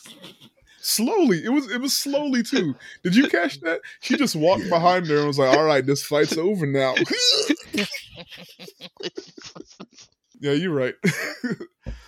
[0.80, 2.74] slowly, it was it was slowly too.
[3.04, 3.80] Did you catch that?
[4.00, 6.94] She just walked behind her and was like, "All right, this fight's over now."
[10.40, 10.94] Yeah, you're right.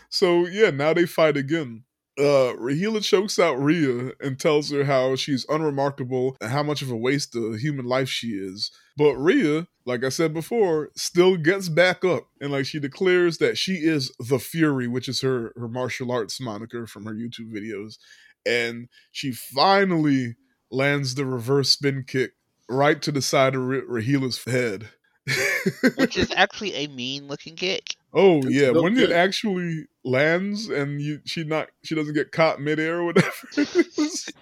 [0.09, 1.85] so yeah, now they fight again.
[2.21, 6.91] Uh Raheela chokes out Ria and tells her how she's unremarkable and how much of
[6.91, 8.71] a waste of human life she is.
[8.97, 13.57] But Ria, like I said before, still gets back up and like she declares that
[13.57, 17.97] she is the Fury, which is her her martial arts moniker from her YouTube videos.
[18.45, 20.37] And she finally
[20.71, 22.33] lands the reverse spin kick
[22.69, 24.91] right to the side of Ra- Raheela's head.
[25.97, 27.97] Which is actually a mean looking kick.
[28.13, 32.33] Oh It's yeah, no when it actually lands and you she not she doesn't get
[32.33, 33.31] caught midair or whatever.
[33.57, 34.33] it, was,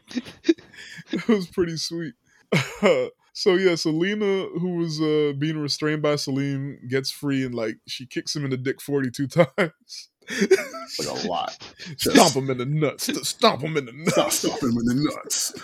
[1.10, 2.14] it was pretty sweet.
[3.32, 8.06] so yeah, Selena, who was uh, being restrained by Salim, gets free and like she
[8.06, 10.08] kicks him in the dick forty two times.
[10.98, 11.56] like a lot.
[11.96, 13.28] Stomp him in the nuts.
[13.28, 14.36] Stomp him in the nuts.
[14.36, 15.54] Stomp him in the nuts.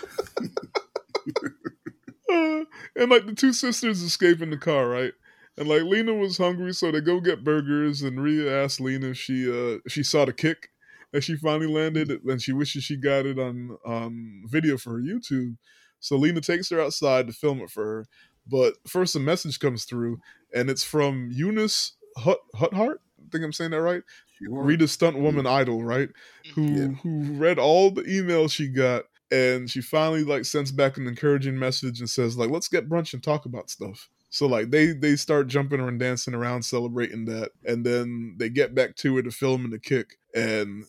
[2.27, 2.65] Uh,
[2.95, 5.13] and like the two sisters escape in the car, right?
[5.57, 8.01] And like Lena was hungry, so they go get burgers.
[8.01, 10.69] And Ria asked Lena if she uh she saw the kick
[11.13, 15.01] that she finally landed, and she wishes she got it on um video for her
[15.01, 15.55] YouTube.
[15.99, 18.05] So Lena takes her outside to film it for her.
[18.47, 20.19] But first, a message comes through,
[20.53, 23.01] and it's from Eunice Hut Huthart.
[23.19, 24.03] I think I'm saying that right.
[24.37, 24.63] Sure.
[24.63, 26.09] Ria's stunt woman idol, right?
[26.55, 26.87] Who Yeah.
[27.01, 31.57] who read all the emails she got and she finally like sends back an encouraging
[31.57, 34.09] message and says like let's get brunch and talk about stuff.
[34.35, 38.75] So like they they start jumping and dancing around celebrating that and then they get
[38.75, 40.83] back to it to film and the kick and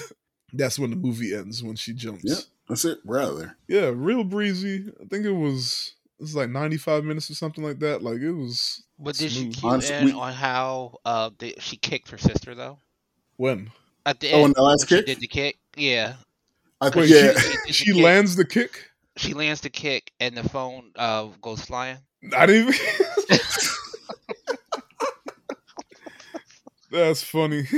[0.54, 2.22] that's when the movie ends when she jumps.
[2.24, 2.36] Yeah,
[2.68, 2.98] That's it.
[3.04, 3.56] We're out of there.
[3.68, 4.90] Yeah, real breezy.
[5.00, 8.02] I think it was it was like 95 minutes or something like that.
[8.02, 9.56] Like it was But did she Smooth.
[9.56, 12.78] cue Honestly, in we- on how uh the, she kicked her sister though?
[13.36, 13.70] when
[14.06, 15.06] At the Oh, in end, the last when kick?
[15.08, 15.58] she did the kick.
[15.76, 16.14] Yeah,
[16.80, 17.32] I Wait, yeah.
[17.32, 17.36] did
[17.66, 18.02] the she kick.
[18.02, 18.90] lands the kick.
[19.18, 21.98] She lands the kick and the phone uh goes flying.
[22.34, 22.80] I didn't even.
[26.90, 27.64] That's funny.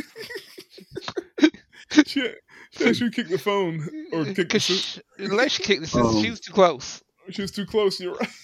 [2.06, 2.32] she,
[2.70, 4.80] she actually kicked the phone or kicked the she,
[5.18, 7.02] unless she kicked the sister, Um, she was too close.
[7.30, 8.00] She was too close.
[8.00, 8.28] You're right.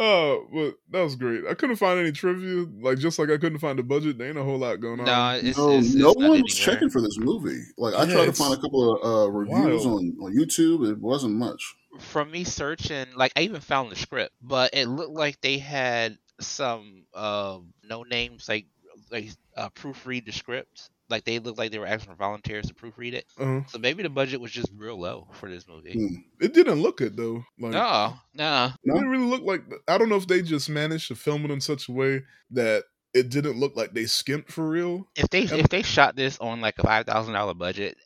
[0.00, 1.42] Oh, but that was great.
[1.50, 2.66] I couldn't find any trivia.
[2.80, 4.16] Like just like I couldn't find the budget.
[4.16, 5.06] There ain't a whole lot going on.
[5.06, 7.60] No, it's, no, it's, it's no not one was checking for this movie.
[7.76, 9.98] Like I Yeah, tried to find a couple of uh, reviews wild.
[9.98, 10.88] on, on YouTube.
[10.88, 11.74] It wasn't much.
[11.98, 16.18] From me searching, like I even found the script, but it looked like they had
[16.40, 18.66] some uh, no names like
[19.10, 20.90] like uh, proofread the script.
[21.10, 23.24] Like they looked like they were asking for volunteers to proofread it.
[23.38, 23.62] Uh-huh.
[23.68, 25.92] So maybe the budget was just real low for this movie.
[25.94, 26.16] Hmm.
[26.38, 27.44] It didn't look it though.
[27.58, 28.72] Like No, no.
[28.84, 29.62] it didn't really look like.
[29.88, 32.84] I don't know if they just managed to film it in such a way that
[33.14, 35.08] it didn't look like they skimped for real.
[35.16, 37.96] If they if they shot this on like a five thousand dollar budget,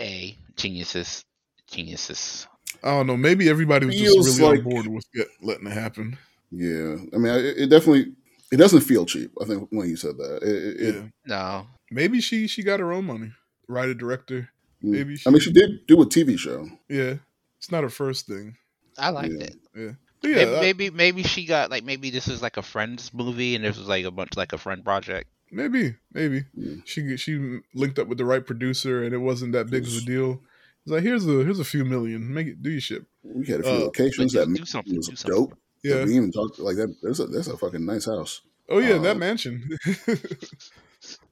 [0.00, 1.24] a geniuses,
[1.68, 2.48] geniuses.
[2.82, 3.16] I don't know.
[3.16, 6.16] Maybe everybody was Feels just really like- on board with get, letting it happen.
[6.50, 8.12] Yeah, I mean, it, it definitely
[8.50, 9.30] it doesn't feel cheap.
[9.40, 11.02] I think when you said that, it, it, yeah.
[11.26, 13.32] No, Maybe she she got her own money.
[13.68, 14.48] Writer director.
[14.82, 14.90] mm.
[14.90, 16.66] Maybe I mean, she did do a TV show.
[16.88, 17.14] Yeah,
[17.58, 18.56] it's not her first thing.
[18.96, 19.44] I liked Yeah.
[19.44, 19.56] it.
[19.76, 19.90] Yeah,
[20.22, 20.36] but yeah.
[20.36, 23.64] maybe, I- maybe maybe she got like maybe this is like a friend's movie and
[23.64, 25.28] this was like a bunch like a friend project.
[25.52, 26.76] maybe, maybe Yeah.
[26.86, 30.00] she she linked up with the right producer, and it wasn't that big of a
[30.00, 30.40] deal.
[30.88, 32.32] It's like here's a here's a few million.
[32.32, 33.04] Make it do your shit.
[33.22, 35.38] We had a few Uh, locations that do something, was do something.
[35.48, 35.58] dope.
[35.82, 36.04] Yeah, Yeah.
[36.06, 36.94] we even talked like that.
[37.02, 38.40] That's a that's a fucking nice house.
[38.70, 39.68] Oh yeah, Uh, that mansion.
[40.08, 40.16] I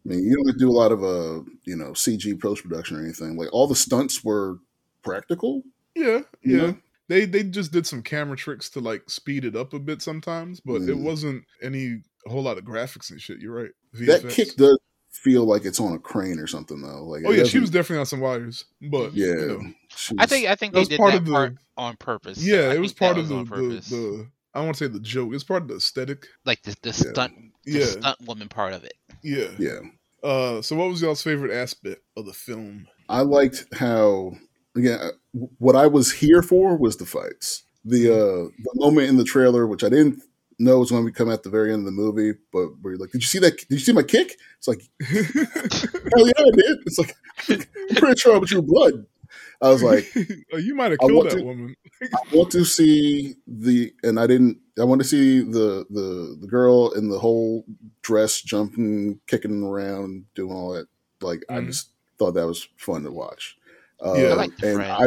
[0.04, 3.02] mean, you don't have do a lot of uh, you know, CG post production or
[3.02, 3.36] anything.
[3.38, 4.58] Like all the stunts were
[5.02, 5.62] practical.
[5.94, 6.56] yeah, yeah.
[6.58, 6.76] know?
[7.08, 10.60] They they just did some camera tricks to like speed it up a bit sometimes,
[10.60, 11.02] but it Mm.
[11.02, 13.40] wasn't any a whole lot of graphics and shit.
[13.40, 13.70] You're right.
[13.94, 14.34] That VFX.
[14.34, 14.78] kick does
[15.22, 17.04] feel like it's on a crane or something though.
[17.04, 20.26] Like Oh yeah, she was definitely on some wires, but Yeah, you know, she I
[20.26, 22.38] think I think That they was did part that of the- part on purpose.
[22.42, 25.34] yeah, I it was part of the the, the I want to say the joke.
[25.34, 26.26] It's part of the aesthetic.
[26.44, 26.92] like the the Yeah.
[27.12, 27.34] stunt
[27.64, 27.84] the Yeah.
[27.86, 28.94] stunt woman part of it.
[29.22, 29.48] Yeah.
[29.58, 29.80] yeah.
[30.22, 32.86] Uh, so what was y'all's favorite aspect of the film?
[33.08, 34.32] I liked how
[34.76, 35.10] again
[35.58, 37.64] what I was here for was the fights.
[37.84, 38.16] The uh
[38.64, 40.20] the moment in the trailer, which I didn't
[40.58, 43.00] know was going to come at the very end of the movie, but where you're
[43.00, 43.56] like, did you see that?
[43.56, 44.36] Did you see my kick?
[44.58, 46.78] It's like, hell yeah, I did.
[46.86, 47.16] It's like,
[47.48, 49.06] I'm pretty sure I was your blood.
[49.60, 50.06] I was like,
[50.52, 51.74] oh, you might have killed that to- woman.
[52.02, 54.58] I want to see the, and I didn't.
[54.78, 57.64] I want to see the the the girl in the whole
[58.02, 60.86] dress, jumping, kicking around, doing all that.
[61.22, 61.66] Like I Mhm.
[61.68, 63.56] just thought that was fun to watch.
[64.04, 64.28] Uh, Yeah.
[64.28, 65.06] I like the and I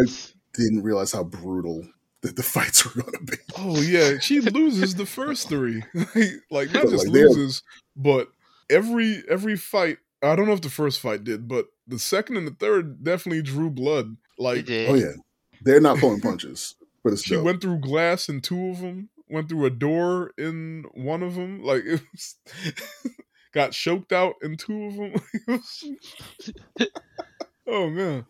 [0.53, 1.87] didn't realize how brutal
[2.21, 3.37] the, the fights were going to be.
[3.57, 5.83] Oh yeah, she loses the first three.
[6.51, 7.63] like not just Like, they're- loses,
[7.95, 8.29] but
[8.69, 9.97] every every fight.
[10.21, 13.41] I don't know if the first fight did, but the second and the third definitely
[13.41, 14.17] drew blood.
[14.37, 14.89] They Like did.
[14.89, 15.13] Oh yeah,
[15.61, 17.45] they're not pulling punches, but it's she dope.
[17.45, 21.63] went through glass in two of them, went through a door in one of them.
[21.63, 22.35] Like it was,
[23.53, 24.95] got choked out in two of
[25.47, 25.61] them.
[27.71, 28.25] Oh man,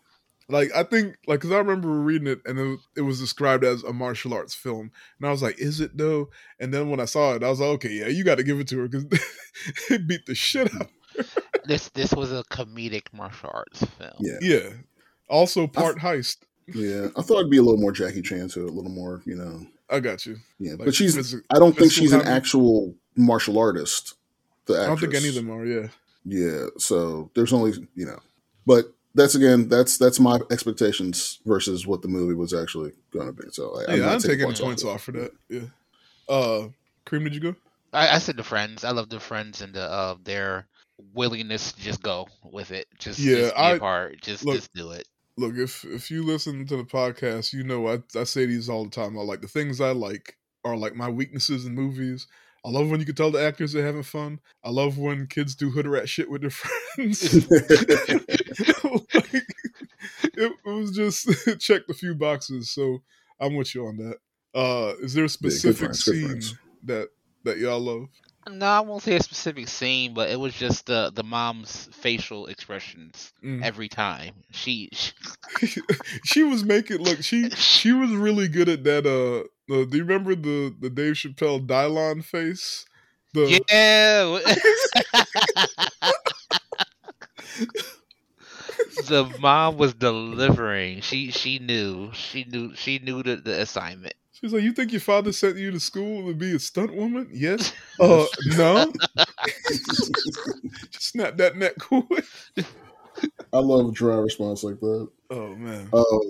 [0.49, 3.63] like I think like because I remember reading it and it, was- it was described
[3.63, 6.29] as a martial arts film, and I was like, is it though?
[6.59, 8.59] And then when I saw it, I was like, okay, yeah, you got to give
[8.59, 9.05] it to her because
[9.89, 10.89] it beat the shit out.
[11.17, 11.27] Mm.
[11.65, 14.11] This this was a comedic martial arts film.
[14.19, 14.69] Yeah, Yeah.
[15.29, 16.37] Also part heist.
[16.67, 17.07] yeah.
[17.15, 19.35] I thought it'd be a little more Jackie Chan to it, a little more, you
[19.35, 19.65] know.
[19.91, 20.37] I got you.
[20.59, 21.15] Yeah, Like, but she's.
[21.17, 22.35] physi- I don't think she's an comedy.
[22.37, 24.15] actual martial artist.
[24.65, 25.65] The I don't think any of them are.
[25.65, 25.87] Yeah.
[26.25, 28.19] Yeah, so there's only you know,
[28.65, 33.33] but that's again that's that's my expectations versus what the movie was actually going to
[33.33, 33.49] be.
[33.51, 35.31] So I, yeah, I'm taking points, points off, off for that.
[35.49, 35.61] Yeah.
[36.27, 36.67] Uh,
[37.05, 37.55] Cream, did you go?
[37.91, 38.83] I, I said the friends.
[38.83, 40.67] I love the friends and the uh, their
[41.13, 42.87] willingness to just go with it.
[42.97, 44.21] Just yeah, just I part.
[44.21, 45.07] Just look, just do it.
[45.37, 48.85] Look, if if you listen to the podcast, you know I I say these all
[48.85, 49.17] the time.
[49.17, 52.27] I like the things I like are like my weaknesses in movies.
[52.65, 54.39] I love when you can tell the actors are having fun.
[54.63, 57.33] I love when kids do hood rat shit with their friends.
[59.13, 59.45] like,
[60.23, 61.29] it, was just
[61.59, 63.01] checked a few boxes, so
[63.39, 64.17] I'm with you on that.
[64.53, 66.41] Uh, is there a specific yeah, scene
[66.83, 67.09] that
[67.43, 68.09] that y'all love?
[68.49, 72.47] No, I won't say a specific scene, but it was just the the mom's facial
[72.47, 73.63] expressions mm.
[73.63, 74.33] every time.
[74.51, 75.81] She she,
[76.23, 77.21] she was making look.
[77.21, 79.05] She she was really good at that.
[79.05, 82.85] Uh, do you remember the the Dave Chappelle Dylon face?
[83.33, 83.61] The...
[83.69, 84.39] Yeah.
[89.07, 91.01] the mom was delivering.
[91.01, 92.09] She she knew.
[92.13, 92.75] She knew.
[92.75, 94.15] She knew the, the assignment.
[94.31, 97.29] She's like, "You think your father sent you to school to be a stunt woman?"
[97.31, 97.73] Yes.
[97.99, 98.25] Uh,
[98.55, 98.89] no.
[100.91, 102.23] Snap that neck quick.
[103.51, 105.09] I love a dry response like that.
[105.29, 105.89] Oh man.
[105.91, 106.21] Um,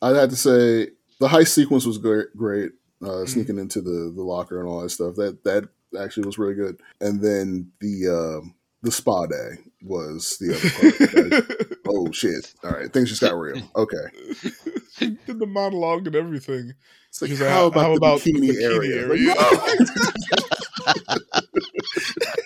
[0.00, 0.88] I had to say
[1.22, 2.36] the heist sequence was great.
[2.36, 2.72] Great.
[3.00, 3.26] Uh, mm-hmm.
[3.26, 5.14] sneaking into the the locker and all that stuff.
[5.14, 5.68] That that
[5.98, 6.80] actually was really good.
[7.00, 8.48] And then the uh,
[8.82, 11.78] the spa day was the other part.
[11.88, 12.54] oh shit!
[12.64, 13.62] All right, things just got real.
[13.76, 13.96] Okay.
[15.26, 16.74] did the monologue and everything.
[17.08, 19.06] It's like, how, like, about, how the about bikini, the bikini area?
[19.06, 19.34] area?
[19.36, 19.76] oh,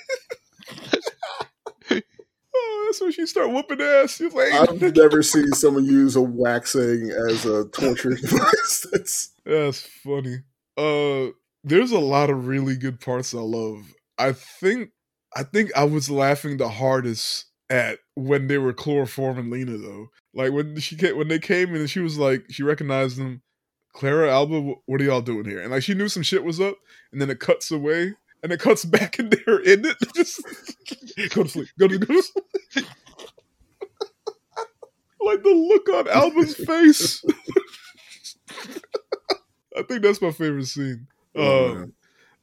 [2.96, 4.16] that's when she start whooping ass.
[4.16, 8.86] She's like, I've never seen someone use a waxing as a torture device.
[8.90, 10.38] That's that's funny.
[10.76, 11.32] Uh,
[11.62, 13.92] there's a lot of really good parts I love.
[14.18, 14.90] I think
[15.34, 20.06] I think I was laughing the hardest at when they were chloroforming Lena though.
[20.34, 23.42] Like when she came, when they came in and she was like she recognized them
[23.92, 25.60] Clara, Alba, what are y'all doing here?
[25.60, 26.76] And like she knew some shit was up,
[27.12, 28.14] and then it cuts away,
[28.46, 29.96] and it cuts back in there in it.
[30.14, 30.40] Just
[31.34, 31.66] go to sleep.
[31.80, 32.44] Go to go to sleep.
[35.20, 37.24] like the look on Alba's face.
[39.76, 41.08] I think that's my favorite scene.
[41.34, 41.88] Oh,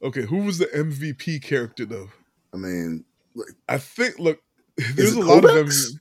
[0.02, 2.10] uh, okay, who was the MVP character though?
[2.52, 4.42] I mean, like, I think look,
[4.76, 6.00] there's a lot of MVP.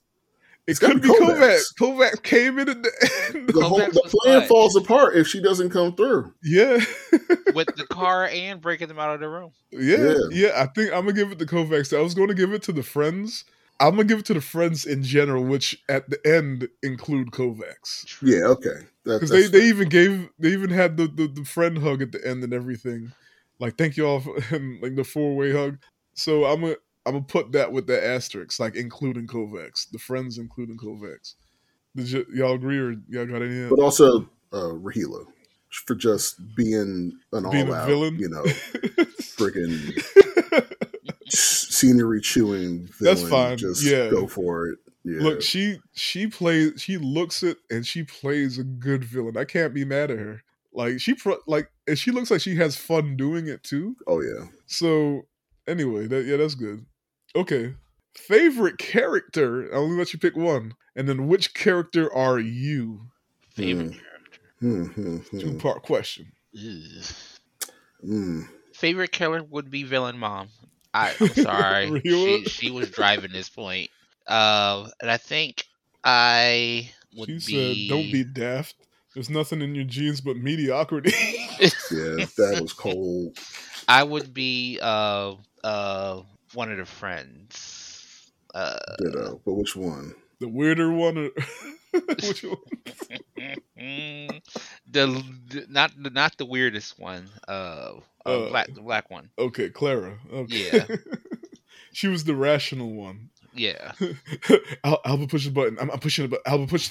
[0.66, 1.76] It could be Kovacs.
[1.78, 3.50] Kovacs came in at the end.
[3.50, 6.34] The, whole, the plan falls apart if she doesn't come through.
[6.42, 6.78] Yeah.
[7.54, 9.52] With the car and breaking them out of the room.
[9.72, 10.16] Yeah, yeah.
[10.32, 10.62] Yeah.
[10.62, 11.96] I think I'm gonna give it to Kovacs.
[11.96, 13.44] I was gonna give it to the friends.
[13.80, 18.22] I'm gonna give it to the friends in general, which at the end include Kovacs.
[18.22, 18.88] Yeah, okay.
[19.04, 22.26] Because they, they even gave they even had the, the, the friend hug at the
[22.26, 23.12] end and everything.
[23.60, 25.80] Like thank you all for, and like the four way hug.
[26.14, 30.38] So I'm gonna I'm gonna put that with the asterisks, like including Kovacs, the friends
[30.38, 31.36] including Kovacs.
[31.96, 33.70] Did y- y'all agree or y'all got any?
[33.70, 34.22] But also
[34.52, 35.26] uh, Raheela
[35.70, 39.78] for just being an being all out villain, you know, freaking
[41.30, 42.88] scenery chewing.
[42.88, 43.16] Villain.
[43.16, 43.58] That's fine.
[43.58, 44.80] Just yeah, go for it.
[45.04, 45.22] Yeah.
[45.22, 46.82] Look, she she plays.
[46.82, 49.36] She looks it and she plays a good villain.
[49.36, 50.44] I can't be mad at her.
[50.74, 53.96] Like she pro- like and she looks like she has fun doing it too.
[54.08, 54.48] Oh yeah.
[54.66, 55.24] So
[55.68, 56.86] anyway, that yeah, that's good.
[57.36, 57.76] Okay.
[58.16, 59.74] Favorite character?
[59.74, 60.76] I'll only let you pick one.
[60.96, 63.02] And then which character are you?
[63.50, 64.00] Favorite mm.
[64.00, 64.40] character.
[64.62, 65.40] Mm-hmm.
[65.40, 66.32] Two part question.
[68.06, 68.48] Mm.
[68.74, 70.50] Favorite killer would be villain mom.
[70.94, 72.02] I, am sorry.
[72.06, 73.90] she, she, was driving this point.
[74.28, 75.66] Uh, and I think
[76.04, 77.88] I would she be...
[77.88, 78.76] said, "Don't be daft.
[79.14, 81.12] There's nothing in your genes but mediocrity."
[81.60, 83.38] yeah, that was cold.
[83.88, 86.22] I would be uh uh
[86.54, 88.32] one of the friends.
[88.54, 89.42] Uh, Ditto.
[89.46, 90.14] But which one?
[90.40, 91.30] The weirder one, or
[92.22, 92.58] which one?
[93.78, 97.30] the, the, not the not the weirdest one.
[97.48, 97.94] Uh,
[98.26, 99.30] uh, uh, black the black one.
[99.40, 100.18] Okay, Clara.
[100.32, 100.70] Okay.
[100.74, 100.96] Yeah.
[101.94, 103.30] she was the rational one.
[103.56, 103.92] Yeah.
[104.84, 105.78] Al- Alba push the button.
[105.80, 106.44] I'm, I'm pushing the button.
[106.52, 106.90] Alba push.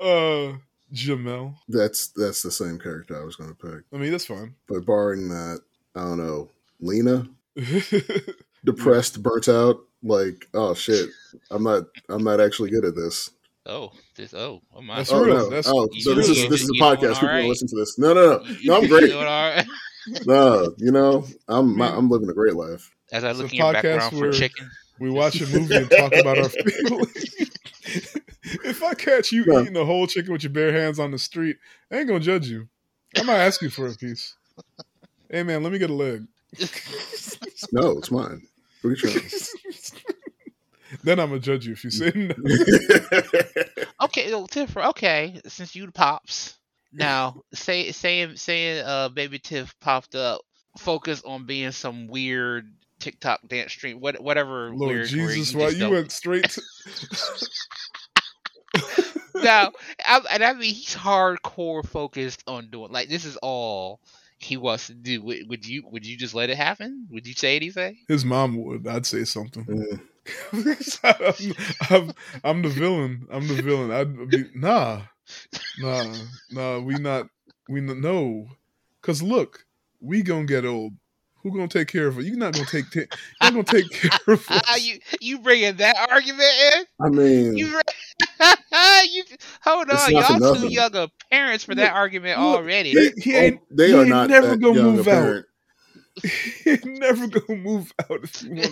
[0.00, 0.52] uh,
[0.92, 1.54] Jamel.
[1.68, 3.84] That's that's the same character I was going to pick.
[3.92, 4.54] I mean, that's fine.
[4.68, 5.60] But barring that,
[5.94, 6.50] I don't know.
[6.82, 7.26] Lena,
[8.64, 9.78] depressed, burnt out.
[10.02, 11.08] Like, oh shit,
[11.50, 11.84] I'm not.
[12.08, 13.30] I'm not actually good at this.
[13.64, 14.34] Oh, this.
[14.34, 14.96] Oh, oh my.
[14.96, 15.36] That's oh, real.
[15.36, 15.50] No.
[15.50, 17.14] That's, oh, so this is this is a podcast.
[17.14, 17.44] People right?
[17.44, 17.98] listen to this.
[17.98, 18.56] No, no, no.
[18.64, 19.66] No, I'm great.
[20.26, 22.90] no, you know, I'm my, I'm living a great life.
[23.12, 24.68] As I look in your background for chicken,
[24.98, 27.36] we watch a movie and talk about our feelings.
[28.64, 29.60] if I catch you no.
[29.60, 31.58] eating a whole chicken with your bare hands on the street,
[31.90, 32.68] I ain't gonna judge you.
[33.16, 34.34] I might ask you for a piece.
[35.30, 36.26] Hey man, let me get a leg.
[37.72, 38.42] no, it's mine.
[38.82, 40.02] Boogie Charm.
[41.04, 42.34] then I'm gonna judge you if you say no.
[44.02, 44.76] Okay, well, Tiff.
[44.76, 46.58] Okay, since you the pops,
[46.92, 50.42] now say saying saying uh baby Tiff popped up,
[50.76, 55.12] focus on being some weird TikTok dance stream, what whatever Lord weird.
[55.12, 56.62] where Jesus, you why just you went straight to
[59.34, 59.70] no,
[60.04, 64.00] I, and I mean he's hardcore focused on doing like this is all
[64.44, 65.22] he wants to do.
[65.22, 67.06] Would, would you would you just let it happen?
[67.10, 67.98] Would you say anything?
[68.08, 69.66] his mom would, I'd say something.
[70.52, 70.76] I'm,
[71.90, 72.12] I'm,
[72.44, 73.26] I'm the villain.
[73.30, 73.90] I'm the villain.
[73.90, 75.02] I'd be nah,
[75.78, 76.04] nah,
[76.50, 76.78] nah.
[76.78, 77.26] We not.
[77.68, 78.46] We n- no.
[79.02, 79.64] Cause look,
[80.00, 80.92] we gonna get old.
[81.42, 82.26] Who gonna take care of it?
[82.26, 82.90] You're not gonna take.
[82.90, 84.80] ta- You're gonna take care of Ah, us.
[84.82, 86.84] you you bringing that argument in?
[87.04, 87.80] I mean, You,
[89.10, 89.24] you
[89.62, 90.70] hold on, y'all too nothing.
[90.70, 92.90] young of parents for Look, that argument look, already.
[92.90, 93.60] He, he oh, ain't.
[93.60, 95.44] oh, they he are ain't not never gonna move out.
[96.64, 98.62] he never gonna move out if you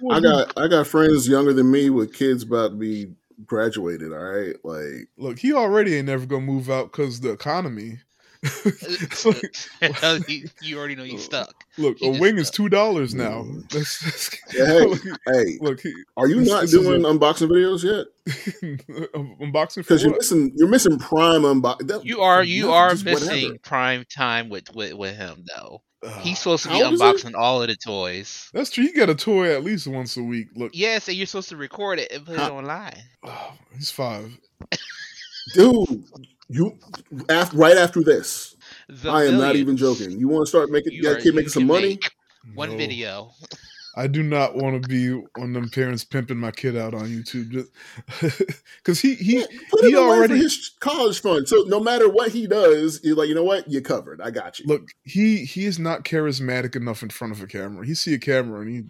[0.00, 0.16] want.
[0.26, 3.12] I got I got friends younger than me with kids about to be
[3.44, 4.12] graduated.
[4.12, 7.98] All right, like Look, he already ain't never gonna move out because the economy.
[8.64, 9.68] It's
[10.28, 11.64] you, you already know you stuck.
[11.78, 13.42] look, He a just wing is two dollars now.
[13.42, 13.68] Mm.
[13.70, 15.80] That's, that's Yeah, hey, look, hey, look,
[16.16, 18.06] are you This- not this doing a- unboxing videos yet?
[19.40, 22.04] unboxing Because you're missing you're missing prime unboxing.
[22.04, 23.24] You are you nothing, are just whatever.
[23.32, 25.82] missing prime time with, with with him though.
[26.20, 27.06] He's supposed to be How old is he?
[27.06, 28.48] unboxing all of the toys.
[28.52, 28.84] That's true.
[28.84, 30.48] You get a toy at least once a week.
[30.54, 32.94] Look, Yes, and you're supposed to record it and put it How- online.
[33.24, 34.36] oh, he's five.
[35.54, 36.04] dude.
[36.48, 36.78] You
[37.28, 38.54] after, right after this,
[38.88, 40.12] The I am not even joking.
[40.18, 41.88] You want to start making you that are- kid you making some money?
[42.00, 42.10] make
[42.54, 42.76] One No.
[42.76, 43.32] video.
[43.98, 45.10] I do not want to be
[45.40, 47.66] on them parents pimping my kid out on YouTube,
[48.76, 51.48] because he he Put he him away already- for his college fund.
[51.48, 53.68] So no matter what he does, you're like, you know what?
[53.70, 54.20] You're covered.
[54.20, 54.66] I got you.
[54.66, 57.84] look he he is not charismatic enough in front of a camera.
[57.86, 58.82] He see a camera and he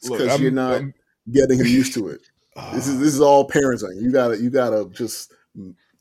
[0.00, 0.94] It's look, 'cause I'm- you're not I'm-
[1.30, 2.22] getting him used to it.
[2.74, 4.00] This is this is all parenting.
[4.02, 5.30] You gotta you gotta just.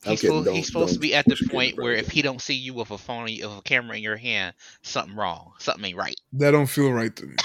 [0.05, 1.93] I'm He's, kidding, supposed, he's supposed to be at the push your kid point where
[1.93, 4.53] if he don't see you with a phone, with a camera in your hand,
[4.83, 6.15] something wrong, something ain't right.
[6.33, 7.35] that don't feel right to me.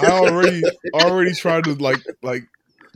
[0.00, 0.62] I already
[0.94, 2.44] already tried to like like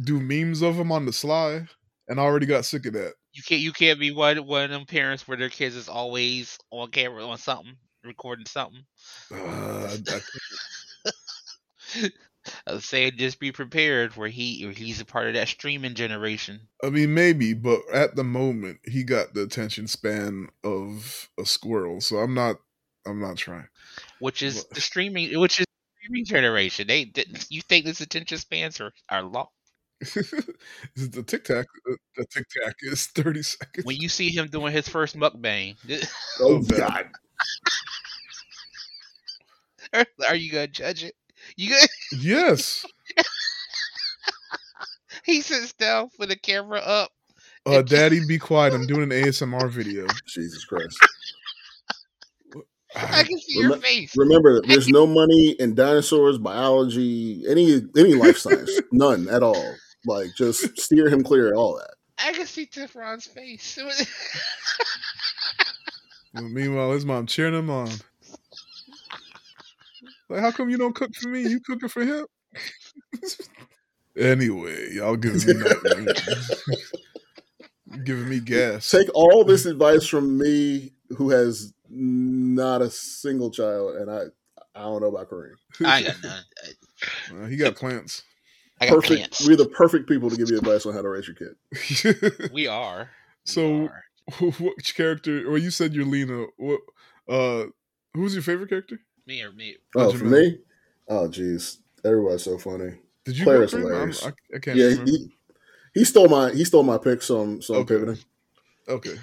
[0.03, 1.67] do memes of him on the sly,
[2.09, 3.15] and I already got sick of that.
[3.33, 6.59] You can't you can't be one one of them parents where their kids is always
[6.71, 7.75] on camera on something,
[8.05, 8.85] recording something.
[9.33, 9.97] Uh,
[12.81, 16.61] Saying just be prepared where he he's a part of that streaming generation.
[16.83, 22.01] I mean, maybe, but at the moment, he got the attention span of a squirrel.
[22.01, 22.57] So I'm not,
[23.07, 23.69] I'm not trying.
[24.19, 24.71] Which is What?
[24.71, 26.87] the streaming which is the streaming generation.
[26.89, 29.47] They didn't you think this attention spans are, are long?
[30.97, 33.87] the TikTok, uh, the TikTok is thirty seconds.
[33.87, 35.77] When you see him doing his first mukbang,
[36.41, 37.09] Oh, God!
[40.29, 41.15] are you gonna judge it?
[41.57, 41.89] You gonna,
[42.19, 42.85] yes,
[45.25, 47.11] he sits down for the camera up.
[47.67, 48.75] uh, Daddy, be quiet.
[48.75, 50.07] I'm doing an ASMR video.
[50.27, 50.99] Jesus Christ!
[52.97, 54.15] I can see your face.
[54.17, 59.75] Remember, there's no money in dinosaurs, biology, any any life science, none at all.
[60.05, 61.95] Like, just steer him clear of all that.
[62.19, 63.79] I can see Tiffron's face.
[66.35, 67.91] Well, meanwhile, his mom cheering him on.
[70.33, 71.43] Like, how come you don't cook for me?
[71.43, 72.25] You cooking for him?
[74.17, 76.09] anyway, y'all giving me nothing.
[78.05, 78.91] giving me gas.
[78.91, 84.23] Take all this advice from me, who has not a single child, and I
[84.75, 85.53] I don't know about Karreem.
[85.85, 87.43] I ain't got none.
[87.45, 88.23] Uh, he got plants.
[88.81, 89.21] I got Perfect.
[89.21, 89.47] pants.
[89.47, 92.51] We're the perfect people to give you advice on how to raise your kid.
[92.55, 93.11] We are.
[93.47, 94.05] We so, are.
[94.41, 95.51] which character?
[95.51, 96.47] Well, you said you're Lena.
[96.57, 96.81] What?
[97.29, 97.67] Uh,
[98.15, 98.99] who's your favorite character?
[99.27, 99.77] Me or me.
[99.97, 100.31] Oh, for know?
[100.41, 100.59] me?
[101.09, 102.95] Oh, jeez, everybody's so funny.
[103.25, 103.45] Did you?
[103.45, 103.89] Claire's go Karreem?
[103.91, 104.25] Hilarious.
[104.25, 105.11] I, I can't Yeah, remember.
[105.11, 105.37] he,
[105.95, 107.23] he stole my he stole my pick.
[107.23, 107.95] So I'm so I'm Okay.
[107.95, 108.19] pivoting.
[108.89, 109.15] okay.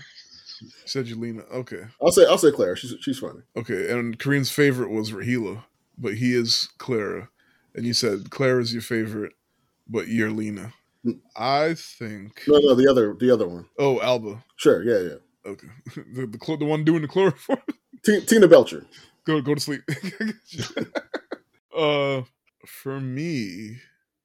[0.85, 1.43] Said you Lena.
[1.51, 1.83] Okay.
[2.01, 2.75] I'll say I'll say Claire.
[2.75, 3.39] She's she's funny.
[3.55, 5.63] Okay, and Karreem's favorite was Raheela,
[5.97, 7.29] but he is Clara.
[7.75, 9.33] And you said Clara is your favorite,
[9.87, 10.73] but you're Lena.
[11.05, 11.19] Mm.
[11.37, 12.43] I think.
[12.47, 13.67] No, no, the other the other one.
[13.77, 14.43] Oh, Alba.
[14.57, 15.51] Sure, yeah, yeah.
[15.51, 15.67] Okay,
[16.13, 17.59] the the, the one doing the chloroform.
[18.05, 18.85] T- Tina Belcher.
[19.25, 19.81] Go go to sleep.
[21.77, 22.21] uh,
[22.65, 23.77] for me,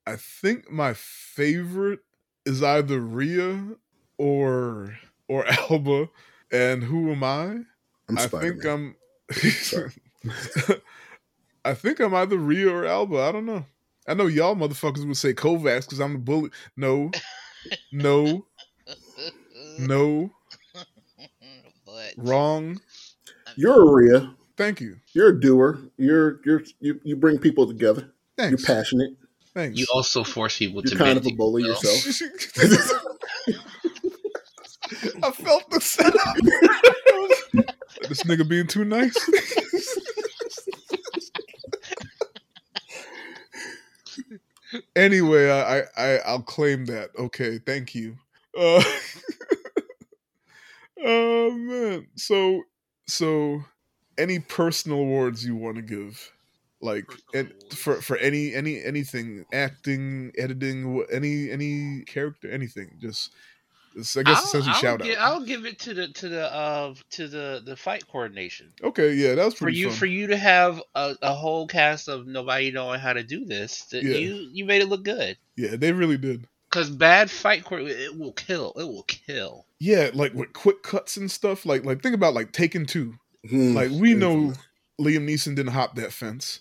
[0.06, 2.00] I think my favorite
[2.44, 3.76] is either Ria
[4.18, 4.98] or
[5.28, 6.08] or Alba.
[6.52, 7.64] And who am I?
[8.08, 8.96] I'm I think I'm.
[11.64, 13.20] I think I'm either Ria or Alba.
[13.20, 13.64] I don't know.
[14.06, 16.50] I know y'all motherfuckers would say Kovacs because I'm the bully.
[16.76, 17.10] No,
[17.90, 18.44] no,
[19.78, 20.30] no,
[21.86, 22.80] but wrong.
[23.56, 24.34] You're a Ria.
[24.56, 24.98] Thank you.
[25.12, 25.78] You're a doer.
[25.96, 28.12] You're you're you, you bring people together.
[28.38, 29.16] You're passionate.
[29.54, 29.78] Thanks.
[29.78, 32.30] You also force people You're to kind of a bully to yourself.
[35.22, 36.36] I felt the setup.
[38.08, 39.16] this nigga being too nice.
[44.96, 47.10] anyway, I, I I I'll claim that.
[47.18, 48.16] Okay, thank you.
[48.58, 48.82] Uh,
[51.04, 52.06] oh man.
[52.16, 52.62] So
[53.06, 53.64] so
[54.18, 56.32] any personal awards you want to give?
[56.80, 63.32] Like and for for any any anything acting editing any any character anything just
[63.96, 65.18] it's, I guess I'll, essentially I'll shout gi- out.
[65.22, 69.34] I'll give it to the to the uh to the the fight coordination Okay, yeah,
[69.34, 69.96] that was for you fun.
[69.98, 73.84] for you to have a, a whole cast of nobody knowing how to do this.
[73.84, 74.16] That Yeah.
[74.16, 75.38] you you made it look good.
[75.56, 76.46] yeah, they really did.
[76.70, 78.72] Cause bad fight it will kill.
[78.76, 79.64] It will kill.
[79.78, 81.64] Yeah, like with quick cuts and stuff.
[81.64, 83.14] Like like think about like Taken Two.
[83.48, 83.74] Hmm.
[83.74, 84.52] Like we know
[85.00, 86.60] Liam Neeson didn't hop that fence.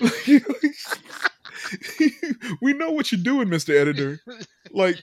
[2.60, 4.20] we know what you're doing, Mister Editor.
[4.72, 4.96] Like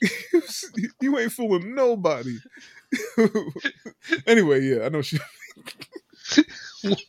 [1.02, 2.38] you ain't fooling nobody.
[4.28, 5.20] anyway, yeah, I know she.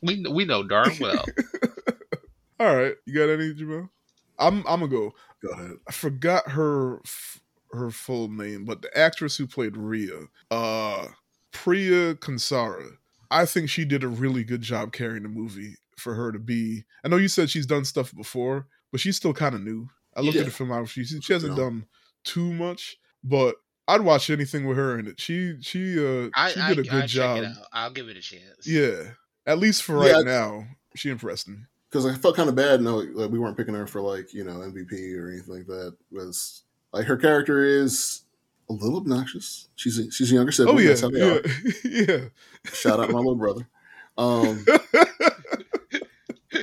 [0.03, 1.25] we know- we know darn well.
[2.59, 3.89] All right, you got any, Jamel?
[4.39, 5.15] I'm I'm gonna go.
[5.43, 5.73] Go ahead.
[5.89, 7.01] I forgot her
[7.73, 11.07] her full name, but the actress who played Ria, uh,
[11.53, 12.97] Priya Kansara.
[13.31, 16.85] I think she did a really good job carrying the movie for her to be.
[17.05, 19.89] I know you said she's done stuff before, but she's still kind of new.
[20.17, 20.43] I looked Yeah.
[20.43, 21.65] at the filmography; she, she hasn't Yeah.
[21.65, 21.87] done
[22.25, 25.21] too much, but I'd watch anything with her in it.
[25.21, 27.37] She she uh I, she did a good I job.
[27.43, 27.67] Check it out.
[27.73, 28.67] I'll give it a chance.
[28.67, 29.13] Yeah,
[29.47, 30.23] at least for right Yeah.
[30.23, 30.65] now,
[30.97, 31.57] she impressed me.
[31.91, 32.81] because I felt kind of bad.
[32.81, 35.97] No, like we weren't picking her for like you know MVP or anything like that.
[36.11, 36.63] Was
[36.93, 38.23] like her character is
[38.71, 39.69] a little obnoxious.
[39.75, 40.77] She's a, she's a younger sibling.
[40.77, 41.43] Oh yeah, That's how they yeah, are.
[41.85, 42.29] yeah.
[42.73, 43.69] Shout out my little brother.
[44.17, 44.65] Um,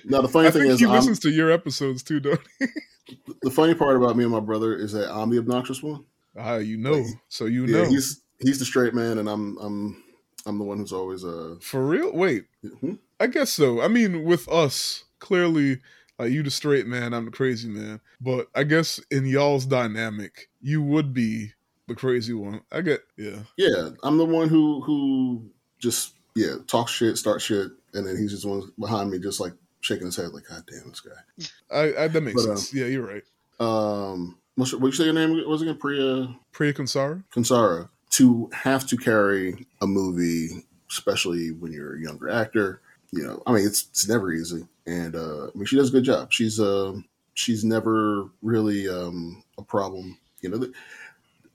[0.05, 2.67] now the funny I thing is, he I'm, listens to your episodes too, don't he?
[3.41, 6.05] the funny part about me and my brother is that I'm the obnoxious one.
[6.37, 7.89] Ah, you know, so you yeah, know.
[7.89, 10.03] he's he's the straight man, and I'm I'm
[10.45, 11.55] I'm the one who's always uh.
[11.59, 12.13] For real?
[12.13, 12.45] Wait,
[12.79, 12.93] hmm?
[13.19, 13.81] I guess so.
[13.81, 15.79] I mean, with us, clearly,
[16.19, 17.99] like you the straight man, I'm the crazy man.
[18.21, 21.53] But I guess in y'all's dynamic, you would be
[21.87, 22.61] the crazy one.
[22.71, 23.39] I get, yeah.
[23.57, 25.49] Yeah, I'm the one who who
[25.79, 29.53] just yeah talks shit, starts shit, and then he's just one behind me, just like
[29.81, 31.47] shaking his head, like God damn this guy.
[31.71, 32.73] I, I that makes But, uh, sense.
[32.73, 33.23] Yeah, you're right.
[33.59, 35.77] Um, what you say your name was again?
[35.77, 37.23] Priya Priya Kansara.
[37.33, 37.89] Kansara.
[38.11, 42.81] To have to carry a movie, especially when you're a younger actor,
[43.11, 45.91] you know, I mean, it's it's never easy, and uh, I mean, she does a
[45.91, 46.31] good job.
[46.31, 47.05] She's um
[47.35, 50.17] she's never really um a problem.
[50.41, 50.73] You know, the,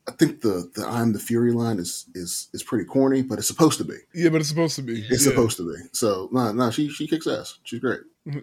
[0.08, 3.46] I think the the I'm the Fury line is is is pretty corny, but it's
[3.46, 3.96] supposed to be.
[4.14, 5.00] Yeah, but it's supposed to be.
[5.00, 5.30] It's yeah.
[5.30, 5.80] supposed to be.
[5.92, 7.58] So no, nah, no, nah, she she kicks ass.
[7.64, 8.00] She's great.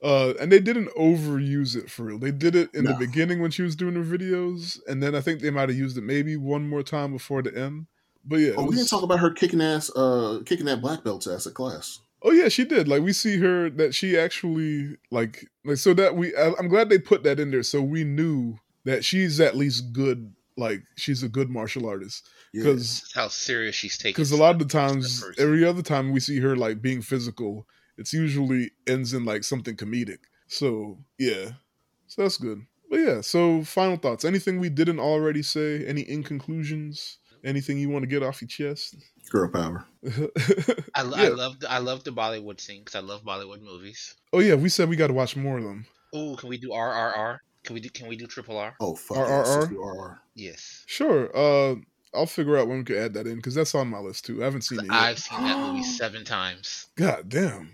[0.00, 2.18] Uh, and they didn't overuse it for real.
[2.20, 5.20] They did it in the beginning when she was doing her videos, and then I
[5.20, 7.86] think they might have used it maybe one more time before the end.
[8.24, 11.26] But yeah, Oh, we didn't talk about her kicking ass, uh, kicking that black belt's
[11.26, 11.98] ass at class.
[12.22, 12.86] Oh yeah, she did.
[12.86, 16.34] Like we see her that she actually like like so that we.
[16.36, 19.92] I, I'm glad they put that in there so we knew that she's at least
[19.92, 20.32] good.
[20.58, 24.12] Like she's a good martial artist because That's how serious she's taking.
[24.12, 25.42] because a lot of the times person.
[25.42, 27.66] every other time we see her like being physical,
[27.96, 30.18] it's usually ends in like something comedic.
[30.48, 31.52] So yeah,
[32.08, 32.66] so that's good.
[32.90, 34.24] But yeah, so final thoughts.
[34.24, 35.84] Anything we didn't already say?
[35.86, 37.18] Any in conclusions?
[37.44, 38.96] Anything you want to get off your chest?
[39.30, 39.84] girl power.
[40.94, 44.14] I, lo- I love the, I love the Bollywood scene because I love Bollywood movies.
[44.32, 45.86] oh yeah, we said we got to watch more of them.
[46.14, 47.36] Oh, can we do RRR?
[47.68, 48.74] Can we do Can we do Triple R?
[48.80, 49.28] Oh fuck, RRR?
[49.28, 50.84] yes, let's do Yes.
[50.86, 51.36] Sure.
[51.36, 51.74] Uh,
[52.14, 54.40] I'll figure out when we could add that in because that's on my list too.
[54.40, 54.94] I haven't seen it yet.
[54.94, 56.86] I've seen that movie seven times.
[56.96, 57.72] God damn!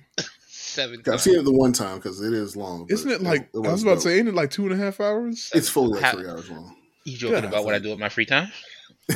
[0.48, 1.14] Seven Times.
[1.14, 2.88] I've seen it the one time because it is long.
[2.90, 4.02] Isn't it like I was about dope.
[4.02, 4.18] to say?
[4.18, 5.52] Ain't it like two and a half hours?
[5.54, 6.74] It's fully like How- three hours long.
[7.04, 8.50] You joking God, about what I do with my free time?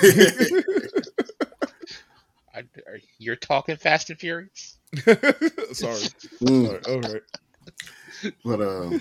[2.54, 4.78] I, are, you're talking Fast and Furious.
[4.94, 6.06] Sorry.
[6.40, 6.94] Mm, Sorry.
[6.94, 7.22] All right.
[8.44, 8.98] But uh,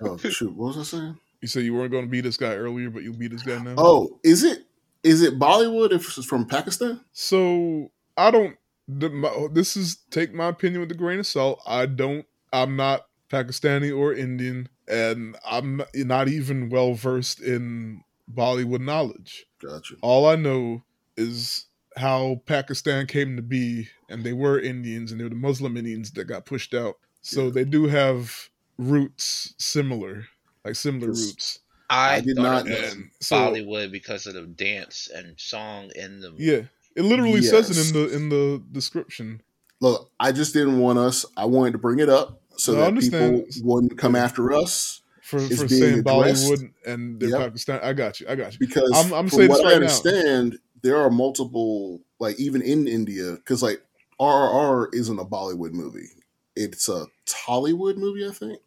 [0.02, 1.18] oh shoot, what was I saying?
[1.40, 3.58] You said you weren't going to beat this guy earlier, but you'll beat this guy
[3.58, 3.74] now.
[3.76, 4.66] Oh, is it
[5.02, 7.00] is it Bollywood if it's from Pakistan?
[7.12, 8.56] So I don't.
[8.88, 11.60] The, my, this is take my opinion with a grain of salt.
[11.66, 12.26] I don't.
[12.52, 18.02] I'm not Pakistani or Indian, and I'm not, not even well versed in
[18.32, 19.46] Bollywood knowledge.
[19.60, 19.94] Gotcha.
[20.02, 20.82] All I know
[21.16, 21.66] is
[21.96, 26.10] how Pakistan came to be, and they were Indians, and they were the Muslim Indians
[26.12, 26.96] that got pushed out.
[27.22, 27.50] So Yeah.
[27.50, 30.26] they do have roots similar,
[30.64, 31.60] like similar roots.
[31.90, 36.20] I, I did not it And so Bollywood because of the dance and song in
[36.20, 36.62] the yeah,
[36.96, 39.42] it literally says it in the in the description.
[39.80, 41.24] Look, I just didn't want us.
[41.36, 43.46] I wanted to bring it up so No, that understand.
[43.46, 46.50] people wouldn't come after us for for being saying addressed.
[46.50, 47.38] Bollywood and they're Yep.
[47.40, 47.80] Pakistan.
[47.82, 48.26] I got you.
[48.28, 48.58] I got you.
[48.58, 49.86] because I'm- I'm from saying what this I right now.
[49.88, 53.82] understand, there are multiple like even in India because like
[54.20, 56.08] RRR isn't a Bollywood movie;
[56.56, 58.60] it's a Tollywood movie, I think.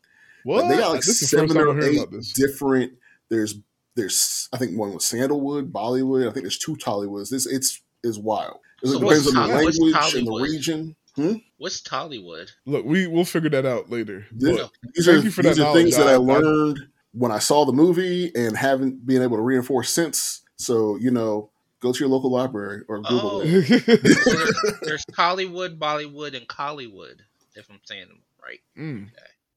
[0.43, 0.61] What?
[0.63, 2.93] But they got like this is the first seven or eight different.
[3.29, 3.55] There's
[3.95, 6.27] there's I think one with Sandalwood, Bollywood.
[6.29, 7.29] I think there's two Tollywoods.
[7.29, 8.59] This it's is wild.
[8.83, 10.41] It So depends what's on the language and the Tollywood?
[10.43, 10.95] region.
[11.15, 11.33] Hmm?
[11.57, 12.51] What's Tollywood?
[12.65, 14.25] Look, we we'll figure that out later.
[14.31, 16.17] This- But These Thank are you for these that are things that I, I- I-
[16.17, 16.79] learned
[17.13, 20.41] when I saw the movie and haven't been able to reinforce since.
[20.57, 21.49] So you know,
[21.79, 23.41] go to your local library or Google Oh.
[23.45, 24.79] it.
[24.83, 27.21] There's Tollywood, Bollywood, and Kollywood.
[27.55, 28.59] If I'm saying them right.
[28.77, 29.09] Mm.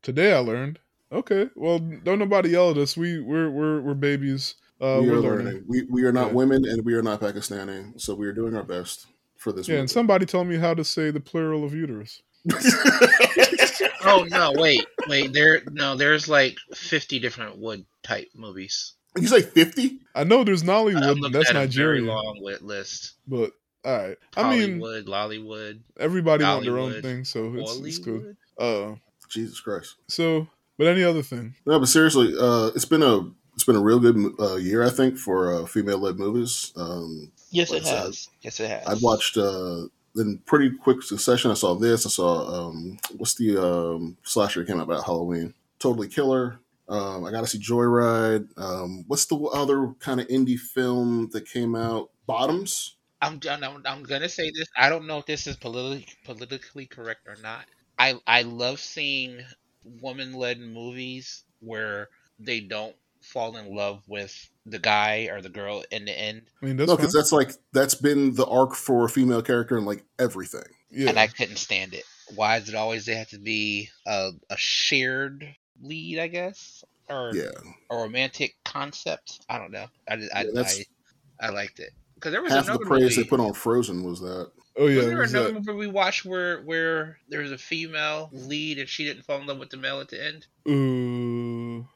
[0.02, 0.78] Today I learned.
[1.10, 2.96] Okay, well, don't nobody yell at us.
[2.96, 4.54] We we're we're we're babies.
[4.80, 5.46] Uh, we we're are learning.
[5.46, 5.64] learning.
[5.66, 6.32] We we are not Yeah.
[6.34, 9.06] women and we are not Pakistani, so we are doing our best
[9.36, 9.66] for this.
[9.68, 12.22] Yeah, and somebody told me how to say the plural of uterus.
[14.04, 14.52] Oh no!
[14.54, 15.32] Wait, wait.
[15.32, 15.96] There, no.
[15.96, 18.94] There's like 50 different wood type movies.
[19.18, 19.98] you say fifty?
[20.14, 21.32] I know there's Nollywood.
[21.32, 23.14] That's at a very Nigerian, long list.
[23.26, 23.52] but
[23.88, 24.16] all right.
[24.36, 28.20] I mean, Hollywood, Lollywood, everybody want their own thing, so it's, it's cool.
[28.58, 28.92] Bollywood.
[28.92, 28.96] Uh,
[29.28, 29.96] Jesus Christ!
[30.08, 30.46] so,
[30.76, 31.54] but any other thing?
[31.66, 34.90] No, but seriously, uh, it's been a it's been a real good uh, year, I
[34.90, 36.72] think, for uh, female led movies.
[36.76, 37.98] Um, Yes, it What's that?
[37.98, 38.28] has.
[38.42, 38.86] Yes, it has.
[38.86, 39.86] I've watched uh,
[40.16, 41.50] in pretty quick succession.
[41.50, 42.04] I saw this.
[42.04, 45.54] I saw um, what's the um, slasher that came out about Halloween?
[45.78, 46.60] Totally Killer.
[46.88, 48.48] Um, I got to see Joyride.
[48.58, 52.10] Um, what's the other kind of indie film that came out?
[52.26, 52.96] Bottoms.
[53.20, 54.68] I'm, I'm I'm gonna say this.
[54.76, 57.66] I don't know if this is politically politically correct or not.
[57.98, 59.44] I I love seeing
[59.84, 62.08] woman led movies where
[62.38, 64.34] they don't fall in love with
[64.66, 66.50] the guy or the girl in the end.
[66.62, 69.78] I mean, that's no, because that's like that's been the arc for a female character
[69.78, 70.64] in like everything.
[70.90, 71.10] yeah.
[71.10, 72.04] And I couldn't stand it.
[72.34, 76.18] Why does it always they have to be a, a shared lead?
[76.18, 77.52] I guess or Yeah,
[77.90, 79.40] a romantic concept.
[79.48, 79.88] I don't know.
[80.08, 80.84] I I Yeah, I,
[81.40, 83.22] I liked it because there was half the praise movie.
[83.22, 84.50] they put on Frozen was that.
[84.76, 87.58] oh yeah, was there was another that- movie we watched where where there was a
[87.58, 90.46] female lead and she didn't fall in love with the male at the end?
[90.68, 91.86] Ooh,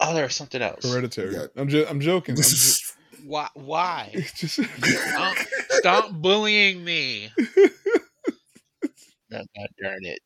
[0.00, 0.88] Oh, there was something else.
[0.90, 1.34] hereditary.
[1.34, 1.46] Yeah.
[1.56, 2.32] I'm just, I'm joking.
[2.34, 2.94] I'm This
[3.26, 3.48] Why?
[3.54, 4.12] Why?
[4.36, 5.36] just stop,
[5.70, 7.32] stop bullying me.
[9.30, 9.46] God
[9.82, 10.20] darn it.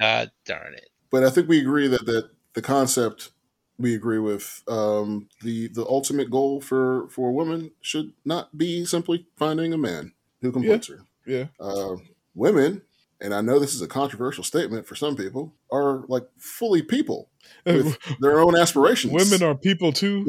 [0.00, 0.88] God darn it.
[1.10, 3.30] but I think we agree that that the concept
[3.78, 8.84] we agree with um, the the ultimate goal for for a woman should not be
[8.84, 11.00] simply finding a man who completes her.
[11.26, 11.46] yeah.
[11.60, 11.96] Uh,
[12.34, 12.82] women,
[13.20, 17.30] and I know this is a controversial statement for some people, are like fully people
[17.66, 19.12] with their own aspirations.
[19.12, 20.26] Women are people too.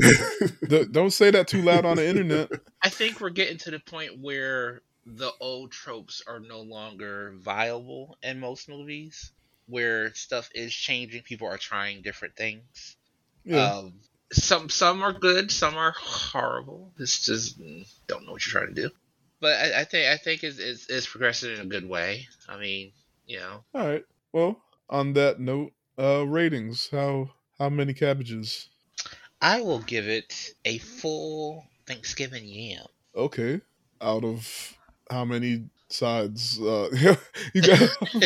[0.92, 2.50] Don't say that too loud on the internet.
[2.82, 8.18] I think we're getting to the point where the old tropes are no longer viable
[8.24, 9.32] in most movies,
[9.68, 11.24] where stuff is changing.
[11.24, 12.97] People are trying different things.
[13.48, 13.78] Yeah.
[13.78, 13.94] Um,
[14.34, 16.92] some some are good, some are horrible.
[17.00, 17.58] It's just
[18.08, 18.90] don't know what you're trying to do.
[19.40, 22.28] But I, I think I think it's, it's it's progressing in a good way.
[22.50, 22.92] I mean,
[23.26, 24.04] you know, All right.
[24.34, 26.90] Well, on that note, uh, ratings.
[26.92, 28.68] How how many cabbages?
[29.42, 32.86] I will give it a full Thanksgiving yam.
[33.16, 33.62] Okay.
[34.02, 34.76] Out of
[35.10, 36.60] how many sides?
[36.60, 36.90] Uh,
[37.54, 37.98] you got.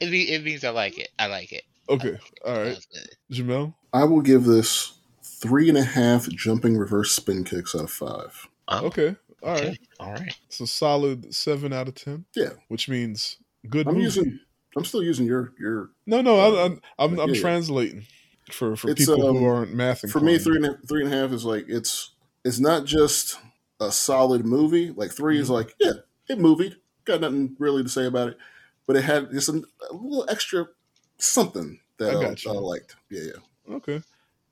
[0.00, 1.10] it means I like it.
[1.18, 1.64] I like it.
[1.88, 2.16] Okay.
[2.44, 2.78] All right.
[2.92, 3.08] That's.
[3.32, 3.74] Jamel.
[3.92, 8.48] I will give this three and a half jumping reverse spin kicks out of five.
[8.68, 9.16] Oh, Okay.
[9.42, 9.62] All right.
[9.64, 9.78] okay.
[9.98, 10.38] All right.
[10.46, 12.24] It's a solid seven out of ten.
[12.36, 12.50] Yeah.
[12.68, 13.38] Which means
[13.68, 14.04] good I'm movie.
[14.04, 14.38] using.
[14.76, 15.90] I'm still using your your.
[16.06, 16.38] no, no.
[16.38, 17.40] I, I'm I'm, I'm Yeah, yeah.
[17.40, 18.06] translating
[18.52, 20.08] for for It's, people um, who aren't math.
[20.10, 22.10] For me, three and a, three and a half is like it's
[22.44, 23.38] it's not just
[23.80, 24.90] a solid movie.
[24.90, 25.52] Like 3 is Mhm.
[25.54, 25.92] like yeah,
[26.28, 26.76] it movied.
[27.04, 28.36] Got nothing really to say about it,
[28.86, 29.60] but it had just a,
[29.90, 30.68] a little extra
[31.24, 32.50] something that I I, got you.
[32.50, 32.96] I liked.
[33.10, 33.22] Yeah,
[33.68, 33.74] yeah.
[33.76, 34.02] Okay.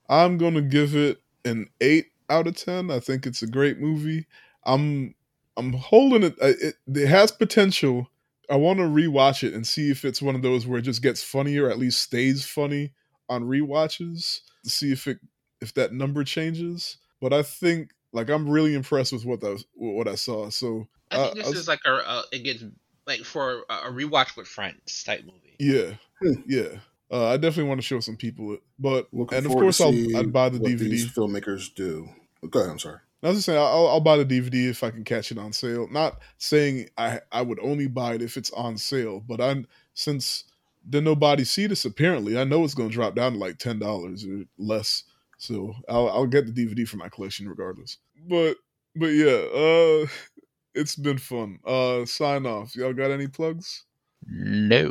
[0.08, 2.90] I'm gonna give it an eight out of ten.
[2.90, 4.26] I think it's a great movie.
[4.64, 5.14] I'm
[5.56, 6.34] I'm holding it.
[6.42, 8.08] uh, It, it has potential.
[8.50, 11.02] I want to rewatch it and see if it's one of those where it just
[11.02, 12.92] gets funnier, at least stays funny
[13.28, 14.40] on rewatches.
[14.64, 15.18] To see if it
[15.60, 16.96] if that number changes.
[17.20, 20.50] But I think like I'm really impressed with what I was, what I saw.
[20.50, 22.64] So I uh, think this I was- is like a, a it gets
[23.06, 25.56] like for a, a rewatch with friends type movie.
[25.58, 25.92] yeah.
[26.46, 26.68] yeah.
[27.12, 28.62] Uh, I definitely want to show some people it.
[28.78, 30.78] But Looking and of course I'll I'd buy the what DVD.
[30.78, 32.08] These filmmakers do.
[32.48, 32.70] Go ahead.
[32.70, 32.98] I'm sorry.
[33.22, 35.52] I was just saying I'll, I'll buy the DVD if I can catch it on
[35.52, 35.88] sale.
[35.90, 40.44] Not saying I I would only buy it if it's on sale, but I'm since
[40.88, 43.78] did nobody see this apparently, I know it's going to drop down to like ten
[43.78, 45.04] dollars or less.
[45.38, 47.98] So I'll I'll get the DVD for my collection regardless.
[48.28, 48.56] But
[48.96, 50.06] but yeah, uh,
[50.74, 51.58] it's been fun.
[51.66, 52.74] Uh, sign off.
[52.76, 53.84] Y'all got any plugs?
[54.26, 54.90] No.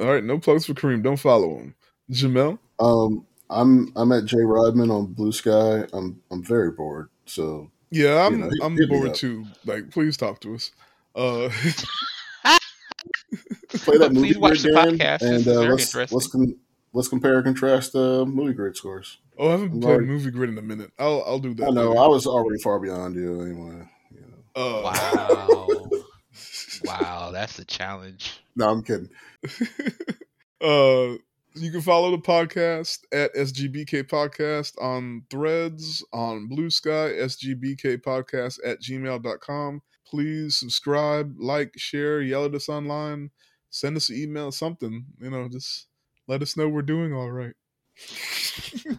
[0.00, 1.02] All right, no plugs for Karreem.
[1.02, 1.74] Don't follow him.
[2.10, 2.58] Jamel.
[2.78, 5.84] Um, I'm I'm at Jay Rodman on Blue Sky.
[5.92, 7.08] I'm I'm very bored.
[7.26, 9.44] So Yeah, I'm You know, I'm bored too.
[9.66, 10.70] Like, please talk to us.
[11.14, 11.50] Uh,
[13.70, 15.18] play that movie Please watch the podcast.
[15.20, 16.16] This and uh, very let's interesting.
[16.16, 16.56] let's com-
[16.92, 19.18] let's compare and contrast uh, movie grid scores.
[19.38, 20.92] oh, I haven't I'm played already- movie grid in a minute.
[20.98, 21.66] I'll I'll do that.
[21.68, 22.00] I know later.
[22.00, 23.88] I was already far beyond you anyway.
[24.12, 24.36] You know.
[24.56, 25.88] Uh, Wow.
[26.84, 28.40] wow, that's a challenge.
[28.56, 29.08] No, I'm kidding.
[30.60, 31.16] uh
[31.56, 38.58] you can follow the podcast at sgbk podcast on threads on blue sky sgbk podcast
[38.64, 43.30] at gmail.com please subscribe like share yell at us online.
[43.70, 45.86] Send us an email something you know just
[46.26, 47.54] let us know we're doing all right.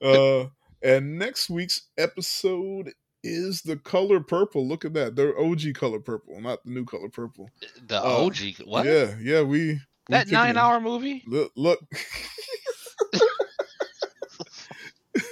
[0.00, 0.46] Uh
[0.80, 2.92] and next week's episode
[3.28, 7.08] is the color purple look at that the og color purple not the new color
[7.08, 7.48] purple
[7.86, 8.36] The Uh, OG.
[8.64, 8.86] What?
[8.86, 10.60] yeah yeah we that kicking nine it.
[10.60, 11.22] hour movie?
[11.26, 11.78] Look, look.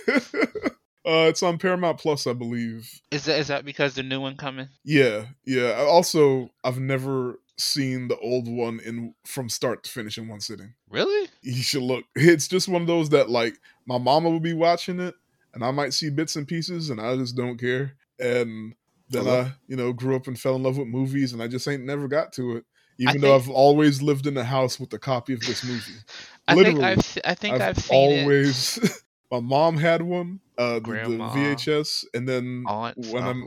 [0.08, 2.90] uh, it's on Paramount Plus, I believe.
[3.10, 4.68] Is that is that because the new one coming?
[4.84, 5.72] Yeah, yeah.
[5.88, 10.74] Also, I've never seen the old one in from start to finish in one sitting.
[10.90, 11.28] Really?
[11.42, 12.04] You should look.
[12.14, 13.54] It's just one of those that like
[13.86, 15.14] my mama will be watching it,
[15.56, 17.94] and I might see bits and pieces, and I just don't care.
[18.20, 18.74] And
[19.08, 19.26] then?
[19.26, 21.84] I, you know, grew up and fell in love with movies, and I just ain't
[21.84, 22.64] never got to it.
[22.98, 25.64] Even I though think- I've always lived in a house with a copy of this
[25.64, 25.98] movie.
[26.46, 26.84] I think Literally.
[26.84, 28.22] I've I think I've, I've, seen it.
[28.22, 29.02] always.
[29.30, 33.44] my mom had one, uh, the, the VHS, and then Aunts, when I'm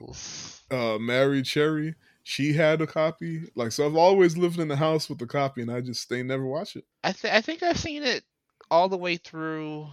[0.72, 3.44] uh, married Cherry, she had a copy.
[3.56, 6.24] Like so, I've always lived in the house with a copy, and I just they
[6.24, 6.86] never watch it.
[7.04, 8.24] I th- I think I've seen it
[8.72, 9.88] all the way through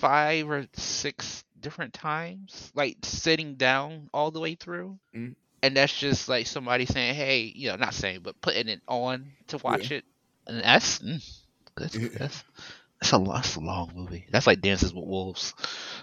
[0.00, 4.98] five or six different times, like sitting down all the way through.
[5.14, 5.34] Mm.
[5.62, 9.32] And that's just like somebody saying, "Hey, you know, not saying, but putting it on
[9.48, 10.04] to watch it."
[10.46, 11.22] And that's mm,
[11.76, 12.08] that's Yeah.
[12.16, 12.42] that's
[13.00, 14.26] that's a, that's a long movie.
[14.30, 15.54] That's like Dances with Wolves.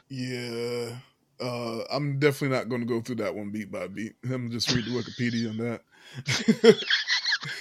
[0.10, 0.98] Yeah.
[1.40, 4.15] Uh, I'm definitely not going to go through that one beat by beat.
[4.24, 5.82] I'm just read the Wikipedia on that.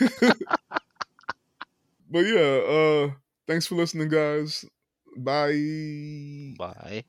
[2.10, 3.10] but yeah, uh,
[3.46, 4.64] thanks for listening, guys.
[5.16, 6.54] Bye.
[6.58, 7.04] Bye.